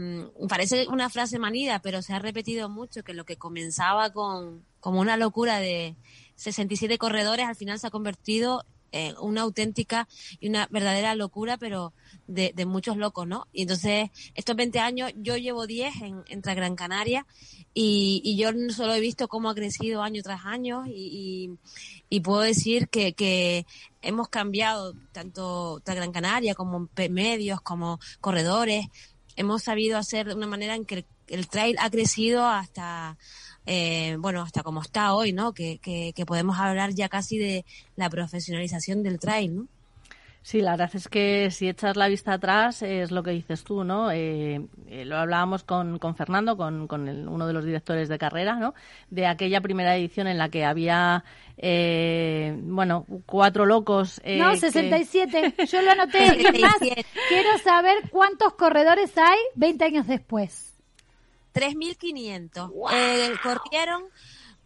parece 0.48 0.88
una 0.88 1.10
frase 1.10 1.38
manida, 1.38 1.80
pero 1.82 2.02
se 2.02 2.14
ha 2.14 2.20
repetido 2.20 2.70
mucho 2.70 3.04
que 3.04 3.14
lo 3.14 3.26
que 3.26 3.36
comenzaba 3.38 4.12
con 4.12 4.66
como 4.80 5.00
una 5.00 5.18
locura 5.18 5.60
de 5.60 5.96
67 6.36 6.98
corredores 6.98 7.46
al 7.46 7.56
final 7.56 7.78
se 7.80 7.88
ha 7.88 7.92
convertido 7.92 8.66
en 8.92 9.16
una 9.18 9.42
auténtica 9.42 10.08
y 10.40 10.50
una 10.50 10.68
verdadera 10.70 11.16
locura, 11.16 11.58
pero 11.58 11.94
de, 12.28 12.54
muchos 12.66 12.98
locos, 12.98 13.28
¿no? 13.28 13.48
Y 13.52 13.64
entonces, 13.64 14.10
estos 14.36 14.56
20 14.56 14.80
años, 14.80 15.12
yo 15.16 15.38
llevo 15.38 15.68
10 15.68 16.02
en, 16.02 16.24
en 16.28 16.42
Gran 16.42 16.76
Canaria 16.76 17.26
y, 17.74 18.22
y 18.24 18.38
yo 18.38 18.50
solo 18.74 18.94
he 18.94 19.00
visto 19.00 19.28
cómo 19.28 19.50
ha 19.50 19.56
crecido 19.56 20.04
año 20.04 20.22
tras 20.22 20.46
año 20.46 20.84
y, 20.86 21.58
y, 22.10 22.20
puedo 22.20 22.42
decir 22.42 22.90
que, 22.90 23.14
que 23.14 23.66
hemos 24.02 24.30
cambiado 24.30 24.94
tanto 25.12 25.82
Gran 25.86 26.12
Canaria 26.12 26.56
como 26.56 26.90
medios, 27.10 27.62
como 27.62 28.00
corredores. 28.20 28.88
Hemos 29.38 29.64
sabido 29.64 29.98
hacer 29.98 30.28
de 30.28 30.36
una 30.36 30.48
manera 30.48 30.76
en 30.76 30.86
que 30.86 30.96
el, 30.96 31.06
el 31.28 31.48
trail 31.48 31.78
ha 31.80 31.90
crecido 31.90 32.46
hasta, 32.46 33.18
eh, 33.66 34.16
bueno, 34.20 34.42
hasta 34.42 34.64
como 34.64 34.82
está 34.82 35.14
hoy, 35.14 35.34
¿no? 35.34 35.54
Que, 35.54 35.78
que, 35.80 36.14
que 36.16 36.26
podemos 36.26 36.58
hablar 36.60 36.92
ya 36.92 37.10
casi 37.10 37.38
de 37.38 37.66
la 37.96 38.10
profesionalización 38.10 39.04
del 39.04 39.20
trail, 39.20 39.56
¿no? 39.56 39.68
Sí, 40.44 40.60
la 40.62 40.72
verdad 40.72 40.90
es 40.96 41.08
que 41.08 41.52
si 41.52 41.70
echas 41.70 41.96
la 41.96 42.08
vista 42.08 42.34
atrás 42.34 42.82
es 42.82 43.12
lo 43.12 43.22
que 43.22 43.30
dices 43.30 43.64
tú, 43.64 43.84
¿no? 43.84 44.10
Eh, 44.10 44.60
eh, 44.90 45.06
lo 45.06 45.18
hablábamos 45.18 45.64
con, 45.64 46.00
con 46.00 46.16
Fernando, 46.16 46.58
con, 46.58 46.88
con 46.88 47.08
el- 47.08 47.28
uno 47.28 47.46
de 47.46 47.54
los 47.54 47.64
directores 47.64 48.10
de 48.10 48.18
carrera, 48.18 48.56
¿no? 48.56 48.74
De 49.12 49.28
aquella 49.28 49.62
primera 49.62 49.96
edición 49.96 50.26
en 50.26 50.40
la 50.40 50.50
que 50.50 50.66
había, 50.66 51.24
eh, 51.58 52.56
bueno, 52.60 53.06
cuatro 53.28 53.68
locos. 53.68 54.20
eh, 54.24 54.40
no, 54.40 54.50
que- 54.54 54.58
67. 54.58 55.54
Yo 55.72 55.82
lo 55.84 55.92
anoté. 55.92 56.24
Y 56.26 56.46
es 56.48 56.60
más, 56.60 56.74
67. 56.80 57.06
quiero 57.30 57.58
saber 57.60 57.98
cuántos 58.10 58.54
corredores 58.56 59.16
hay 59.20 59.38
20 59.54 59.86
años 59.86 60.08
después. 60.08 60.71
3.500. 61.54 62.72
Eh, 62.94 63.34
corrieron, 63.44 64.04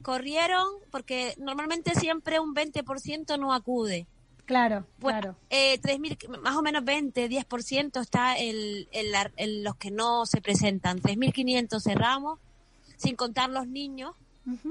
corrieron, 0.01 0.67
porque 0.91 1.35
normalmente 1.39 1.95
siempre 1.95 2.39
un 2.39 2.53
20% 2.53 3.39
no 3.39 3.53
acude. 3.53 4.07
Claro, 4.45 4.85
Bueno, 4.99 5.19
claro. 5.21 5.35
eh, 5.49 5.79
3.000, 5.81 6.39
más 6.39 6.55
o 6.55 6.61
menos 6.61 6.83
20, 6.85 7.27
10% 7.29 7.99
está 7.99 8.37
el, 8.37 8.87
el, 8.91 9.11
el- 9.37 9.63
los 9.63 9.75
que 9.77 9.89
no 9.89 10.27
se 10.27 10.39
presentan. 10.39 11.01
3.500 11.01 11.81
cerramos, 11.81 12.39
sin 12.95 13.15
contar 13.15 13.49
los 13.49 13.67
niños, 13.67 14.13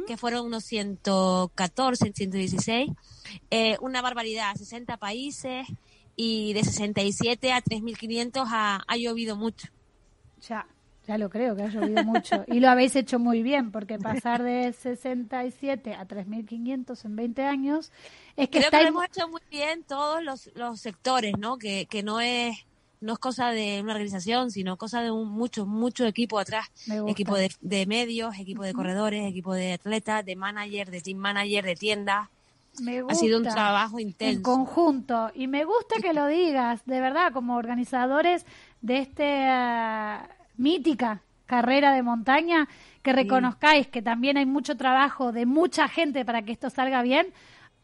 que 0.06 0.16
fueron 0.16 0.46
unos 0.46 0.62
114, 0.64 2.12
116. 2.14 2.90
Eh, 3.50 3.76
una 3.80 4.00
barbaridad, 4.02 4.54
60 4.54 4.96
países 4.98 5.66
y 6.14 6.52
de 6.52 6.62
67 6.62 7.52
a 7.52 7.60
3.500 7.60 8.44
ha, 8.46 8.84
ha 8.86 8.96
llovido 8.96 9.34
mucho. 9.34 9.66
Ya, 10.48 10.68
ya 11.06 11.18
lo 11.18 11.28
creo 11.30 11.54
que 11.54 11.62
ha 11.64 11.68
llovido 11.68 12.02
mucho. 12.04 12.44
Y 12.46 12.60
lo 12.60 12.68
habéis 12.70 12.96
hecho 12.96 13.18
muy 13.18 13.42
bien, 13.42 13.70
porque 13.70 13.98
pasar 13.98 14.42
de 14.42 14.72
67 14.72 15.94
a 15.94 16.06
3.500 16.06 17.04
en 17.04 17.16
20 17.16 17.42
años 17.42 17.92
es 18.36 18.48
que 18.48 18.58
Creo 18.58 18.70
que 18.70 18.76
estáis... 18.76 18.82
lo 18.84 18.88
hemos 18.90 19.04
hecho 19.06 19.28
muy 19.28 19.40
bien 19.50 19.82
todos 19.84 20.22
los, 20.22 20.50
los 20.54 20.80
sectores, 20.80 21.34
¿no? 21.38 21.58
Que, 21.58 21.86
que 21.86 22.02
no 22.02 22.20
es 22.20 22.56
no 23.00 23.12
es 23.12 23.18
cosa 23.18 23.50
de 23.50 23.80
una 23.82 23.92
organización, 23.92 24.50
sino 24.50 24.78
cosa 24.78 25.02
de 25.02 25.10
un 25.10 25.28
mucho, 25.30 25.66
mucho 25.66 26.06
equipo 26.06 26.38
atrás. 26.38 26.70
Gusta. 26.86 27.10
Equipo 27.10 27.36
de, 27.36 27.52
de 27.60 27.84
medios, 27.84 28.38
equipo 28.38 28.62
de 28.62 28.72
corredores, 28.72 29.28
equipo 29.28 29.52
de 29.52 29.74
atletas, 29.74 30.24
de 30.24 30.36
manager, 30.36 30.90
de 30.90 31.02
team 31.02 31.18
manager, 31.18 31.64
de 31.66 31.74
tiendas. 31.76 32.28
Me 32.80 33.00
Ha 33.06 33.14
sido 33.14 33.36
un 33.36 33.44
gusta. 33.44 33.54
trabajo 33.56 33.98
En 33.98 34.06
intenso. 34.08 34.42
conjunto. 34.42 35.30
Y 35.34 35.48
me 35.48 35.66
gusta 35.66 35.96
que 36.00 36.14
lo 36.14 36.26
digas, 36.28 36.80
de 36.86 37.00
verdad, 37.00 37.30
como 37.34 37.56
organizadores 37.56 38.46
de 38.80 38.98
esta 38.98 40.28
mítica 40.56 41.22
carrera 41.46 41.92
de 41.92 42.02
montaña, 42.02 42.68
que 43.02 43.12
reconozcáis 43.12 43.86
que 43.88 44.00
también 44.00 44.38
hay 44.38 44.46
mucho 44.46 44.76
trabajo 44.76 45.30
de 45.30 45.44
mucha 45.46 45.88
gente 45.88 46.24
para 46.24 46.42
que 46.42 46.52
esto 46.52 46.70
salga 46.70 47.02
bien. 47.02 47.26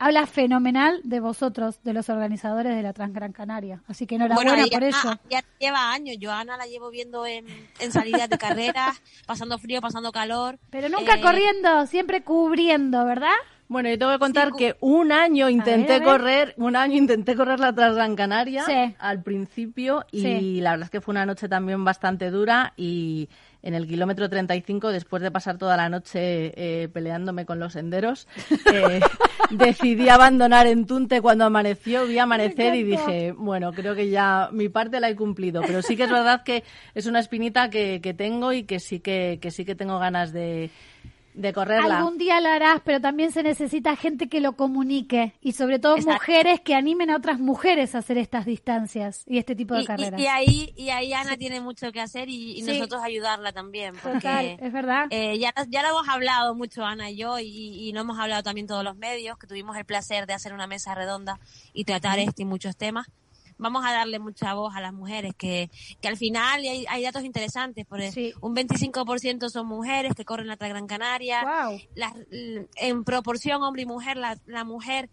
Habla 0.03 0.27
fenomenal 0.27 0.99
de 1.05 1.21
vosotros, 1.21 1.83
de 1.83 1.93
los 1.93 2.09
organizadores 2.09 2.75
de 2.75 2.83
la 2.83 2.95
Transgran 2.95 3.33
Canaria. 3.33 3.83
Así 3.87 4.07
que 4.07 4.15
enhorabuena 4.15 4.67
y 4.67 4.71
por 4.71 4.83
Ana- 4.83 4.89
ello. 4.89 5.19
Ya 5.29 5.45
lleva 5.59 5.93
años. 5.93 6.17
Yo 6.19 6.33
Ana 6.33 6.57
la 6.57 6.65
llevo 6.65 6.89
viendo 6.91 7.27
en, 7.27 7.45
en 7.81 7.93
salidas 7.93 8.31
de 8.31 8.39
carreras, 8.39 9.03
pasando 9.27 9.59
frío, 9.59 9.83
pasando 9.83 10.11
calor. 10.11 10.59
Pero 10.71 10.89
nunca 10.89 11.17
Eh, 11.17 11.21
corriendo, 11.21 11.87
siempre 11.87 12.23
cubriendo, 12.23 13.05
¿verdad? 13.05 13.35
Bueno, 13.71 13.89
yo 13.89 13.97
tengo 13.99 14.11
que 14.11 14.19
contar 14.19 14.47
Sí, 14.47 14.51
cu- 14.51 14.59
que 14.59 14.77
un 14.81 15.13
año 15.13 15.49
intenté 15.49 15.93
a 15.95 15.99
ver. 16.01 16.09
correr, 16.09 16.55
un 16.57 16.75
año 16.75 16.97
intenté 16.97 17.37
correr 17.37 17.61
la 17.61 17.73
Transgran 17.73 18.17
Canaria 18.17 18.65
Sí. 18.65 18.97
al 18.99 19.23
principio 19.23 20.05
y 20.11 20.23
Sí. 20.23 20.61
la 20.61 20.73
verdad 20.73 20.87
es 20.87 20.91
que 20.91 21.01
fue 21.01 21.13
una 21.13 21.25
noche 21.25 21.49
también 21.49 21.85
bastante 21.85 22.33
dura 22.33 22.73
y 22.77 23.29
en 23.63 23.75
el 23.75 23.87
kilómetro 23.87 24.29
35, 24.29 24.91
después 24.91 25.23
de 25.23 25.31
pasar 25.31 25.57
toda 25.57 25.77
la 25.77 25.89
noche 25.89 26.53
eh, 26.57 26.89
peleándome 26.89 27.47
con 27.47 27.61
los 27.61 27.75
senderos, 27.75 28.27
eh, 28.75 28.99
decidí 29.51 30.09
abandonar 30.09 30.67
en 30.67 30.85
Tunte 30.87 31.21
cuando 31.21 31.45
amaneció, 31.45 32.07
vi 32.07 32.19
amanecer 32.19 32.75
y 32.75 32.83
dije, 32.83 33.33
bueno, 33.37 33.73
creo 33.73 33.95
que 33.95 34.11
ya 34.11 34.49
mi 34.51 34.69
parte 34.69 34.99
la 34.99 35.11
he 35.11 35.15
cumplido, 35.15 35.63
pero 35.65 35.81
sí 35.83 35.97
que 35.97 36.05
es 36.05 36.11
verdad 36.11 36.43
que 36.43 36.65
es 36.95 37.07
una 37.07 37.21
espinita 37.21 37.71
que, 37.71 38.01
que 38.03 38.15
tengo 38.15 38.53
y 38.53 38.65
que 38.65 38.81
sí 38.81 38.99
que, 38.99 39.39
que 39.41 39.53
sí 39.53 39.65
que 39.65 39.77
tengo 39.77 39.99
ganas 40.01 40.33
de, 40.33 40.71
de 41.35 41.53
correrla. 41.53 41.99
Algún 41.99 42.19
día 42.19 42.41
lo 42.41 42.49
harás, 42.49 42.81
pero 42.85 43.01
también 43.01 43.31
se 43.33 43.43
necesita 43.43 43.95
gente 43.97 44.29
que 44.29 44.41
lo 44.41 44.57
comunique 44.57 45.35
y 45.41 45.53
sobre 45.53 45.79
todo 45.79 45.97
Exacto. 45.97 46.15
mujeres 46.15 46.61
que 46.61 46.75
animen 46.75 47.11
a 47.11 47.17
otras 47.17 47.39
mujeres 47.39 47.95
a 47.95 47.99
hacer 47.99 48.19
estas 48.19 48.45
distancias 48.47 49.23
y 49.27 49.39
este 49.39 49.55
tipo 49.55 49.75
de 49.75 49.83
y, 49.83 49.87
carreras. 49.87 50.21
y 50.21 50.27
ahí, 50.27 50.73
y 50.77 50.91
ahí 50.91 51.13
Ana 51.13 51.37
tiene 51.37 51.61
mucho 51.61 51.93
que 51.93 52.01
hacer 52.01 52.29
y, 52.29 52.53
y 52.59 52.63
Sí. 52.63 52.73
nosotros 52.73 53.03
ayudarla 53.03 53.53
también. 53.53 53.95
Porque, 54.03 54.19
Total, 54.19 54.57
es 54.61 54.73
verdad. 54.73 55.07
Eh, 55.11 55.39
ya, 55.39 55.53
ya 55.69 55.83
lo 55.83 55.89
hemos 55.91 56.09
hablado 56.09 56.55
mucho 56.55 56.85
Ana 56.85 57.11
y 57.11 57.17
yo 57.17 57.39
y, 57.39 57.47
y 57.47 57.93
lo 57.93 58.01
hemos 58.01 58.19
hablado 58.19 58.43
también 58.43 58.67
todos 58.67 58.83
los 58.85 58.97
medios, 58.97 59.39
que 59.39 59.47
tuvimos 59.47 59.77
el 59.77 59.85
placer 59.85 60.27
de 60.27 60.33
hacer 60.35 60.53
una 60.53 60.67
mesa 60.67 60.95
redonda 60.95 61.39
y 61.73 61.85
tratar 61.85 62.19
este 62.19 62.43
y 62.43 62.45
muchos 62.45 62.77
temas. 62.77 63.07
Vamos 63.61 63.85
a 63.85 63.93
darle 63.93 64.19
mucha 64.19 64.55
voz 64.55 64.75
a 64.75 64.81
las 64.81 64.93
mujeres, 64.93 65.33
que, 65.37 65.71
que 66.01 66.09
al 66.09 66.17
final 66.17 66.61
hay, 66.61 66.87
hay 66.89 67.03
datos 67.03 67.23
interesantes, 67.25 67.87
porque 67.87 68.11
Sí. 68.11 68.33
un 68.41 68.55
25% 68.57 69.49
son 69.51 69.67
mujeres 69.67 70.15
que 70.15 70.25
corren 70.25 70.47
la 70.47 70.57
Gran 70.57 70.87
Canaria, 70.87 71.43
Wow. 71.69 71.79
las- 71.95 72.15
en 72.77 73.05
proporción 73.05 73.63
hombre 73.63 73.83
y 73.83 73.87
mujer, 73.87 74.17
la, 74.17 74.39
la 74.47 74.65
mujer 74.65 75.11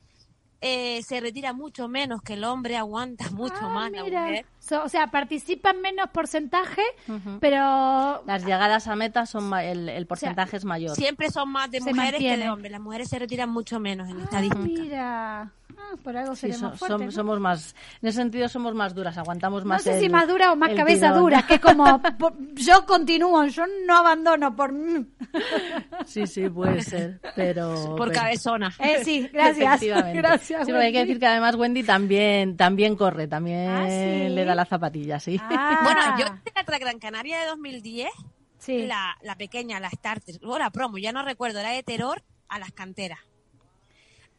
eh, 0.60 1.04
se 1.04 1.20
retira 1.20 1.54
mucho 1.54 1.88
menos 1.88 2.22
que 2.24 2.34
el 2.34 2.44
hombre, 2.44 2.78
aguanta 2.78 3.30
mucho 3.32 3.54
Ah, 3.62 3.70
más 3.70 3.92
la 3.92 4.04
mujer. 4.04 4.46
So- 4.68 4.84
o 4.84 4.90
sea, 4.90 5.08
participan 5.08 5.80
menos 5.82 6.10
porcentaje, 6.10 6.82
Ujú. 7.08 7.40
pero 7.40 8.22
Las 8.26 8.44
llegadas 8.46 8.88
a 8.88 8.96
meta 8.96 9.26
son 9.26 9.46
ma- 9.50 9.64
el, 9.64 9.88
el 9.90 10.06
porcentaje 10.08 10.58
es 10.58 10.66
mayor. 10.66 10.96
Siempre 10.96 11.30
son 11.32 11.50
más 11.50 11.72
de 11.72 11.80
Se 11.80 11.94
mujeres 11.94 12.20
que 12.20 12.36
de 12.38 12.50
hombres. 12.50 12.72
Las 12.72 12.82
mujeres 12.82 13.08
se 13.10 13.18
retiran 13.20 13.50
mucho 13.50 13.80
menos 13.80 14.10
en 14.10 14.20
Ah, 14.20 14.24
estadística. 14.24 14.62
mira, 14.64 15.52
Ah, 15.80 15.96
por 16.04 16.18
algo 16.18 16.34
Sí, 16.36 16.48
seremos 16.52 16.72
so- 16.72 16.78
fuertes, 16.78 16.98
som- 17.00 17.06
¿no? 17.06 17.12
somos 17.12 17.40
más, 17.40 17.76
en 18.02 18.10
ese 18.10 18.18
sentido 18.18 18.50
somos 18.50 18.74
más 18.74 18.96
duras, 18.96 19.16
aguantamos 19.18 19.64
No 19.64 19.70
más. 19.70 19.84
sé 19.84 20.00
si 20.00 20.06
el- 20.06 20.12
más 20.12 20.28
dura 20.28 20.52
o 20.52 20.56
más 20.56 20.72
cabeza 20.74 21.08
tirón. 21.10 21.20
dura, 21.20 21.44
que 21.46 21.54
es 21.56 21.62
como 21.62 22.02
por- 22.20 22.34
yo 22.56 22.84
continúo, 22.88 23.46
yo 23.46 23.64
no 23.86 23.98
abandono 23.98 24.56
por 24.56 24.74
Sí, 26.06 26.26
sí, 26.26 26.50
puede 26.50 26.82
ser, 26.82 27.20
pero... 27.36 27.74
Por 27.98 28.10
pero- 28.10 28.22
cabezona. 28.22 28.74
eh, 28.80 29.04
sí, 29.04 29.30
gracias. 29.32 29.82
Gracias. 30.14 30.66
Sí, 30.66 30.72
hay 30.72 30.92
que 30.92 31.00
decir 31.00 31.20
que 31.20 31.28
además 31.28 31.56
Wendy 31.56 31.84
también, 31.84 32.58
también 32.58 32.96
corre, 32.96 33.28
también 33.28 33.70
Ah, 33.70 33.86
¿sí? 33.88 34.30
le 34.30 34.46
da 34.46 34.56
la 34.58 34.66
zapatilla, 34.66 35.20
sí. 35.20 35.40
Ah, 35.42 35.80
Bueno, 35.84 36.02
yo 36.20 36.26
hice 36.46 36.70
la 36.72 36.80
Gran 36.80 37.00
Canaria 37.00 37.40
de 37.40 37.46
2010, 37.48 38.10
sí. 38.60 38.86
la, 38.86 39.18
la 39.22 39.36
pequeña, 39.36 39.80
la 39.80 39.90
starter, 39.90 40.40
o 40.44 40.58
la 40.60 40.70
promo, 40.72 40.98
ya 40.98 41.12
no 41.14 41.24
recuerdo, 41.24 41.60
era 41.60 41.70
de 41.72 41.84
Terror 41.84 42.24
a 42.50 42.60
las 42.60 42.72
canteras. 42.72 43.20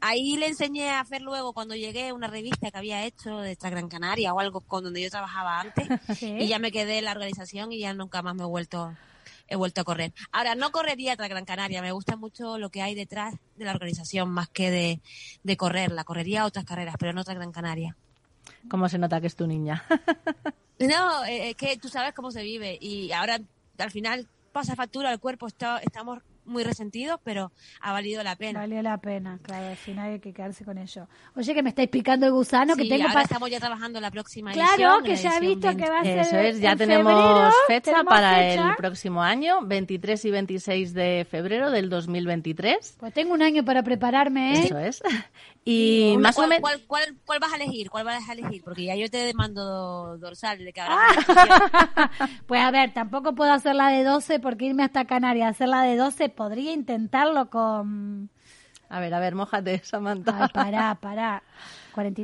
ahí 0.01 0.37
le 0.37 0.47
enseñé 0.49 0.91
a 0.91 1.01
hacer 1.01 1.23
luego 1.23 1.53
cuando 1.53 1.75
llegué 1.75 2.13
una 2.13 2.27
revista 2.29 2.71
que 2.71 2.79
había 2.79 3.05
hecho 3.05 3.39
de 3.39 3.57
Gran 3.61 3.89
Canaria 3.89 4.33
o 4.35 4.41
algo 4.41 4.61
con 4.61 4.85
donde 4.85 5.03
yo 5.03 5.11
trabajaba 5.11 5.61
antes 5.61 5.89
y 6.23 6.47
ya 6.47 6.59
me 6.59 6.71
quedé 6.71 6.99
en 6.99 7.05
la 7.05 7.13
organización 7.13 7.73
y 7.73 7.79
ya 7.81 7.95
nunca 7.95 8.23
más 8.23 8.35
me 8.35 8.43
he 8.43 8.47
vuelto 8.47 8.95
he 9.51 9.57
vuelto 9.57 9.81
a 9.81 9.85
correr. 9.85 10.13
Ahora, 10.31 10.55
no 10.55 10.71
correría 10.73 11.17
tras 11.17 11.29
Gran 11.31 11.47
Canaria, 11.47 11.81
me 11.81 11.93
gusta 11.93 12.17
mucho 12.17 12.59
lo 12.59 12.69
que 12.71 12.83
hay 12.83 12.95
detrás 12.95 13.35
de 13.57 13.65
la 13.65 13.73
organización 13.73 14.29
más 14.31 14.49
que 14.51 14.71
de, 14.71 15.01
de 15.43 15.57
correr. 15.57 15.91
La 15.91 16.05
correría 16.05 16.45
otras 16.45 16.67
carreras, 16.67 16.97
pero 16.99 17.15
no 17.15 17.25
tras 17.25 17.37
Gran 17.39 17.51
Canaria. 17.51 17.97
¿Cómo 18.69 18.89
se 18.89 18.99
nota 18.99 19.21
que 19.21 19.27
es 19.27 19.37
tu 19.37 19.47
niña? 19.47 19.85
no, 20.79 21.25
eh, 21.25 21.51
es 21.51 21.57
que 21.57 21.77
tú 21.77 21.89
sabes 21.89 22.15
cómo 22.15 22.31
se 22.31 22.43
vive 22.43 22.79
y 22.81 23.13
ahora 23.13 23.39
al 23.79 23.91
final 23.91 24.29
pasa 24.53 24.75
factura 24.75 25.11
al 25.11 25.21
cuerpo, 25.21 25.47
está, 25.47 25.79
estamos 25.79 26.23
muy 26.49 26.65
resentidos, 26.65 27.21
pero 27.23 27.53
ha 27.81 27.93
valido 27.93 28.23
la 28.23 28.37
pena. 28.37 28.61
Valió 28.61 28.83
la 28.83 28.99
pena, 28.99 29.39
claro, 29.43 29.69
al 29.69 29.77
final 29.77 30.13
hay 30.13 30.21
que 30.21 30.33
quedarse 30.33 30.65
con 30.65 30.79
ello. 30.79 31.07
Oye, 31.37 31.55
que 31.55 31.63
me 31.63 31.71
estáis 31.71 31.89
picando 31.89 32.27
el 32.27 32.33
gusano, 32.33 32.75
que 32.77 32.89
tengo 32.89 33.09
ahora 33.09 33.23
estamos 33.23 33.51
ya 33.51 33.61
trabajando 33.61 34.01
la 34.01 34.11
próxima 34.11 34.53
claro, 34.53 34.71
edición. 34.71 34.91
Claro, 34.91 35.05
que 35.05 35.17
ya 35.17 35.37
he 35.37 35.41
visto 35.41 35.77
que 35.77 35.91
va 35.91 36.01
a 36.01 36.05
ser 36.05 36.19
Eso 36.19 36.37
es, 36.37 36.61
ya 36.61 36.77
tenemos 36.77 37.55
fecha 37.67 38.03
para 38.05 38.53
el 38.53 38.77
próximo 38.77 39.23
año, 39.23 39.61
23 39.63 40.25
y 40.25 40.31
26 40.31 40.95
de 40.95 41.27
febrero 41.31 41.71
del 41.71 41.89
2023. 41.89 42.97
Pues 42.99 43.13
tengo 43.13 43.35
un 43.35 43.43
año 43.43 43.65
para 43.65 43.83
prepararme, 43.83 44.55
¿eh? 44.55 44.65
Eso 44.65 44.79
es. 44.79 45.03
Y 45.71 46.17
más 46.19 46.35
¿Cuál, 46.35 46.47
o 46.47 46.49
menos... 46.49 46.63
¿cuál, 46.63 46.81
cuál, 46.87 47.17
cuál, 47.27 47.41
vas 47.41 47.53
a 47.53 47.57
elegir? 47.57 47.91
¿Cuál 47.91 48.05
vas 48.07 48.27
a 48.27 48.33
elegir? 48.33 48.63
Porque 48.65 48.85
ya 48.85 48.95
yo 48.95 49.11
te 49.11 49.35
mando 49.35 50.17
dorsal 50.17 50.65
de 50.65 50.73
que 50.73 50.81
ah. 50.81 52.11
Pues 52.47 52.63
a 52.63 52.71
ver, 52.71 52.95
tampoco 52.95 53.35
puedo 53.35 53.53
hacer 53.53 53.75
la 53.75 53.91
de 53.91 54.03
12 54.03 54.41
porque 54.41 54.65
irme 54.65 54.85
hasta 54.85 55.05
Canarias, 55.05 55.51
hacer 55.51 55.69
la 55.69 55.83
de 55.83 55.97
12 55.97 56.31
podría 56.39 56.73
intentarlo 56.73 57.51
con... 57.51 58.31
A 58.89 59.01
ver, 59.01 59.13
a 59.13 59.19
ver, 59.19 59.35
mojate, 59.35 59.81
Samantha. 59.83 60.45
Ay, 60.45 60.49
pará, 60.55 60.95
pará. 60.95 61.43
40... 61.93 62.23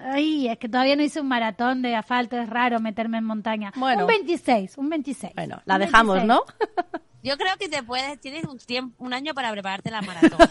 Ay, 0.00 0.48
es 0.48 0.58
que 0.58 0.68
todavía 0.68 0.96
no 0.96 1.02
hice 1.02 1.20
un 1.20 1.28
maratón 1.28 1.80
de 1.80 1.94
asfalto, 1.94 2.36
es 2.36 2.50
raro 2.50 2.80
meterme 2.80 3.18
en 3.18 3.24
montaña. 3.24 3.72
Bueno. 3.76 4.02
Un 4.02 4.08
26, 4.08 4.76
un 4.76 4.88
26. 4.88 5.34
Bueno, 5.36 5.62
la 5.66 5.78
dejamos, 5.78 6.16
26. 6.16 6.26
¿no? 6.26 6.44
Yo 7.22 7.38
creo 7.38 7.56
que 7.58 7.68
te 7.68 7.82
puedes, 7.82 8.20
tienes 8.20 8.44
un 8.44 8.58
tiempo, 8.58 9.02
un 9.04 9.14
año 9.14 9.34
para 9.34 9.52
prepararte 9.52 9.90
la 9.90 10.02
maratón. 10.02 10.38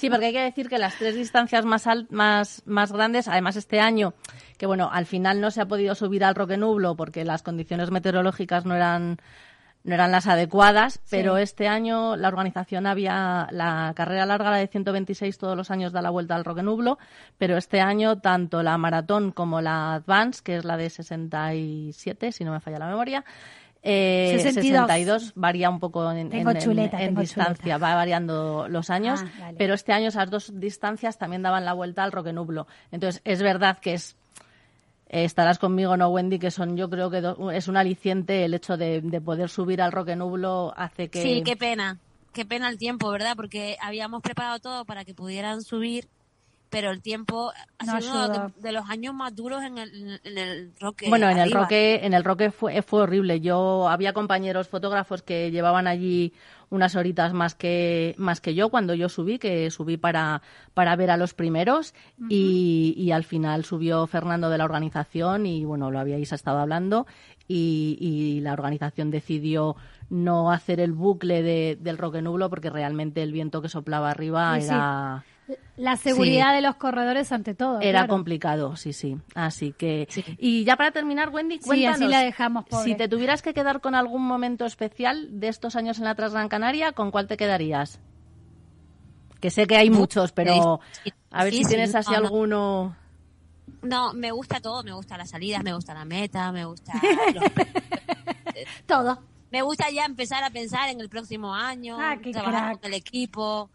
Sí, 0.00 0.10
porque 0.10 0.26
hay 0.26 0.32
que 0.32 0.42
decir 0.42 0.68
que 0.68 0.76
las 0.76 0.96
tres 0.98 1.14
distancias 1.14 1.64
más, 1.64 1.86
al, 1.86 2.06
más, 2.10 2.62
más 2.66 2.92
grandes, 2.92 3.26
además 3.26 3.56
este 3.56 3.80
año, 3.80 4.12
que 4.58 4.66
bueno, 4.66 4.90
al 4.92 5.06
final 5.06 5.40
no 5.40 5.50
se 5.50 5.62
ha 5.62 5.66
podido 5.66 5.94
subir 5.94 6.24
al 6.24 6.34
Roque 6.34 6.58
Nublo 6.58 6.94
porque 6.94 7.24
las 7.24 7.42
condiciones 7.42 7.90
meteorológicas 7.90 8.66
no 8.66 8.74
eran 8.74 9.18
no 9.84 9.94
eran 9.94 10.10
las 10.10 10.26
adecuadas, 10.26 10.98
pero 11.10 11.36
este 11.36 11.68
año 11.68 12.16
la 12.16 12.28
organización 12.28 12.86
había 12.86 13.46
la 13.50 13.92
carrera 13.94 14.24
larga, 14.26 14.50
la 14.50 14.56
de 14.56 14.66
126, 14.66 15.36
todos 15.38 15.56
los 15.56 15.70
años 15.70 15.92
da 15.92 16.00
la 16.00 16.08
vuelta 16.10 16.34
al 16.34 16.44
Roque 16.44 16.62
Nublo, 16.62 16.98
pero 17.38 17.56
este 17.58 17.80
año 17.82 18.18
tanto 18.18 18.62
la 18.62 18.78
maratón 18.78 19.30
como 19.30 19.60
la 19.60 19.94
Advance, 19.94 20.40
que 20.42 20.56
es 20.56 20.64
la 20.64 20.76
de 20.78 20.88
67, 20.88 22.32
si 22.32 22.44
no 22.44 22.52
me 22.52 22.60
falla 22.60 22.78
la 22.78 22.88
memoria, 22.88 23.24
eh, 23.82 24.30
62. 24.38 24.86
62 24.86 25.32
varía 25.34 25.68
un 25.68 25.78
poco 25.78 26.10
en, 26.10 26.32
en- 26.32 26.58
chuleta, 26.58 26.96
distancia, 26.96 27.76
va 27.76 27.94
variando 27.94 28.66
los 28.68 28.88
años, 28.88 29.20
Ah, 29.22 29.30
vale. 29.38 29.56
pero 29.58 29.74
este 29.74 29.92
año 29.92 30.08
esas 30.08 30.30
dos 30.30 30.50
distancias 30.58 31.18
también 31.18 31.42
daban 31.42 31.66
la 31.66 31.74
vuelta 31.74 32.02
al 32.02 32.12
Roque 32.12 32.32
Nublo. 32.32 32.66
Entonces, 32.90 33.20
es 33.26 33.42
verdad 33.42 33.78
que 33.78 33.92
es 33.94 34.16
estarás 35.22 35.58
conmigo, 35.60 35.96
¿no, 35.96 36.08
Wendy? 36.08 36.38
Que 36.40 36.50
son, 36.50 36.76
yo 36.76 36.90
creo 36.90 37.08
que 37.10 37.20
do- 37.20 37.50
es 37.52 37.68
un 37.68 37.76
aliciente 37.76 38.44
el 38.44 38.54
hecho 38.54 38.76
de, 38.76 39.00
de 39.00 39.20
poder 39.20 39.48
subir 39.48 39.80
al 39.80 39.92
Roque 39.92 40.16
Nublo 40.16 40.74
hace 40.76 41.08
que... 41.08 41.22
Sí, 41.22 41.42
qué 41.44 41.56
pena. 41.56 41.98
Qué 42.32 42.44
pena 42.44 42.68
el 42.68 42.78
tiempo, 42.78 43.10
¿verdad? 43.10 43.36
Porque 43.36 43.76
habíamos 43.80 44.20
preparado 44.22 44.58
todo 44.58 44.84
para 44.84 45.04
que 45.04 45.14
pudieran 45.14 45.62
subir, 45.62 46.08
pero 46.68 46.90
el 46.90 47.00
tiempo 47.00 47.52
ha 47.78 47.84
No 47.84 48.00
sido 48.00 48.12
uno 48.12 48.28
de, 48.28 48.52
de 48.60 48.72
los 48.72 48.90
años 48.90 49.14
más 49.14 49.36
duros 49.36 49.62
en 49.62 49.78
el, 49.78 50.20
en 50.24 50.38
el 50.38 50.72
roque. 50.80 51.08
Bueno, 51.08 51.28
en 51.30 51.38
el. 51.38 51.52
Roque, 51.52 52.00
en 52.02 52.12
el 52.12 52.24
Roque 52.24 52.50
fue, 52.50 52.82
fue 52.82 53.02
horrible. 53.02 53.40
Yo 53.40 53.88
había 53.88 54.12
compañeros 54.12 54.66
fotógrafos 54.68 55.22
que 55.22 55.52
llevaban 55.52 55.86
allí 55.86 56.32
unas 56.74 56.96
horitas 56.96 57.32
más 57.32 57.54
que 57.54 58.14
más 58.18 58.40
que 58.40 58.54
yo 58.54 58.68
cuando 58.68 58.94
yo 58.94 59.08
subí, 59.08 59.38
que 59.38 59.70
subí 59.70 59.96
para 59.96 60.42
para 60.74 60.96
ver 60.96 61.10
a 61.10 61.16
los 61.16 61.32
primeros 61.32 61.94
y, 62.28 62.94
y 62.96 63.12
al 63.12 63.24
final 63.24 63.64
subió 63.64 64.06
Fernando 64.06 64.50
de 64.50 64.58
la 64.58 64.64
organización 64.64 65.46
y 65.46 65.64
bueno 65.64 65.90
lo 65.90 66.00
habíais 66.00 66.32
estado 66.32 66.58
hablando 66.58 67.06
y, 67.46 67.96
y 68.00 68.40
la 68.40 68.52
organización 68.52 69.10
decidió 69.10 69.76
no 70.10 70.50
hacer 70.50 70.80
el 70.80 70.92
bucle 70.92 71.42
de, 71.42 71.78
del 71.80 71.96
Roque 71.96 72.22
Nublo 72.22 72.50
porque 72.50 72.70
realmente 72.70 73.22
el 73.22 73.32
viento 73.32 73.62
que 73.62 73.68
soplaba 73.68 74.10
arriba 74.10 74.58
Sí, 74.60 74.66
sí. 74.66 74.74
La 75.76 75.96
seguridad 75.96 76.50
Sí. 76.50 76.54
de 76.56 76.60
los 76.62 76.76
corredores 76.76 77.30
ante 77.32 77.54
todo. 77.54 77.80
era 77.80 78.00
claro. 78.00 78.08
complicado, 78.14 78.76
sí, 78.76 78.92
sí. 78.92 79.18
Así 79.34 79.72
que. 79.72 80.08
Y 80.38 80.64
ya 80.64 80.76
para 80.76 80.90
terminar, 80.92 81.28
Wendy, 81.30 81.56
Sí, 81.58 81.64
cuéntanos. 81.64 82.00
así 82.00 82.08
la 82.08 82.20
dejamos, 82.20 82.64
pobre. 82.66 82.84
Si 82.84 82.94
te 82.96 83.08
tuvieras 83.08 83.42
que 83.42 83.52
quedar 83.52 83.80
con 83.80 83.94
algún 83.94 84.22
momento 84.22 84.64
especial 84.64 85.40
de 85.40 85.48
estos 85.48 85.76
años 85.76 85.98
en 85.98 86.04
la 86.04 86.14
Transgran 86.14 86.48
Canaria, 86.48 86.92
¿con 86.92 87.10
cuál 87.10 87.26
te 87.26 87.36
quedarías? 87.36 88.00
Que 89.40 89.50
sé 89.50 89.66
que 89.66 89.76
hay 89.76 89.90
muchos, 89.90 90.32
pero 90.32 90.80
a 91.30 91.44
ver 91.44 91.52
si 91.52 91.64
tienes 91.64 91.94
así 91.94 92.12
no, 92.12 92.20
no. 92.20 92.24
alguno. 92.26 92.96
No, 93.82 94.14
me 94.14 94.30
gusta 94.30 94.60
todo, 94.60 94.82
me 94.82 94.92
gusta 94.92 95.18
las 95.18 95.28
salidas, 95.28 95.62
me 95.62 95.74
gusta 95.74 95.92
la 95.92 96.06
meta, 96.06 96.50
me 96.52 96.64
gusta 96.64 96.92
los- 97.34 97.44
todo. 98.86 99.22
Me 99.50 99.62
gusta 99.62 99.90
ya 99.90 100.04
empezar 100.04 100.42
a 100.42 100.50
pensar 100.50 100.88
en 100.88 101.00
el 101.00 101.08
próximo 101.08 101.54
año, 101.54 101.96
Ah, 102.00 102.16
trabajar 102.32 102.52
crack. 102.70 102.80
con 102.80 102.92
el 102.92 102.94
equipo. 102.98 103.70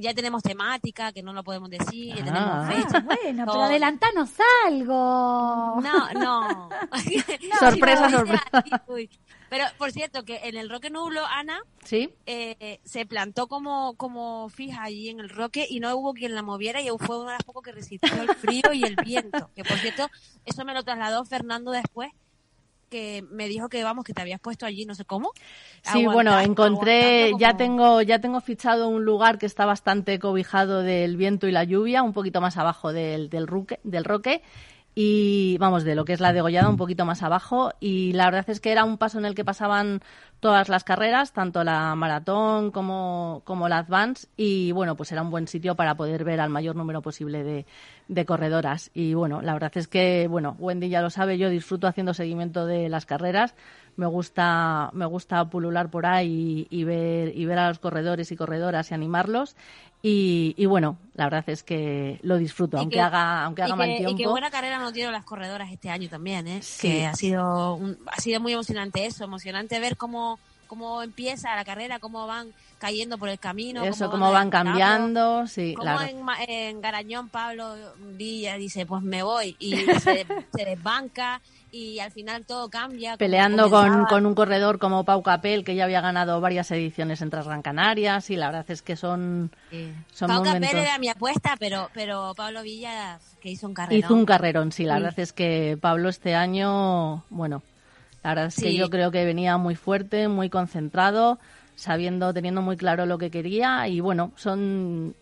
Ya 0.00 0.14
tenemos 0.14 0.42
temática, 0.42 1.12
que 1.12 1.22
no 1.22 1.32
lo 1.32 1.44
podemos 1.44 1.68
decir, 1.70 2.14
ya 2.16 2.22
Ah. 2.22 2.66
tenemos 2.66 2.86
fecha. 2.86 3.00
Bueno, 3.00 3.44
pero 3.46 3.62
adelantanos 3.64 4.30
algo. 4.66 5.80
No, 5.82 6.12
no. 6.14 6.68
Sorpresa, 7.58 8.08
No, 8.08 8.18
sorpresa. 8.18 8.84
uy. 8.88 9.10
Pero, 9.48 9.64
por 9.78 9.90
cierto, 9.90 10.24
que 10.24 10.36
en 10.44 10.56
el 10.56 10.70
Roque 10.70 10.90
Nublo, 10.90 11.26
Ana, 11.26 11.60
¿Sí? 11.84 12.08
eh, 12.26 12.80
se 12.84 13.04
plantó 13.04 13.48
como, 13.48 13.94
como 13.96 14.48
fija 14.48 14.84
allí 14.84 15.08
en 15.08 15.18
el 15.18 15.28
roque 15.28 15.66
y 15.68 15.80
no 15.80 15.94
hubo 15.96 16.14
quien 16.14 16.34
la 16.36 16.42
moviera 16.42 16.80
y 16.80 16.88
fue 16.98 17.18
una 17.20 17.32
de 17.32 17.38
las 17.38 17.42
pocas 17.44 17.64
que 17.64 17.72
resistió 17.72 18.12
el 18.22 18.28
frío 18.36 18.72
y 18.72 18.84
el 18.84 18.94
viento. 18.96 19.50
Que 19.56 19.64
por 19.64 19.76
cierto, 19.78 20.08
eso 20.44 20.64
me 20.64 20.72
lo 20.72 20.84
trasladó 20.84 21.24
Fernando 21.24 21.72
después, 21.72 22.12
que 22.90 23.24
me 23.30 23.48
dijo 23.48 23.68
que 23.70 23.82
vamos, 23.84 24.04
que 24.04 24.12
te 24.12 24.20
habías 24.20 24.40
puesto 24.40 24.66
allí, 24.66 24.84
no 24.84 24.94
sé 24.94 25.04
cómo. 25.06 25.32
Sí, 25.82 26.04
bueno, 26.06 26.38
encontré, 26.38 27.30
ya 27.38 27.56
tengo, 27.56 28.02
ya 28.02 28.18
tengo 28.20 28.40
fichado 28.40 28.88
un 28.88 29.04
lugar 29.04 29.38
que 29.38 29.46
está 29.46 29.64
bastante 29.64 30.18
cobijado 30.18 30.82
del 30.82 31.16
viento 31.16 31.46
y 31.48 31.52
la 31.52 31.64
lluvia, 31.64 32.02
un 32.02 32.12
poquito 32.12 32.40
más 32.40 32.58
abajo 32.58 32.92
del, 32.92 33.30
del, 33.30 33.46
ruque- 33.46 33.80
del 33.84 34.04
roque. 34.04 34.42
Y 34.92 35.56
vamos, 35.58 35.84
de 35.84 35.94
lo 35.94 36.04
que 36.04 36.12
es 36.12 36.20
la 36.20 36.32
degollada, 36.32 36.68
un 36.68 36.76
poquito 36.76 37.04
más 37.04 37.22
abajo. 37.22 37.72
Y 37.78 38.12
la 38.12 38.24
verdad 38.26 38.50
es 38.50 38.58
que 38.60 38.72
era 38.72 38.84
un 38.84 38.98
paso 38.98 39.18
en 39.18 39.24
el 39.24 39.36
que 39.36 39.44
pasaban 39.44 40.02
todas 40.40 40.68
las 40.70 40.84
carreras, 40.84 41.32
tanto 41.32 41.62
la 41.64 41.94
maratón 41.94 42.70
como, 42.70 43.42
como 43.44 43.68
la 43.68 43.78
advance. 43.78 44.26
Y 44.36 44.72
bueno, 44.72 44.96
pues 44.96 45.12
era 45.12 45.22
un 45.22 45.30
buen 45.30 45.46
sitio 45.46 45.74
para 45.76 45.94
poder 45.94 46.24
ver 46.24 46.40
al 46.40 46.50
mayor 46.50 46.76
número 46.76 47.02
posible 47.02 47.44
de, 47.44 47.66
de 48.08 48.24
corredoras. 48.24 48.90
Y 48.94 49.14
bueno, 49.14 49.42
la 49.42 49.52
verdad 49.52 49.72
es 49.74 49.86
que, 49.86 50.26
bueno, 50.28 50.56
Wendy 50.58 50.88
ya 50.88 51.02
lo 51.02 51.10
sabe, 51.10 51.36
yo 51.38 51.50
disfruto 51.50 51.86
haciendo 51.86 52.14
seguimiento 52.14 52.66
de 52.66 52.88
las 52.88 53.06
carreras. 53.06 53.54
Me 53.96 54.06
gusta, 54.06 54.88
me 54.94 55.04
gusta 55.04 55.44
pulular 55.50 55.90
por 55.90 56.06
ahí 56.06 56.66
y, 56.70 56.80
y 56.80 56.84
ver, 56.84 57.36
y 57.36 57.44
ver 57.44 57.58
a 57.58 57.68
los 57.68 57.78
corredores 57.80 58.32
y 58.32 58.36
corredoras 58.36 58.90
y 58.90 58.94
animarlos. 58.94 59.56
Y, 60.02 60.54
y 60.56 60.64
bueno, 60.64 60.96
la 61.14 61.24
verdad 61.24 61.44
es 61.48 61.62
que 61.62 62.18
lo 62.22 62.38
disfruto, 62.38 62.78
Y 62.78 62.80
aunque 62.80 62.94
que- 62.94 63.00
haga, 63.02 63.44
aunque 63.44 63.60
y 63.60 63.64
haga 63.64 63.74
que- 63.74 63.78
mal 63.78 63.90
Y 63.90 63.96
tiempo. 63.98 64.16
qué 64.16 64.26
buena 64.28 64.50
carrera 64.50 64.78
nos 64.78 64.94
dieron 64.94 65.12
las 65.12 65.24
corredoras 65.26 65.70
este 65.70 65.90
año 65.90 66.08
también, 66.08 66.48
¿eh? 66.48 66.62
Sí. 66.62 66.88
Que 66.88 67.06
ha 67.06 67.14
sido, 67.14 67.74
un- 67.74 67.98
ha 68.06 68.18
sido 68.18 68.40
muy 68.40 68.54
emocionante 68.54 69.04
eso, 69.04 69.24
emocionante 69.24 69.78
ver 69.78 69.98
cómo, 69.98 70.29
cómo 70.70 71.02
empieza 71.02 71.56
la 71.56 71.64
carrera, 71.64 71.98
cómo 71.98 72.28
van 72.28 72.52
cayendo 72.78 73.18
por 73.18 73.28
el 73.28 73.40
camino. 73.40 73.82
Eso, 73.82 74.08
cómo 74.08 74.30
van 74.30 74.50
cambiando, 74.50 75.48
sí, 75.48 75.74
claro. 75.76 76.02
en, 76.02 76.24
en 76.48 76.80
Garañón 76.80 77.28
Pablo 77.28 77.74
Villa 77.98 78.54
dice, 78.54 78.86
pues 78.86 79.02
me 79.02 79.24
voy, 79.24 79.56
y 79.58 79.74
se, 80.00 80.24
se 80.54 80.64
desbanca, 80.64 81.40
y 81.72 81.98
al 81.98 82.12
final 82.12 82.46
todo 82.46 82.68
cambia. 82.70 83.16
Peleando 83.16 83.68
con, 83.68 84.06
con 84.06 84.26
un 84.26 84.34
corredor 84.36 84.78
como 84.78 85.04
Pau 85.04 85.22
Capel, 85.24 85.64
que 85.64 85.74
ya 85.74 85.84
había 85.84 86.00
ganado 86.00 86.40
varias 86.40 86.70
ediciones 86.70 87.20
en 87.20 87.30
Transgran 87.30 87.62
Canarias, 87.62 88.30
y 88.30 88.36
la 88.36 88.46
verdad 88.46 88.64
es 88.70 88.80
que 88.80 88.94
son, 88.94 89.50
son 90.12 90.28
Pau 90.28 90.38
momentos... 90.38 90.68
Capel 90.70 90.82
era 90.86 90.98
mi 90.98 91.08
apuesta, 91.08 91.56
pero, 91.58 91.90
pero 91.94 92.32
Pablo 92.36 92.62
Villa, 92.62 93.18
que 93.40 93.50
hizo 93.50 93.66
un 93.66 93.74
carrera. 93.74 93.98
Hizo 93.98 94.14
un 94.14 94.24
carrerón, 94.24 94.70
sí. 94.70 94.84
La 94.84 94.96
Sí. 94.98 95.02
verdad 95.02 95.18
es 95.18 95.32
que 95.32 95.76
Pablo 95.80 96.08
este 96.08 96.36
año, 96.36 97.24
bueno, 97.28 97.62
la 98.22 98.30
verdad 98.30 98.46
es 98.46 98.56
que 98.56 98.70
Sí. 98.70 98.76
yo 98.76 98.90
creo 98.90 99.10
que 99.10 99.24
venía 99.24 99.56
muy 99.56 99.74
fuerte, 99.76 100.28
muy 100.28 100.50
concentrado, 100.50 101.38
sabiendo, 101.76 102.32
teniendo 102.34 102.60
muy 102.62 102.76
claro 102.76 103.06
lo 103.06 103.18
que 103.18 103.30
quería 103.30 103.88
y 103.88 104.00
bueno, 104.00 104.32
son, 104.36 105.14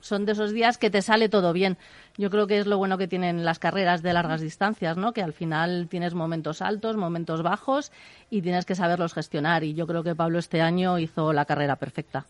son 0.00 0.26
de 0.26 0.32
esos 0.32 0.52
días 0.52 0.76
que 0.76 0.90
te 0.90 1.00
sale 1.02 1.28
todo 1.28 1.52
bien. 1.52 1.78
Yo 2.16 2.30
creo 2.30 2.46
que 2.46 2.58
es 2.58 2.66
lo 2.66 2.78
bueno 2.78 2.98
que 2.98 3.08
tienen 3.08 3.44
las 3.44 3.58
carreras 3.58 4.02
de 4.02 4.12
largas 4.12 4.40
distancias, 4.40 4.96
¿no? 4.96 5.12
Que 5.12 5.22
al 5.22 5.32
final 5.32 5.88
tienes 5.90 6.14
momentos 6.14 6.62
altos, 6.62 6.96
momentos 6.96 7.42
bajos 7.42 7.90
y 8.30 8.40
tienes 8.42 8.66
que 8.66 8.74
saberlos 8.76 9.14
gestionar 9.14 9.64
y 9.64 9.74
yo 9.74 9.86
creo 9.86 10.02
que 10.04 10.14
Pablo 10.14 10.38
este 10.38 10.60
año 10.60 10.98
hizo 10.98 11.32
la 11.32 11.44
carrera 11.46 11.76
perfecta. 11.76 12.26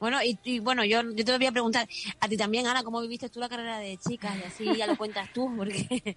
Bueno, 0.00 0.22
y, 0.22 0.38
y 0.44 0.58
bueno, 0.60 0.84
yo, 0.84 1.02
yo 1.02 1.24
te 1.24 1.36
voy 1.36 1.46
a 1.46 1.52
preguntar, 1.52 1.86
a 2.20 2.28
ti 2.28 2.36
también, 2.36 2.66
Ana, 2.66 2.82
¿cómo 2.82 3.00
viviste 3.02 3.28
tú 3.28 3.40
la 3.40 3.48
carrera 3.48 3.78
de 3.78 3.96
chicas? 3.98 4.36
Y 4.38 4.46
así 4.46 4.76
ya 4.78 4.86
lo 4.86 4.96
cuentas 4.96 5.28
tú, 5.34 5.52
porque 5.56 6.16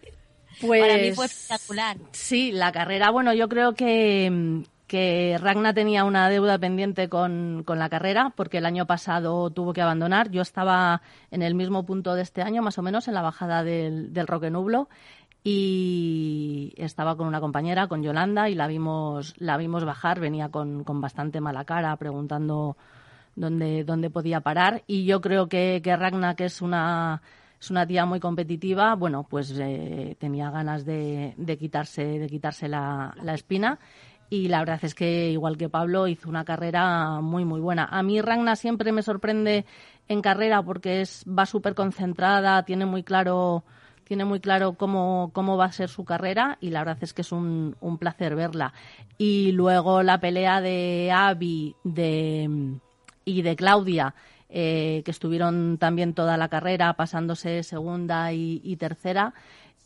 Pues 0.61 0.81
para 0.81 0.97
mí 0.97 1.11
fue 1.13 1.25
espectacular. 1.25 1.97
Sí, 2.11 2.51
la 2.51 2.71
carrera, 2.71 3.11
bueno, 3.11 3.33
yo 3.33 3.47
creo 3.47 3.73
que, 3.73 4.63
que 4.87 5.37
Ragna 5.39 5.73
tenía 5.73 6.03
una 6.03 6.29
deuda 6.29 6.57
pendiente 6.57 7.09
con, 7.09 7.63
con 7.65 7.79
la 7.79 7.89
carrera 7.89 8.33
porque 8.35 8.57
el 8.57 8.65
año 8.65 8.85
pasado 8.85 9.49
tuvo 9.49 9.73
que 9.73 9.81
abandonar. 9.81 10.31
Yo 10.31 10.41
estaba 10.41 11.01
en 11.31 11.41
el 11.41 11.55
mismo 11.55 11.85
punto 11.85 12.15
de 12.15 12.23
este 12.23 12.41
año, 12.41 12.61
más 12.61 12.77
o 12.77 12.81
menos, 12.81 13.07
en 13.07 13.13
la 13.13 13.21
bajada 13.21 13.63
del, 13.63 14.13
del 14.13 14.27
Roque 14.27 14.49
Nublo 14.49 14.89
y 15.49 16.73
estaba 16.75 17.15
con 17.15 17.25
una 17.25 17.39
compañera, 17.39 17.87
con 17.87 18.03
Yolanda, 18.03 18.49
y 18.49 18.55
la 18.55 18.67
vimos, 18.67 19.33
la 19.37 19.55
vimos 19.55 19.85
bajar, 19.85 20.19
venía 20.19 20.49
con, 20.49 20.83
con 20.83 20.99
bastante 20.99 21.39
mala 21.39 21.63
cara, 21.63 21.95
preguntando 21.95 22.75
dónde, 23.33 23.85
dónde 23.85 24.09
podía 24.09 24.41
parar. 24.41 24.83
Y 24.87 25.05
yo 25.05 25.21
creo 25.21 25.47
que, 25.47 25.79
que 25.81 25.95
Ragna, 25.95 26.35
que 26.35 26.45
es 26.45 26.61
una, 26.61 27.21
es 27.59 27.71
una 27.71 27.85
tía 27.85 28.05
muy 28.05 28.19
competitiva, 28.19 28.95
bueno, 28.95 29.25
pues 29.29 29.57
eh, 29.59 30.15
tenía 30.19 30.51
ganas 30.51 30.85
de, 30.85 31.33
de 31.37 31.57
quitarse, 31.57 32.03
de 32.03 32.27
quitarse 32.27 32.67
la, 32.67 33.15
la 33.21 33.33
espina. 33.33 33.79
Y 34.29 34.49
la 34.49 34.59
verdad 34.59 34.79
es 34.81 34.93
que, 34.93 35.31
igual 35.31 35.57
que 35.57 35.69
Pablo, 35.69 36.07
hizo 36.07 36.27
una 36.27 36.43
carrera 36.43 37.21
muy, 37.21 37.45
muy 37.45 37.61
buena. 37.61 37.85
A 37.85 38.03
mí 38.03 38.19
Ragna 38.21 38.55
siempre 38.57 38.91
me 38.91 39.01
sorprende 39.01 39.65
en 40.09 40.21
carrera 40.21 40.61
porque 40.61 41.01
es, 41.01 41.23
va 41.27 41.45
súper 41.45 41.75
concentrada, 41.75 42.63
tiene 42.63 42.85
muy 42.85 43.03
claro 43.03 43.63
tiene 44.03 44.23
muy 44.23 44.39
claro 44.39 44.73
cómo, 44.73 45.31
cómo 45.33 45.57
va 45.57 45.65
a 45.65 45.71
ser 45.73 45.89
su 45.89 46.05
carrera 46.05 46.57
y 46.61 46.69
la 46.69 46.79
verdad 46.79 46.97
es 47.01 47.13
que 47.13 47.23
es 47.23 47.33
un, 47.33 47.75
un 47.81 47.97
placer 47.97 48.35
verla. 48.35 48.71
Y 49.17 49.51
luego 49.51 50.01
la 50.01 50.21
pelea 50.21 50.61
de 50.61 51.11
Avi 51.13 51.75
de, 51.83 52.79
y 53.25 53.41
de 53.41 53.55
Claudia, 53.57 54.15
eh, 54.49 55.01
que 55.05 55.11
estuvieron 55.11 55.77
también 55.77 56.13
toda 56.13 56.37
la 56.37 56.47
carrera 56.47 56.93
pasándose 56.93 57.63
segunda 57.63 58.31
y, 58.33 58.61
y 58.63 58.77
tercera, 58.77 59.33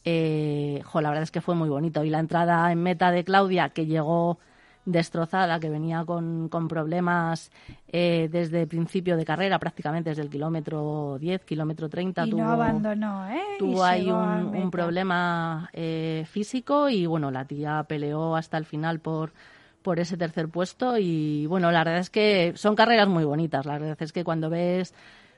eh, 0.04 0.82
jo, 0.86 1.02
la 1.02 1.10
verdad 1.10 1.24
es 1.24 1.32
que 1.32 1.42
fue 1.42 1.56
muy 1.56 1.70
bonito. 1.70 2.04
Y 2.04 2.10
la 2.10 2.20
entrada 2.20 2.72
en 2.72 2.82
meta 2.82 3.12
de 3.12 3.24
Claudia, 3.24 3.70
que 3.70 3.86
llegó 3.86 4.40
destrozada, 4.86 5.60
que 5.60 5.70
venía 5.70 6.04
con, 6.06 6.50
con 6.50 6.68
problemas 6.68 7.52
eh, 7.88 8.30
desde 8.32 8.62
el 8.62 8.68
principio 8.68 9.16
de 9.16 9.26
carrera, 9.26 9.60
prácticamente 9.60 10.10
desde 10.10 10.24
el 10.24 10.30
kilómetro 10.30 11.18
10, 11.20 11.44
kilómetro 11.46 11.88
30. 11.88 12.26
Y 12.26 12.30
tuvo, 12.32 12.42
no 12.42 12.52
abandonó, 12.52 13.30
¿eh? 13.30 13.42
Tuvo 13.60 13.84
ahí 13.84 14.10
un, 14.10 14.56
un 14.56 14.72
problema 14.72 15.70
eh, 15.74 16.26
físico 16.30 16.90
y 16.90 17.06
bueno, 17.06 17.30
la 17.30 17.46
tía 17.46 17.84
peleó 17.88 18.36
hasta 18.36 18.58
el 18.58 18.66
final 18.66 19.00
por 19.00 19.34
por 19.82 20.00
ese 20.00 20.18
tercer 20.18 20.50
puesto 20.50 20.98
y 20.98 21.46
bueno, 21.48 21.72
la 21.72 21.84
verdad 21.84 22.00
es 22.00 22.10
que 22.10 22.54
son 22.56 22.76
carreras 22.76 23.08
muy 23.08 23.24
bonitas, 23.24 23.66
la 23.66 23.78
verdad 23.80 23.98
es 24.00 24.12
que 24.12 24.24
cuando 24.24 24.50
ves 24.50 24.94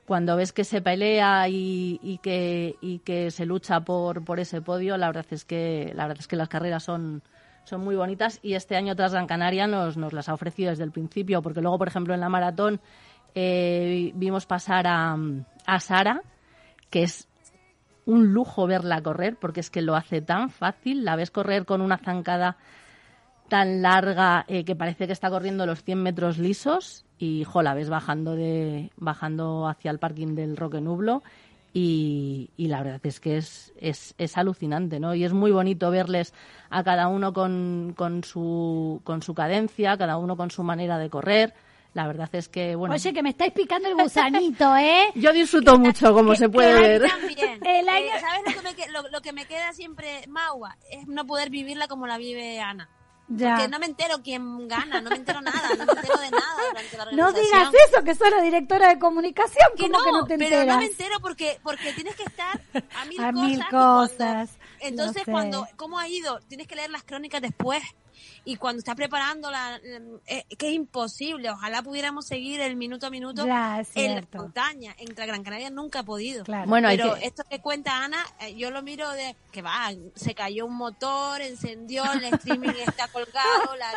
cuando 0.05 0.35
ves 0.35 0.51
que 0.51 0.65
se 0.65 0.81
pelea 0.81 1.47
y, 1.47 2.19
que 2.21 2.75
y 2.81 2.99
que 2.99 3.31
se 3.31 3.45
lucha 3.45 3.79
por, 3.81 4.25
por 4.25 4.39
ese 4.39 4.61
podio, 4.61 4.97
la 4.97 5.07
verdad 5.07 5.25
es 5.31 5.45
que 5.45 5.93
la 5.95 6.07
verdad 6.07 6.21
es 6.21 6.27
que 6.27 6.35
las 6.35 6.49
carreras 6.49 6.83
son 6.83 7.21
son 7.63 7.81
muy 7.81 7.95
bonitas 7.95 8.39
y 8.43 8.55
este 8.55 8.75
año 8.75 8.95
tras 8.95 9.13
Gran 9.13 9.27
Canaria 9.27 9.67
nos, 9.67 9.95
nos 9.95 10.11
las 10.11 10.27
ha 10.27 10.33
ofrecido 10.33 10.71
desde 10.71 10.83
el 10.83 10.91
principio, 10.91 11.41
porque 11.41 11.61
luego, 11.61 11.77
por 11.77 11.87
ejemplo, 11.87 12.13
en 12.13 12.19
la 12.19 12.27
maratón 12.27 12.81
eh, 13.35 14.11
vimos 14.15 14.45
pasar 14.45 14.85
a, 14.87 15.17
a 15.65 15.79
Sara, 15.79 16.21
que 16.89 17.03
es 17.03 17.29
un 18.05 18.33
lujo 18.33 18.67
verla 18.67 19.01
correr, 19.01 19.37
porque 19.39 19.61
es 19.61 19.69
que 19.69 19.81
lo 19.81 19.95
hace 19.95 20.21
tan 20.21 20.49
fácil, 20.49 21.05
la 21.05 21.15
ves 21.15 21.31
correr 21.31 21.65
con 21.65 21.81
una 21.81 21.97
zancada 21.97 22.57
tan 23.53 23.83
larga 23.83 24.45
eh, 24.47 24.65
que 24.65 24.75
parece 24.75 25.05
que 25.05 25.13
está 25.13 25.29
corriendo 25.29 25.67
los 25.67 25.83
100 25.83 26.01
metros 26.01 26.39
lisos 26.39 27.05
y 27.19 27.43
jo, 27.43 27.61
la 27.61 27.75
ves 27.75 27.87
bajando 27.87 28.35
de 28.35 28.89
bajando 28.97 29.67
hacia 29.67 29.91
el 29.91 29.99
parking 29.99 30.33
del 30.33 30.57
Roque 30.57 30.81
Nublo 30.81 31.21
y, 31.71 32.49
y 32.57 32.67
la 32.67 32.81
verdad 32.81 33.01
es 33.03 33.19
que 33.19 33.37
es, 33.37 33.71
es, 33.79 34.15
es 34.17 34.37
alucinante, 34.39 34.99
¿no? 34.99 35.13
Y 35.13 35.23
es 35.23 35.33
muy 35.33 35.51
bonito 35.51 35.91
verles 35.91 36.33
a 36.71 36.83
cada 36.83 37.07
uno 37.07 37.31
con, 37.33 37.93
con, 37.95 38.23
su, 38.23 39.01
con 39.03 39.21
su 39.21 39.35
cadencia, 39.35 39.97
cada 39.97 40.17
uno 40.17 40.35
con 40.35 40.49
su 40.51 40.63
manera 40.63 40.97
de 40.97 41.09
correr. 41.11 41.53
La 41.93 42.07
verdad 42.07 42.29
es 42.33 42.49
que, 42.49 42.75
bueno, 42.75 42.95
Oye, 42.95 43.13
que 43.13 43.21
me 43.21 43.29
estáis 43.29 43.53
picando 43.53 43.87
el 43.87 43.93
gusanito, 43.95 44.75
¿eh? 44.77 45.09
yo 45.13 45.31
disfruto 45.31 45.77
mucho, 45.77 46.11
como 46.11 46.33
se 46.35 46.49
puede 46.49 46.73
ver. 46.73 47.03
también. 47.07 47.59
El 47.63 47.85
Eh, 47.87 47.89
año- 47.89 48.19
¿Sabes 48.19 48.55
lo 48.63 48.71
que, 48.75 48.85
me, 48.87 48.91
lo, 48.91 49.09
lo 49.09 49.21
que 49.21 49.31
me 49.31 49.45
queda 49.45 49.73
siempre, 49.73 50.25
Maua? 50.27 50.75
Es 50.89 51.07
no 51.07 51.23
poder 51.27 51.51
vivirla 51.51 51.87
como 51.87 52.07
la 52.07 52.17
vive 52.17 52.59
Ana. 52.59 52.89
Ya. 53.35 53.55
Porque 53.55 53.67
no 53.69 53.79
me 53.79 53.85
entero 53.87 54.21
quién 54.23 54.67
gana, 54.67 55.01
no 55.01 55.09
me 55.09 55.15
entero 55.15 55.41
nada, 55.41 55.69
no 55.77 55.85
me 55.85 55.91
entero 55.93 56.17
de 56.19 56.29
nada 56.31 56.55
durante 56.69 56.97
la 56.97 57.05
No 57.11 57.31
digas 57.33 57.69
eso, 57.89 58.03
que 58.03 58.13
sos 58.15 58.29
la 58.29 58.41
directora 58.41 58.89
de 58.89 58.99
comunicación. 58.99 59.67
Que 59.75 59.83
¿Cómo 59.89 59.97
no, 59.99 60.03
que 60.05 60.11
no 60.11 60.25
te 60.25 60.37
pero 60.37 60.55
enteras? 60.57 60.75
no 60.75 60.81
me 60.81 60.85
entero 60.85 61.19
porque, 61.19 61.59
porque 61.63 61.93
tienes 61.93 62.15
que 62.15 62.23
estar 62.23 62.61
a 62.95 63.05
mil 63.05 63.19
A 63.23 63.31
cosas. 63.31 63.33
mil 63.47 63.53
y 63.53 63.57
cuando- 63.69 64.07
cosas, 64.07 64.49
entonces, 64.79 65.23
cuando, 65.25 65.67
¿cómo 65.77 65.97
ha 65.97 66.07
ido? 66.07 66.39
Tienes 66.47 66.67
que 66.67 66.75
leer 66.75 66.89
las 66.91 67.03
crónicas 67.03 67.41
después. 67.41 67.81
Y 68.45 68.55
cuando 68.57 68.79
estás 68.79 68.95
preparando 68.95 69.49
la, 69.51 69.79
eh, 70.27 70.43
que 70.57 70.67
es 70.69 70.73
imposible. 70.73 71.49
Ojalá 71.49 71.81
pudiéramos 71.81 72.25
seguir 72.27 72.59
el 72.61 72.75
minuto 72.75 73.07
a 73.07 73.09
minuto 73.09 73.45
Ya, 73.45 73.79
es 73.79 73.89
en 73.95 74.05
la 74.07 74.11
cierto. 74.21 74.37
montaña. 74.39 74.95
Entre 74.97 75.25
Gran 75.25 75.43
Canaria 75.43 75.69
nunca 75.69 75.99
ha 75.99 76.03
podido. 76.03 76.43
Claro. 76.43 76.69
Bueno, 76.69 76.89
Pero 76.89 77.15
que- 77.15 77.25
esto 77.27 77.43
que 77.49 77.59
cuenta 77.59 78.03
Ana, 78.03 78.23
eh, 78.41 78.55
yo 78.55 78.71
lo 78.71 78.81
miro 78.81 79.09
de 79.11 79.35
que 79.51 79.61
va, 79.61 79.91
se 80.15 80.35
cayó 80.35 80.65
un 80.65 80.75
motor, 80.75 81.41
encendió, 81.41 82.03
el 82.13 82.23
streaming 82.25 82.69
está 82.87 83.07
colgado, 83.07 83.75
la 83.77 83.91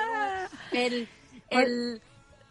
luz, 0.46 0.50
el, 0.72 1.08
el 1.50 2.02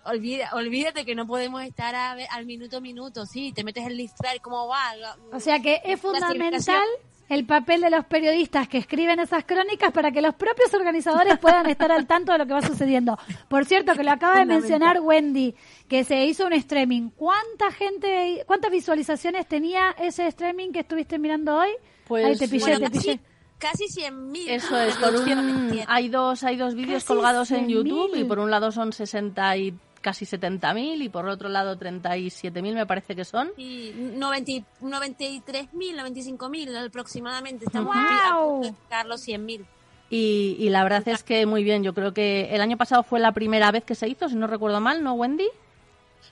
olvida, 0.04 0.50
olvídate 0.54 1.04
que 1.06 1.16
no 1.16 1.26
podemos 1.26 1.64
estar 1.64 1.96
a 1.96 2.14
ver- 2.16 2.28
al 2.32 2.46
minuto 2.46 2.78
a 2.78 2.82
minuto, 2.82 3.26
sí, 3.26 3.52
te 3.54 3.64
metes 3.64 3.86
el 3.88 3.98
listrar, 3.98 4.40
cómo 4.42 4.68
va. 4.68 4.94
O 5.32 5.40
sea 5.40 5.60
que 5.62 5.82
es 5.84 6.00
fundamental. 6.00 6.84
El 7.30 7.46
papel 7.46 7.82
de 7.82 7.90
los 7.90 8.06
periodistas 8.06 8.68
que 8.68 8.78
escriben 8.78 9.20
esas 9.20 9.46
crónicas 9.46 9.92
para 9.92 10.12
que 10.12 10.22
los 10.22 10.36
propios 10.36 10.74
organizadores 10.74 11.38
puedan 11.40 11.66
estar 11.70 11.92
al 11.92 12.06
tanto 12.06 12.32
de 12.32 12.38
lo 12.38 12.46
que 12.46 12.54
va 12.54 12.62
sucediendo. 12.62 13.18
Por 13.48 13.66
cierto, 13.66 13.94
que 13.94 14.04
lo 14.04 14.12
acaba 14.12 14.40
de 14.40 14.46
mencionar 14.46 15.00
Wendy, 15.02 15.56
que 15.88 16.04
se 16.04 16.24
hizo 16.26 16.46
un 16.46 16.54
streaming. 16.54 17.10
¿Cuánta 17.16 17.72
gente, 17.72 18.44
cuántas 18.46 18.72
visualizaciones 18.72 19.48
tenía 19.48 19.96
ese 20.00 20.28
streaming 20.28 20.72
que 20.72 20.80
estuviste 20.82 21.18
mirando 21.18 21.56
hoy? 21.58 21.70
Pues, 22.08 22.26
Ahí 22.26 22.38
te 22.38 22.48
pillé, 22.48 22.64
Bueno, 22.66 22.80
te 22.80 22.90
pillé. 22.92 23.20
casi, 23.58 23.86
casi 23.88 24.02
100.000. 24.02 24.50
Eso 24.50 24.80
es, 24.80 24.96
por 24.96 25.16
un, 25.16 25.80
hay 25.88 26.10
dos, 26.10 26.44
hay 26.44 26.58
dos 26.58 26.76
vídeos 26.76 27.04
Casi 27.04 27.08
colgados 27.08 27.50
en 27.52 27.68
100.000. 27.68 27.70
YouTube 27.70 28.16
y 28.16 28.24
por 28.24 28.38
un 28.40 28.52
lado 28.52 28.72
son 28.72 28.94
60 28.94 29.58
y 29.58 29.74
casi 30.06 30.26
70.000 30.26 31.02
y 31.04 31.10
por 31.10 31.28
otro 31.28 31.50
lado 31.50 31.78
37.000 31.78 32.74
me 32.76 32.86
parece 32.86 33.16
que 33.16 33.26
son. 33.26 33.50
Y 33.58 33.92
90 33.96 34.52
y- 34.52 34.64
93.000, 34.82 35.96
95.000 35.96 36.88
aproximadamente. 36.88 37.66
Estamos 37.66 37.94
Guau. 37.96 38.62
a 38.64 38.68
llegar 38.68 39.06
los 39.08 39.28
100.000. 39.28 39.66
Y, 40.12 40.56
y 40.60 40.70
la 40.70 40.84
verdad 40.84 41.02
es 41.08 41.24
que 41.24 41.46
muy 41.48 41.64
bien, 41.64 41.84
yo 41.84 41.94
creo 41.96 42.14
que 42.14 42.54
el 42.54 42.62
año 42.62 42.78
pasado 42.78 43.02
fue 43.02 43.20
la 43.20 43.32
primera 43.32 43.72
vez 43.72 43.84
que 43.84 43.96
se 43.96 44.08
hizo, 44.08 44.30
si 44.30 44.36
no 44.36 44.46
recuerdo 44.46 44.80
mal, 44.80 45.04
¿no, 45.04 45.14
Wendy? 45.16 45.48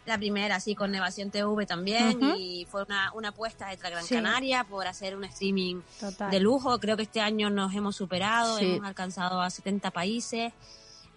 La 0.05 0.17
primera, 0.17 0.59
sí, 0.59 0.75
con 0.75 0.91
Nevación 0.91 1.31
TV 1.31 1.65
también. 1.65 2.19
Y 2.37 2.65
fue 2.69 2.83
una, 2.83 3.11
una 3.13 3.29
apuesta 3.29 3.69
de 3.69 3.77
Gran 3.77 4.03
Sí. 4.03 4.15
Canaria 4.15 4.63
por 4.65 4.85
hacer 4.85 5.15
un 5.15 5.23
streaming 5.23 5.81
Total. 5.99 6.29
de 6.29 6.39
lujo. 6.39 6.77
Creo 6.79 6.95
que 6.97 7.03
este 7.03 7.21
año 7.21 7.49
nos 7.49 7.73
hemos 7.73 7.95
superado, 7.95 8.57
Sí. 8.59 8.73
hemos 8.75 8.87
alcanzado 8.87 9.41
a 9.41 9.49
70 9.49 9.91
países. 9.91 10.53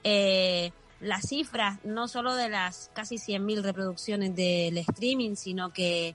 Eh, 0.04 0.72
las 1.01 1.28
cifras, 1.28 1.78
no 1.84 2.09
solo 2.09 2.34
de 2.34 2.49
las 2.49 2.90
casi 2.94 3.16
100.000 3.16 3.62
reproducciones 3.62 4.34
del 4.34 4.76
streaming, 4.78 5.34
sino 5.36 5.72
que, 5.72 6.14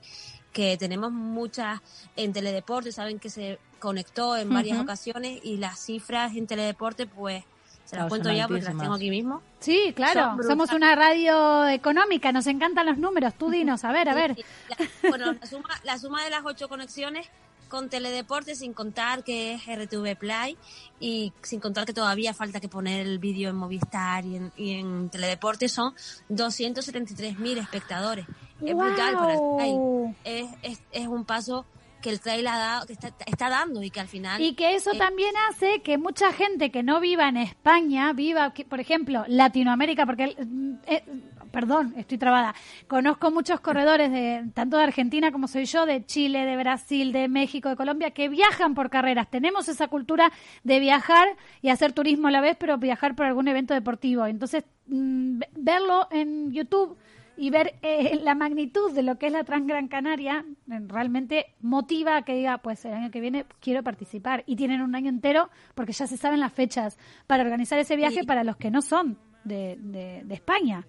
que 0.54 0.78
tenemos 0.78 1.12
muchas 1.12 1.82
en 2.16 2.34
Teledeporte, 2.34 2.92
saben 2.92 3.20
que 3.20 3.30
se 3.30 3.60
conectó 3.80 4.36
en 4.38 4.50
varias 4.54 4.80
ocasiones 4.80 5.40
y 5.44 5.58
las 5.58 5.80
cifras 5.80 6.36
en 6.36 6.48
Teledeporte, 6.48 7.08
pues 7.08 7.44
se 7.86 7.96
las 7.98 8.04
Claro, 8.06 8.10
cuento 8.10 8.32
ya 8.32 8.48
porque 8.48 8.64
las 8.64 8.78
tengo 8.78 8.94
aquí 8.94 9.10
mismo. 9.10 9.42
Sí, 9.60 9.92
claro. 9.96 10.38
Somos 10.48 10.72
una 10.72 10.96
radio 10.96 11.68
económica, 11.68 12.32
nos 12.32 12.48
encantan 12.48 12.86
los 12.86 12.98
números. 12.98 13.34
Tú 13.36 13.50
dinos, 13.50 13.84
a 13.84 13.92
ver, 13.92 14.08
a 14.08 14.14
ver. 14.14 14.38
La- 14.70 15.10
bueno, 15.10 15.34
la 15.34 15.46
suma, 15.48 15.70
la 15.84 15.98
suma 15.98 16.24
de 16.24 16.30
las 16.30 16.46
ocho 16.46 16.70
conexiones 16.70 17.28
con 17.72 17.90
Teledeporte, 17.90 18.54
sin 18.54 18.74
contar 18.74 19.24
que 19.24 19.54
es 19.54 19.62
RTV 19.66 20.18
Play 20.18 20.58
y 21.00 21.32
sin 21.42 21.62
contar 21.62 21.86
que 21.86 21.94
todavía 21.94 22.34
falta 22.34 22.60
que 22.60 22.68
poner 22.68 23.00
el 23.08 23.18
vídeo 23.18 23.50
en 23.50 23.56
Movistar 23.56 24.26
y 24.26 24.36
en, 24.36 24.52
y 24.58 24.74
en 24.74 25.10
Teledeporte, 25.10 25.70
son 25.70 25.96
273.000 26.30 27.60
espectadores. 27.60 28.26
Es 28.64 28.76
brutal 28.76 29.16
para 29.16 29.34
el. 29.34 30.16
Es, 30.26 30.50
es, 30.62 30.82
es 30.92 31.08
un 31.08 31.24
paso 31.24 31.66
que 32.02 32.10
el 32.10 32.20
trail 32.20 32.46
ha 32.48 32.58
dado, 32.58 32.88
que 32.88 32.94
está, 32.94 33.14
está 33.26 33.50
dando 33.50 33.82
y 33.82 33.90
que 33.90 34.00
al 34.00 34.08
final... 34.08 34.42
Y 34.42 34.56
que 34.56 34.76
eso 34.76 34.92
eh, 34.92 34.98
también 34.98 35.34
hace 35.50 35.82
que 35.82 35.98
mucha 35.98 36.34
gente 36.34 36.72
que 36.72 36.84
no 36.84 37.00
viva 37.00 37.30
en 37.30 37.38
España, 37.38 38.12
viva, 38.12 38.54
que, 38.54 38.66
por 38.66 38.80
ejemplo, 38.80 39.24
Latinoamérica, 39.28 40.06
porque, 40.06 40.36
mm, 40.44 40.74
eh, 40.88 41.04
perdón, 41.52 41.94
estoy 41.98 42.18
trabada, 42.18 42.56
conozco 42.88 43.30
muchos 43.32 43.60
corredores 43.60 44.12
de 44.12 44.46
tanto 44.54 44.78
de 44.78 44.84
Argentina 44.84 45.32
como 45.32 45.48
soy 45.48 45.66
yo, 45.66 45.86
de 45.86 46.06
Chile, 46.06 46.46
de 46.46 46.58
Brasil, 46.58 47.12
de 47.12 47.28
México, 47.28 47.70
de 47.70 47.76
Colombia, 47.76 48.12
que 48.12 48.30
viajan 48.30 48.74
por 48.74 48.90
carreras. 48.90 49.30
Tenemos 49.30 49.68
esa 49.70 49.88
cultura 49.88 50.32
de 50.64 50.80
viajar 50.80 51.28
y 51.62 51.70
hacer 51.70 51.94
turismo 51.94 52.28
a 52.28 52.32
la 52.32 52.42
vez, 52.42 52.58
pero 52.60 52.78
viajar 52.78 53.16
por 53.16 53.26
algún 53.26 53.48
evento 53.48 53.74
deportivo. 53.74 54.26
Entonces, 54.26 54.64
mm, 54.88 55.40
ve- 55.40 55.50
verlo 55.56 56.08
en 56.12 56.52
YouTube 56.52 56.98
y 57.38 57.50
ver 57.50 57.76
eh, 57.82 58.20
la 58.24 58.36
magnitud 58.36 58.92
de 58.94 59.02
lo 59.04 59.18
que 59.18 59.28
es 59.28 59.32
la 59.32 59.44
Transgran 59.44 59.88
Canaria 59.88 60.46
eh, 60.70 60.80
realmente 60.88 61.48
motiva 61.62 62.18
a 62.18 62.22
que 62.24 62.36
diga, 62.36 62.58
pues 62.60 62.84
el 62.86 62.94
año 62.94 63.10
que 63.10 63.22
viene 63.22 63.46
quiero 63.62 63.84
participar. 63.84 64.44
Y 64.46 64.56
tienen 64.58 64.82
un 64.82 64.94
año 64.96 65.10
entero 65.10 65.50
porque 65.74 65.94
ya 65.94 66.08
se 66.08 66.18
saben 66.18 66.40
las 66.40 66.54
fechas 66.54 67.00
para 67.28 67.44
organizar 67.44 67.80
ese 67.80 67.96
viaje 67.96 68.24
para 68.26 68.44
los 68.44 68.58
que 68.58 68.70
no 68.70 68.82
son 68.82 69.18
de, 69.44 69.78
de, 69.80 70.22
de 70.24 70.34
España. 70.34 70.86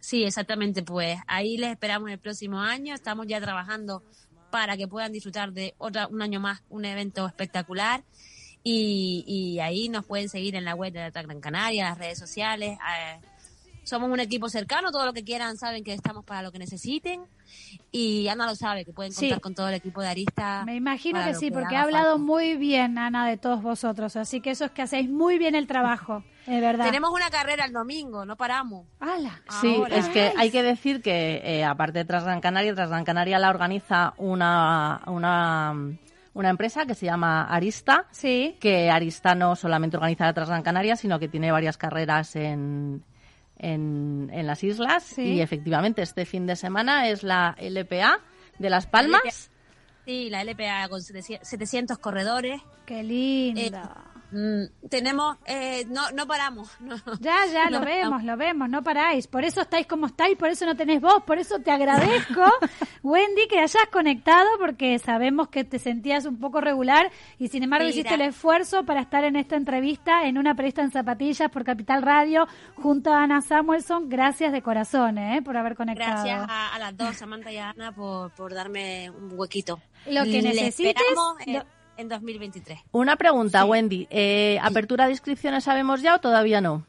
Sí, 0.00 0.24
exactamente. 0.24 0.82
Pues 0.82 1.18
ahí 1.26 1.56
les 1.56 1.70
esperamos 1.72 2.10
el 2.10 2.18
próximo 2.18 2.60
año. 2.60 2.94
Estamos 2.94 3.26
ya 3.26 3.40
trabajando 3.40 4.02
para 4.50 4.76
que 4.76 4.86
puedan 4.88 5.12
disfrutar 5.12 5.52
de 5.52 5.74
otra, 5.78 6.06
un 6.06 6.22
año 6.22 6.40
más, 6.40 6.62
un 6.68 6.84
evento 6.84 7.26
espectacular. 7.26 8.04
Y, 8.62 9.24
y 9.26 9.60
ahí 9.60 9.88
nos 9.88 10.04
pueden 10.06 10.28
seguir 10.28 10.56
en 10.56 10.64
la 10.64 10.74
web 10.74 10.92
de 10.92 11.10
la 11.10 11.22
Gran 11.22 11.40
Canaria, 11.40 11.90
las 11.90 11.98
redes 11.98 12.18
sociales. 12.18 12.78
eh, 12.78 13.20
somos 13.86 14.10
un 14.10 14.18
equipo 14.20 14.48
cercano, 14.48 14.90
todo 14.90 15.06
lo 15.06 15.12
que 15.12 15.22
quieran 15.24 15.56
saben 15.56 15.84
que 15.84 15.94
estamos 15.94 16.24
para 16.24 16.42
lo 16.42 16.50
que 16.52 16.58
necesiten. 16.58 17.22
Y 17.92 18.26
Ana 18.28 18.46
lo 18.46 18.56
sabe, 18.56 18.84
que 18.84 18.92
pueden 18.92 19.12
Sí. 19.12 19.26
contar 19.28 19.40
con 19.40 19.54
todo 19.54 19.68
el 19.68 19.74
equipo 19.74 20.02
de 20.02 20.08
Arista. 20.08 20.64
Me 20.66 20.74
imagino 20.74 21.22
que 21.24 21.34
sí, 21.34 21.50
porque 21.52 21.76
ha 21.76 21.82
hablado 21.82 22.12
falta. 22.16 22.24
muy 22.24 22.56
bien, 22.56 22.98
Ana, 22.98 23.26
de 23.28 23.36
todos 23.36 23.62
vosotros. 23.62 24.16
Así 24.16 24.40
que 24.40 24.50
eso 24.50 24.64
es 24.64 24.72
que 24.72 24.82
hacéis 24.82 25.08
muy 25.08 25.38
bien 25.38 25.54
el 25.54 25.66
trabajo, 25.68 26.24
de 26.46 26.60
verdad. 26.60 26.84
Tenemos 26.86 27.10
una 27.12 27.30
carrera 27.30 27.64
el 27.64 27.72
domingo, 27.72 28.26
no 28.26 28.36
paramos. 28.36 28.86
¡Hala! 28.98 29.40
Sí, 29.60 29.76
Ahora. 29.76 29.96
es 29.96 30.08
que 30.08 30.32
hay 30.36 30.50
que 30.50 30.62
decir 30.64 31.00
que 31.00 31.40
eh, 31.44 31.64
aparte 31.64 32.00
de 32.00 32.04
Transgran 32.04 32.40
Canaria, 32.40 32.74
Transgran 32.74 33.04
Canaria 33.04 33.38
la 33.38 33.50
organiza 33.50 34.14
una, 34.18 35.00
una, 35.06 35.72
una 36.34 36.50
empresa 36.50 36.84
que 36.86 36.94
se 36.96 37.06
llama 37.06 37.44
Arista, 37.44 38.06
Sí. 38.10 38.56
que 38.60 38.90
Arista 38.90 39.36
no 39.36 39.54
solamente 39.54 39.96
organiza 39.96 40.24
la 40.26 40.34
Transgran 40.34 40.62
Canaria, 40.64 40.96
sino 40.96 41.20
que 41.20 41.28
tiene 41.28 41.52
varias 41.52 41.76
carreras 41.78 42.34
en, 42.36 43.04
en, 43.58 44.30
en 44.32 44.46
las 44.46 44.62
islas 44.64 45.02
Sí. 45.02 45.22
y 45.34 45.40
efectivamente 45.40 46.02
este 46.02 46.24
fin 46.26 46.46
de 46.46 46.56
semana 46.56 47.08
es 47.08 47.22
la 47.22 47.56
LPA 47.60 48.20
de 48.58 48.70
Las 48.70 48.86
Palmas. 48.86 49.50
Sí, 50.04 50.30
la 50.30 50.44
LPA 50.44 50.88
con 50.88 51.02
700 51.02 51.98
corredores. 51.98 52.60
¡Qué 52.86 53.02
linda! 53.02 54.04
Mm, 54.32 54.88
tenemos, 54.88 55.36
eh, 55.46 55.84
no, 55.88 56.10
no 56.10 56.26
paramos. 56.26 56.68
no. 56.80 56.96
Ya, 57.20 57.46
ya, 57.52 57.70
lo 57.70 57.80
vemos, 57.80 58.24
lo 58.24 58.36
vemos, 58.36 58.68
no 58.68 58.82
paráis. 58.82 59.26
Por 59.26 59.44
eso 59.44 59.60
estáis 59.60 59.86
como 59.86 60.06
estáis, 60.06 60.36
por 60.36 60.48
eso 60.48 60.66
no 60.66 60.74
tenés 60.76 61.00
voz, 61.00 61.22
por 61.24 61.38
eso 61.38 61.58
te 61.60 61.70
agradezco, 61.70 62.42
Wendy, 63.02 63.46
que 63.48 63.60
hayas 63.60 63.86
conectado, 63.92 64.48
porque 64.58 64.98
sabemos 64.98 65.48
que 65.48 65.64
te 65.64 65.78
sentías 65.78 66.24
un 66.26 66.38
poco 66.38 66.60
regular 66.60 67.10
y 67.38 67.48
sin 67.48 67.62
embargo 67.62 67.84
Mira. 67.86 67.90
hiciste 68.00 68.14
el 68.14 68.22
esfuerzo 68.22 68.84
para 68.84 69.00
estar 69.00 69.24
en 69.24 69.36
esta 69.36 69.56
entrevista 69.56 70.24
en 70.24 70.38
una 70.38 70.54
periodista 70.54 70.82
en 70.82 70.90
zapatillas 70.90 71.50
por 71.50 71.64
Capital 71.64 72.02
Radio 72.02 72.46
junto 72.74 73.12
a 73.12 73.22
Ana 73.22 73.40
Samuelson. 73.42 74.08
Gracias 74.08 74.52
de 74.52 74.62
corazón, 74.62 75.18
¿eh? 75.18 75.40
Por 75.42 75.56
haber 75.56 75.76
conectado. 75.76 76.24
Gracias 76.24 76.46
a, 76.48 76.74
a 76.74 76.78
las 76.78 76.96
dos, 76.96 77.16
Samantha 77.16 77.52
y 77.52 77.58
a 77.58 77.70
Ana, 77.70 77.92
por, 77.92 78.30
por 78.32 78.52
darme 78.52 79.10
un 79.10 79.30
huequito. 79.38 79.80
Lo 80.06 80.24
que 80.24 80.40
necesites, 80.42 80.94
esperamos 81.02 81.36
en, 81.46 81.54
lo- 81.54 81.64
en 81.96 82.08
2023. 82.08 82.78
Una 82.92 83.16
pregunta, 83.16 83.64
Wendy. 83.64 84.06
eh, 84.10 84.58
¿Apertura 84.62 85.06
de 85.06 85.12
inscripciones 85.12 85.64
sabemos 85.64 86.02
ya 86.02 86.14
o 86.16 86.20
todavía 86.20 86.60
no? 86.60 86.86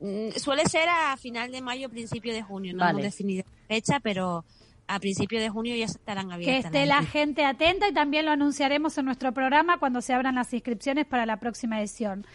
Mm, 0.00 0.30
Suele 0.36 0.64
ser 0.66 0.88
a 0.88 1.16
final 1.16 1.50
de 1.52 1.60
mayo, 1.60 1.88
principio 1.88 2.32
de 2.34 2.42
junio. 2.42 2.72
No 2.74 2.80
Vale. 2.80 2.90
hemos 3.00 3.02
definido 3.04 3.44
fecha, 3.68 4.00
pero 4.00 4.44
a 4.86 4.98
principio 5.00 5.40
de 5.40 5.48
junio 5.48 5.74
ya 5.76 5.86
estarán 5.86 6.28
Que 6.28 6.34
abiertas. 6.34 6.64
esté 6.66 6.86
las 6.86 7.04
la 7.04 7.10
gente 7.10 7.44
atenta 7.44 7.88
y 7.88 7.94
también 7.94 8.24
lo 8.26 8.32
anunciaremos 8.32 8.98
en 8.98 9.06
nuestro 9.06 9.32
programa 9.32 9.78
cuando 9.78 10.00
se 10.02 10.12
abran 10.12 10.34
las 10.34 10.52
inscripciones 10.52 11.06
para 11.06 11.24
la 11.26 11.38
próxima 11.38 11.80
edición. 11.80 12.26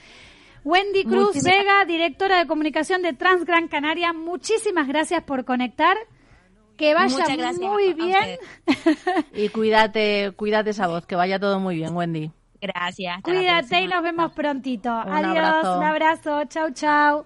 Wendy 0.65 1.05
Cruz 1.05 1.41
Vega, 1.43 1.85
directora 1.85 2.39
de 2.39 2.47
comunicación 2.47 3.01
de 3.01 3.13
Transgran 3.13 3.67
Canaria, 3.69 4.11
muchísimas 4.13 4.87
gracias 4.87 5.23
por 5.23 5.45
conectar. 5.45 5.95
Que 6.79 6.93
vaya 6.93 7.51
muy 7.59 7.93
bien. 7.93 8.39
Y 9.33 9.49
cuídate, 9.49 10.31
cuídate 10.37 10.69
esa 10.69 10.87
voz, 10.87 11.05
que 11.05 11.15
vaya 11.15 11.37
todo 11.37 11.59
muy 11.59 11.75
bien, 11.75 11.93
Wendy. 11.93 12.31
Gracias. 12.61 13.21
Cuídate 13.21 13.81
y 13.81 13.87
nos 13.87 14.01
vemos 14.01 14.31
prontito. 14.31 14.89
Un 14.89 15.11
Adiós, 15.11 15.37
abrazo. 15.37 15.77
un 15.77 15.83
abrazo. 15.83 16.43
Chau, 16.45 16.71
chau. 16.71 17.25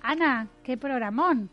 Ana, 0.00 0.48
qué 0.62 0.78
programón. 0.78 1.50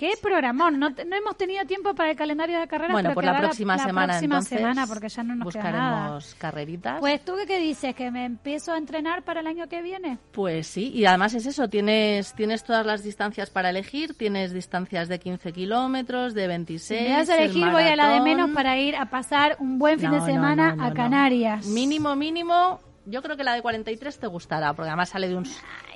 Qué 0.00 0.12
programón. 0.22 0.78
No, 0.78 0.94
te- 0.94 1.04
no 1.04 1.14
hemos 1.14 1.36
tenido 1.36 1.62
tiempo 1.66 1.94
para 1.94 2.12
el 2.12 2.16
calendario 2.16 2.58
de 2.58 2.66
carreras. 2.66 2.92
Bueno, 2.94 3.10
pero 3.10 3.14
por 3.16 3.24
la 3.26 3.36
próxima 3.38 3.76
semana 3.76 4.14
próxima 4.14 4.36
entonces 4.36 4.58
semana 4.58 4.86
porque 4.86 5.10
ya 5.10 5.22
no 5.22 5.34
nos 5.34 5.52
queda 5.52 5.62
buscaremos 5.62 6.34
carreritas. 6.38 7.00
Pues 7.00 7.22
tú 7.22 7.34
qué 7.46 7.58
dices, 7.58 7.94
que 7.94 8.10
me 8.10 8.24
empiezo 8.24 8.72
a 8.72 8.78
entrenar 8.78 9.24
para 9.24 9.40
el 9.40 9.46
año 9.46 9.68
que 9.68 9.82
viene. 9.82 10.16
Pues 10.32 10.68
sí, 10.68 10.90
y 10.94 11.04
además 11.04 11.34
es 11.34 11.44
eso, 11.44 11.68
tienes, 11.68 12.32
tienes 12.32 12.64
todas 12.64 12.86
las 12.86 13.02
distancias 13.02 13.50
para 13.50 13.68
elegir, 13.68 14.14
tienes 14.16 14.54
distancias 14.54 15.06
de 15.08 15.18
15 15.18 15.52
kilómetros, 15.52 16.32
de 16.32 16.46
26. 16.46 16.98
Si 17.02 17.04
me 17.06 17.10
das 17.18 17.28
a 17.28 17.36
el 17.36 17.44
elegir, 17.44 17.70
voy 17.70 17.82
a 17.82 17.94
la 17.94 18.08
de 18.08 18.20
menos 18.22 18.48
para 18.52 18.78
ir 18.78 18.96
a 18.96 19.10
pasar 19.10 19.56
un 19.60 19.78
buen 19.78 20.00
fin 20.00 20.10
No, 20.12 20.24
de 20.24 20.32
semana 20.32 20.76
no, 20.76 20.84
a. 20.86 20.94
Canarias. 20.94 21.66
Mínimo, 21.66 22.16
mínimo, 22.16 22.80
yo 23.04 23.20
creo 23.20 23.36
que 23.36 23.44
la 23.44 23.52
de 23.52 23.60
43 23.60 24.18
te 24.18 24.26
gustará, 24.28 24.72
porque 24.72 24.88
además 24.88 25.10
sale 25.10 25.28
de 25.28 25.36
un 25.36 25.44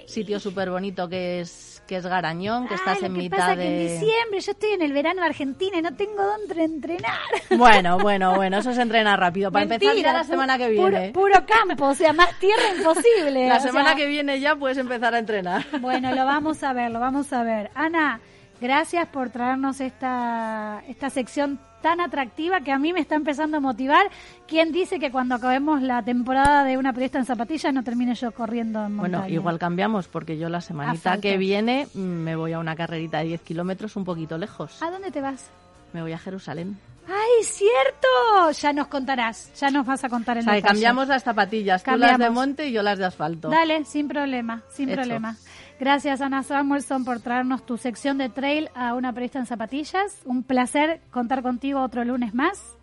sitio 0.07 0.39
súper 0.41 0.69
bonito 0.71 1.09
que 1.09 1.41
es, 1.41 1.74
que 1.87 1.97
es 1.97 2.07
Garañón, 2.07 2.67
que 2.69 2.75
estás 2.75 2.99
Ay, 3.01 3.07
en 3.07 3.15
que 3.15 3.19
mitad 3.19 3.37
pasa 3.39 3.57
de... 3.57 3.63
que 3.63 3.69
en 3.69 4.01
diciembre 4.01 4.41
yo 4.41 4.53
estoy 4.53 4.71
en 4.71 4.83
el 4.83 4.93
verano 4.93 5.21
de 5.21 5.27
Argentina 5.27 5.79
y 5.79 5.83
no 5.83 5.95
tengo 5.95 6.23
dónde 6.23 6.65
entrenar. 6.65 7.19
Bueno, 7.57 7.99
bueno, 8.03 8.35
bueno, 8.35 8.59
eso 8.59 8.73
se 8.73 8.83
entrena 8.83 9.17
rápido. 9.17 9.51
Para 9.53 9.65
empezar 9.65 9.97
ya 9.97 10.13
la 10.13 10.25
semana 10.25 10.59
que 10.59 10.69
viene. 10.69 11.13
Puro, 11.13 11.45
campo, 11.47 11.87
o 11.87 11.95
sea, 11.95 12.13
más 12.13 12.39
tierra 12.39 12.75
imposible. 12.77 13.49
La 13.49 13.61
semana 13.61 13.91
sea, 13.91 13.97
que 13.97 14.07
viene 14.07 14.41
ya 14.41 14.57
puedes 14.57 14.79
empezar 14.79 15.15
a 15.15 15.19
entrenar. 15.19 15.65
Bueno, 15.81 16.15
lo 16.15 16.25
vamos 16.25 16.63
a 16.63 16.73
ver, 16.73 16.91
lo 16.91 17.01
vamos 17.01 17.33
a 17.33 17.43
ver. 17.43 17.71
Ana, 17.75 18.21
gracias 18.61 19.07
por 19.09 19.31
traernos 19.31 19.81
esta, 19.81 20.83
esta 20.89 21.11
sección 21.11 21.59
tan 21.85 22.01
atractiva 22.01 22.63
que 22.63 22.73
a 22.73 22.79
mí 22.79 22.95
me 22.95 23.01
está 23.01 23.15
empezando 23.15 23.59
a 23.59 23.61
motivar. 23.61 24.07
¿Quién 24.49 24.73
dice 24.73 24.99
que 24.99 25.11
cuando 25.11 25.35
acabemos 25.35 25.83
la 25.83 26.03
temporada 26.03 26.65
de 26.65 26.79
una 26.79 26.95
periodista 26.95 27.19
en 27.19 27.27
zapatillas 27.27 27.75
no 27.75 27.85
termine 27.85 28.15
yo 28.15 28.33
corriendo 28.33 28.87
en 28.87 28.95
montaña? 28.95 29.19
Bueno, 29.19 29.35
igual 29.35 29.59
cambiamos 29.59 30.09
porque 30.09 30.39
yo 30.39 30.49
la 30.49 30.63
semanita 30.63 30.95
Asfalto. 30.95 31.21
que 31.21 31.37
viene 31.37 31.87
mm, 31.93 31.99
me 32.01 32.37
voy 32.37 32.55
a 32.55 32.59
una 32.59 32.75
carrerita 32.75 33.19
de 33.19 33.25
10 33.25 33.43
kilómetros 33.43 33.97
un 33.97 34.07
poquito 34.07 34.39
lejos. 34.39 34.83
¿A 34.83 34.91
dónde 34.91 35.11
te 35.11 35.21
vas? 35.21 35.51
Me 35.95 36.03
voy 36.03 36.13
a 36.13 36.19
Jerusalén. 36.19 36.79
¡Ay, 37.07 37.45
cierto! 37.45 38.51
Ya 38.61 38.73
nos 38.73 38.89
contarás, 38.89 39.53
ya 39.61 39.71
nos 39.71 39.87
vas 39.87 40.03
a 40.05 40.09
contar 40.09 40.37
O 40.37 40.41
en 40.41 40.45
sea, 40.45 40.53
que 40.55 40.57
detalle. 40.57 40.73
cambiamos 40.75 41.09
las 41.09 41.23
zapatillas. 41.23 41.83
Tú 41.85 41.91
las 41.93 42.01
de 42.01 42.07
Cambiamos. 42.09 42.35
monte 42.35 42.69
y 42.69 42.73
yo 42.73 42.83
las 42.83 42.99
de 42.99 43.05
asfalto. 43.07 43.49
Dale, 43.49 43.85
sin 43.85 44.09
problema, 44.09 44.63
sin 44.71 44.89
Hecho. 44.89 44.97
problema. 45.01 45.37
Gracias, 45.79 46.21
Ana 46.21 46.43
Samuelson, 46.43 47.05
por 47.05 47.21
traernos 47.21 47.65
tu 47.67 47.77
sección 47.77 48.17
de 48.19 48.29
trail 48.29 48.71
a 48.75 48.95
una 48.95 49.13
periodista 49.13 49.39
en 49.39 49.47
zapatillas. 49.47 50.21
Un 50.25 50.43
placer 50.43 51.01
contar 51.11 51.43
contigo 51.43 51.81
otro 51.83 52.05
lunes 52.05 52.35
más. 52.35 52.77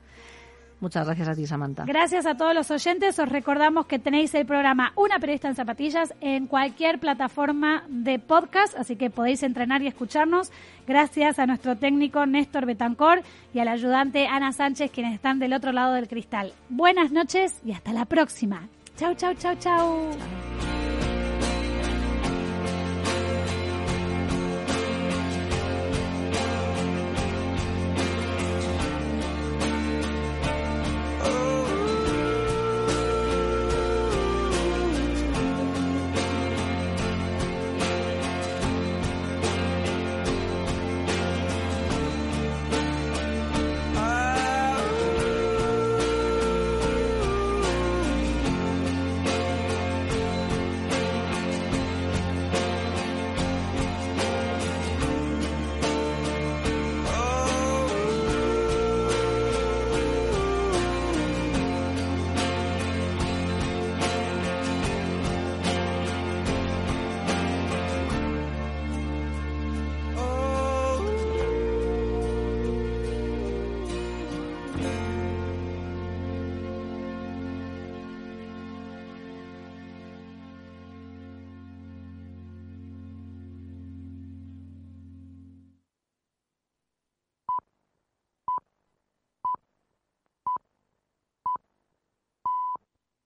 Muchas 0.82 1.05
gracias 1.05 1.29
a 1.29 1.36
ti, 1.36 1.45
Samantha. 1.45 1.86
Gracias 1.86 2.25
a 2.25 2.36
todos 2.36 2.55
los 2.55 2.71
oyentes. 2.71 3.17
Os 3.19 3.29
recordamos 3.29 3.86
que 3.86 3.99
tenéis 3.99 4.34
el 4.34 4.47
programa 4.47 4.91
Una 4.95 5.19
periodista 5.19 5.47
en 5.47 5.55
zapatillas 5.55 6.13
en 6.21 6.47
cualquier 6.47 6.99
plataforma 6.99 7.84
de 7.88 8.17
podcast, 8.17 8.75
así 8.77 8.95
que 8.95 9.11
podéis 9.11 9.43
entrenar 9.43 9.84
y 9.84 9.88
escucharnos. 9.88 10.51
Gracias 10.88 11.38
a 11.38 11.45
nuestro 11.45 11.77
técnico 11.77 12.25
Néstor 12.25 12.65
Betancor 12.65 13.21
y 13.53 13.59
al 13.59 13.67
ayudante 13.67 14.25
Ana 14.25 14.51
Sánchez, 14.53 14.91
quienes 14.91 15.13
están 15.13 15.38
del 15.38 15.53
otro 15.53 15.71
lado 15.71 15.93
del 15.93 16.07
cristal. 16.07 16.51
Buenas 16.69 17.11
noches 17.11 17.61
y 17.63 17.73
hasta 17.73 17.93
la 17.93 18.05
próxima. 18.05 18.67
Chau, 18.97 19.13
chau, 19.13 19.36
chau, 19.36 19.55
chau. 19.59 20.80